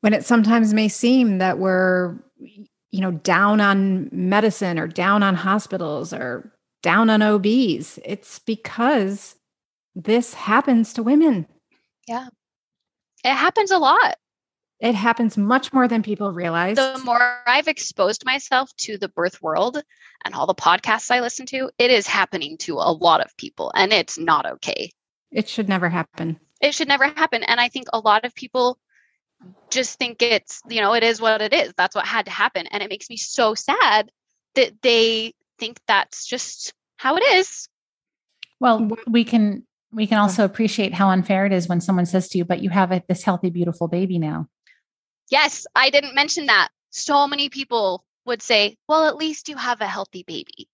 when 0.00 0.14
it 0.14 0.24
sometimes 0.24 0.72
may 0.72 0.88
seem 0.88 1.38
that 1.38 1.58
we're 1.58 2.16
you 2.38 3.00
know 3.00 3.12
down 3.12 3.60
on 3.60 4.08
medicine 4.12 4.78
or 4.78 4.86
down 4.86 5.22
on 5.22 5.34
hospitals 5.34 6.12
or 6.12 6.52
down 6.82 7.10
on 7.10 7.22
OBs, 7.22 7.98
it's 8.04 8.38
because 8.38 9.36
this 9.94 10.34
happens 10.34 10.92
to 10.94 11.02
women. 11.02 11.46
Yeah. 12.08 12.28
It 13.24 13.34
happens 13.34 13.70
a 13.70 13.78
lot. 13.78 14.16
It 14.80 14.94
happens 14.94 15.36
much 15.36 15.72
more 15.72 15.86
than 15.86 16.02
people 16.02 16.32
realize. 16.32 16.76
The 16.76 17.00
more 17.04 17.42
I've 17.46 17.68
exposed 17.68 18.24
myself 18.24 18.74
to 18.78 18.96
the 18.96 19.08
birth 19.08 19.42
world 19.42 19.82
and 20.24 20.34
all 20.34 20.46
the 20.46 20.54
podcasts 20.54 21.10
I 21.10 21.20
listen 21.20 21.44
to, 21.46 21.70
it 21.78 21.90
is 21.90 22.06
happening 22.06 22.56
to 22.58 22.74
a 22.74 22.92
lot 22.92 23.20
of 23.20 23.36
people 23.36 23.72
and 23.74 23.92
it's 23.92 24.18
not 24.18 24.46
okay. 24.46 24.90
It 25.30 25.48
should 25.48 25.68
never 25.68 25.90
happen. 25.90 26.40
It 26.62 26.74
should 26.74 26.88
never 26.88 27.04
happen. 27.04 27.42
And 27.42 27.60
I 27.60 27.68
think 27.68 27.88
a 27.92 27.98
lot 27.98 28.24
of 28.24 28.34
people 28.34 28.78
just 29.70 29.98
think 29.98 30.22
it's, 30.22 30.62
you 30.68 30.80
know, 30.80 30.94
it 30.94 31.02
is 31.02 31.20
what 31.20 31.42
it 31.42 31.52
is. 31.52 31.72
That's 31.76 31.94
what 31.94 32.06
had 32.06 32.24
to 32.26 32.30
happen. 32.30 32.66
And 32.66 32.82
it 32.82 32.90
makes 32.90 33.10
me 33.10 33.16
so 33.16 33.54
sad 33.54 34.10
that 34.54 34.80
they 34.82 35.34
think 35.58 35.78
that's 35.86 36.26
just 36.26 36.72
how 36.96 37.16
it 37.16 37.22
is. 37.34 37.68
Well, 38.60 38.80
mm. 38.80 38.96
we 39.06 39.24
can 39.24 39.66
we 39.92 40.06
can 40.06 40.18
also 40.18 40.44
appreciate 40.44 40.94
how 40.94 41.10
unfair 41.10 41.46
it 41.46 41.52
is 41.52 41.68
when 41.68 41.80
someone 41.80 42.06
says 42.06 42.28
to 42.28 42.38
you, 42.38 42.44
but 42.44 42.62
you 42.62 42.70
have 42.70 42.92
a, 42.92 43.02
this 43.08 43.24
healthy, 43.24 43.50
beautiful 43.50 43.88
baby 43.88 44.18
now. 44.18 44.48
Yes, 45.30 45.66
I 45.74 45.90
didn't 45.90 46.14
mention 46.14 46.46
that. 46.46 46.68
So 46.90 47.26
many 47.26 47.48
people 47.48 48.04
would 48.26 48.42
say, 48.42 48.76
well, 48.88 49.06
at 49.06 49.16
least 49.16 49.48
you 49.48 49.56
have 49.56 49.80
a 49.80 49.86
healthy 49.86 50.24
baby. 50.24 50.68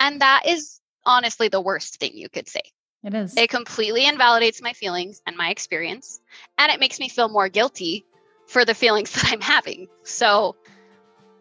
And 0.00 0.20
that 0.20 0.42
is 0.46 0.80
honestly 1.06 1.48
the 1.48 1.60
worst 1.60 1.98
thing 1.98 2.12
you 2.14 2.28
could 2.28 2.48
say. 2.48 2.62
It 3.04 3.14
is. 3.14 3.36
It 3.36 3.50
completely 3.50 4.06
invalidates 4.06 4.60
my 4.60 4.72
feelings 4.72 5.22
and 5.26 5.36
my 5.36 5.50
experience. 5.50 6.20
And 6.58 6.72
it 6.72 6.80
makes 6.80 6.98
me 6.98 7.08
feel 7.08 7.28
more 7.28 7.48
guilty 7.48 8.04
for 8.46 8.64
the 8.64 8.74
feelings 8.74 9.12
that 9.14 9.32
I'm 9.32 9.40
having. 9.40 9.88
So, 10.02 10.56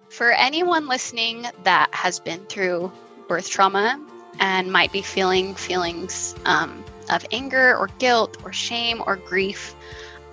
for 0.09 0.31
anyone 0.31 0.87
listening 0.87 1.47
that 1.63 1.93
has 1.93 2.19
been 2.19 2.45
through 2.45 2.91
birth 3.27 3.49
trauma 3.49 3.99
and 4.39 4.71
might 4.71 4.91
be 4.91 5.01
feeling 5.01 5.55
feelings 5.55 6.35
um, 6.45 6.83
of 7.09 7.25
anger 7.31 7.75
or 7.75 7.87
guilt 7.97 8.37
or 8.43 8.53
shame 8.53 9.01
or 9.07 9.15
grief, 9.15 9.75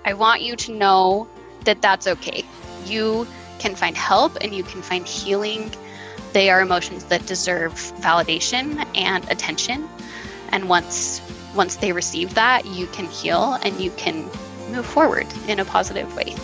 I 0.04 0.12
want 0.14 0.42
you 0.42 0.56
to 0.56 0.72
know 0.72 1.28
that 1.64 1.82
that's 1.82 2.06
okay. 2.06 2.44
You 2.84 3.26
can 3.58 3.74
find 3.74 3.96
help 3.96 4.36
and 4.40 4.54
you 4.54 4.64
can 4.64 4.82
find 4.82 5.06
healing. 5.06 5.70
They 6.32 6.50
are 6.50 6.60
emotions 6.60 7.04
that 7.04 7.26
deserve 7.26 7.74
validation 8.00 8.86
and 8.94 9.28
attention. 9.30 9.88
And 10.50 10.68
once 10.68 11.20
once 11.54 11.76
they 11.76 11.92
receive 11.92 12.34
that, 12.34 12.64
you 12.64 12.86
can 12.88 13.06
heal 13.06 13.58
and 13.62 13.80
you 13.80 13.90
can 13.92 14.24
move 14.70 14.86
forward 14.86 15.26
in 15.48 15.58
a 15.58 15.64
positive 15.64 16.14
way. 16.14 16.34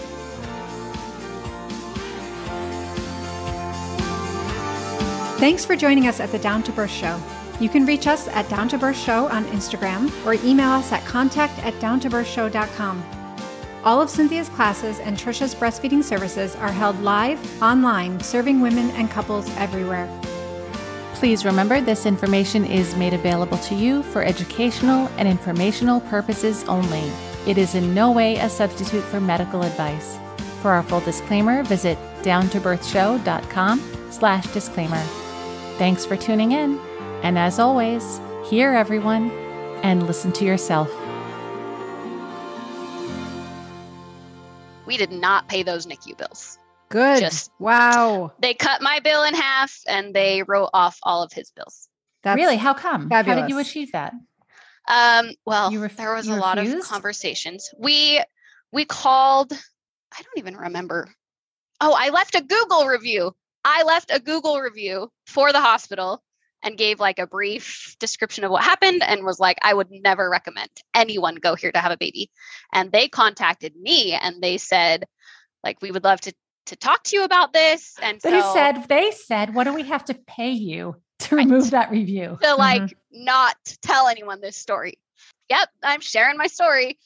Thanks 5.39 5.65
for 5.65 5.77
joining 5.77 6.07
us 6.07 6.19
at 6.19 6.33
the 6.33 6.39
Down 6.39 6.63
to 6.65 6.73
Birth 6.73 6.91
Show. 6.91 7.21
You 7.61 7.69
can 7.69 7.87
reach 7.87 8.07
us 8.07 8.27
at 8.29 8.49
Down 8.49 8.69
to 8.69 8.79
Birth 8.79 8.97
Show 8.97 9.29
on 9.29 9.45
Instagram 9.47 10.11
or 10.27 10.35
email 10.47 10.71
us 10.71 10.93
at 10.93 11.05
contact 11.05 11.59
at 11.61 11.75
downtobirthshow.com. 11.75 13.16
All 13.87 14.03
of 14.03 14.11
Cynthia's 14.11 14.49
classes 14.49 14.99
and 14.99 15.17
Trisha's 15.17 15.55
breastfeeding 15.55 16.03
services 16.03 16.57
are 16.57 16.73
held 16.73 17.01
live, 17.03 17.39
online, 17.63 18.19
serving 18.19 18.61
women 18.61 18.91
and 18.91 19.09
couples 19.09 19.49
everywhere. 19.59 20.09
Please 21.15 21.45
remember 21.45 21.81
this 21.81 22.05
information 22.05 22.65
is 22.65 22.97
made 22.97 23.15
available 23.15 23.59
to 23.59 23.77
you 23.77 24.03
for 24.03 24.25
educational 24.25 25.09
and 25.19 25.29
informational 25.29 26.01
purposes 26.01 26.65
only. 26.65 27.13
It 27.47 27.59
is 27.59 27.77
in 27.77 27.95
no 27.95 28.11
way 28.11 28.39
a 28.39 28.51
substitute 28.51 29.05
for 29.05 29.21
medical 29.21 29.63
advice. 29.63 30.19
For 30.63 30.73
our 30.73 30.83
full 30.83 30.99
disclaimer, 30.99 31.63
visit 31.63 31.97
downtobirthshow.com 32.23 34.09
slash 34.11 34.47
disclaimer. 34.49 35.03
Thanks 35.79 36.05
for 36.05 36.17
tuning 36.17 36.51
in, 36.51 36.81
and 37.23 37.39
as 37.39 37.61
always, 37.61 38.21
hear 38.47 38.75
everyone 38.75 39.31
and 39.85 40.09
listen 40.09 40.33
to 40.33 40.45
yourself. 40.45 40.91
We 44.97 45.07
did 45.07 45.13
not 45.13 45.49
pay 45.49 45.63
those 45.63 45.87
NICU 45.87 46.17
bills. 46.17 46.59
Good. 46.89 47.21
Just 47.21 47.51
wow. 47.59 48.33
They 48.39 48.55
cut 48.55 48.81
my 48.81 49.01
bill 49.01 49.25
in 49.25 49.35
half 49.35 49.79
and 49.87 50.15
they 50.15 50.43
wrote 50.43 50.71
off 50.73 50.99
all 51.03 51.23
of 51.23 51.33
his 51.33 51.51
bills. 51.51 51.89
That's 52.23 52.37
really? 52.37 52.57
How 52.57 52.73
come? 52.73 53.09
Fabulous. 53.09 53.41
How 53.41 53.47
did 53.47 53.51
you 53.51 53.59
achieve 53.59 53.93
that? 53.93 54.15
Um, 54.89 55.33
well, 55.45 55.71
ref- 55.77 55.97
there 55.97 56.15
was 56.15 56.29
a 56.29 56.37
lot 56.37 56.59
of 56.59 56.81
conversations. 56.83 57.71
We 57.79 58.23
we 58.73 58.85
called. 58.85 59.53
I 59.53 60.23
don't 60.23 60.39
even 60.39 60.57
remember. 60.57 61.13
Oh, 61.81 61.95
I 61.99 62.09
left 62.09 62.35
a 62.37 62.43
Google 62.43 62.87
review. 62.87 63.33
I 63.65 63.83
left 63.83 64.11
a 64.15 64.21
Google 64.21 64.61
review 64.61 65.11
for 65.27 65.53
the 65.53 65.61
hospital 65.61 66.23
and 66.63 66.79
gave 66.79 67.01
like 67.01 67.19
a 67.19 67.27
brief 67.27 67.97
description 68.01 68.45
of 68.45 68.51
what 68.51 68.65
happened 68.65 69.03
and 69.03 69.25
was 69.25 69.39
like, 69.39 69.59
I 69.63 69.75
would 69.75 69.91
never 69.91 70.29
recommend 70.29 70.71
anyone 70.95 71.37
go 71.37 71.55
here 71.55 71.73
to 71.73 71.79
have 71.79 71.93
a 71.93 71.97
baby. 71.97 72.31
And 72.73 72.91
they 72.91 73.09
contacted 73.09 73.77
me 73.77 74.13
and 74.15 74.43
they 74.43 74.59
said, 74.59 75.05
like, 75.63 75.81
we 75.83 75.91
would 75.91 76.05
love 76.05 76.21
to 76.23 76.33
to 76.67 76.77
talk 76.77 77.05
to 77.05 77.17
you 77.17 77.25
about 77.25 77.53
this. 77.53 77.95
And 78.03 78.21
they 78.21 78.41
so, 78.41 78.53
said 78.55 78.87
they 78.89 79.13
said, 79.13 79.55
what 79.55 79.65
do 79.65 79.75
we 79.75 79.85
have 79.85 80.05
to 80.07 80.15
pay 80.27 80.51
you 80.51 80.97
to 81.21 81.37
remove 81.37 81.63
right. 81.65 81.71
that 81.73 81.91
review? 81.91 82.39
To 82.43 82.55
like 82.57 82.83
mm-hmm. 82.83 83.25
not 83.25 83.57
tell 83.83 84.09
anyone 84.09 84.41
this 84.41 84.57
story. 84.57 84.95
Yep, 85.49 85.69
I'm 85.83 86.01
sharing 86.01 86.37
my 86.37 86.49
story. 86.49 86.99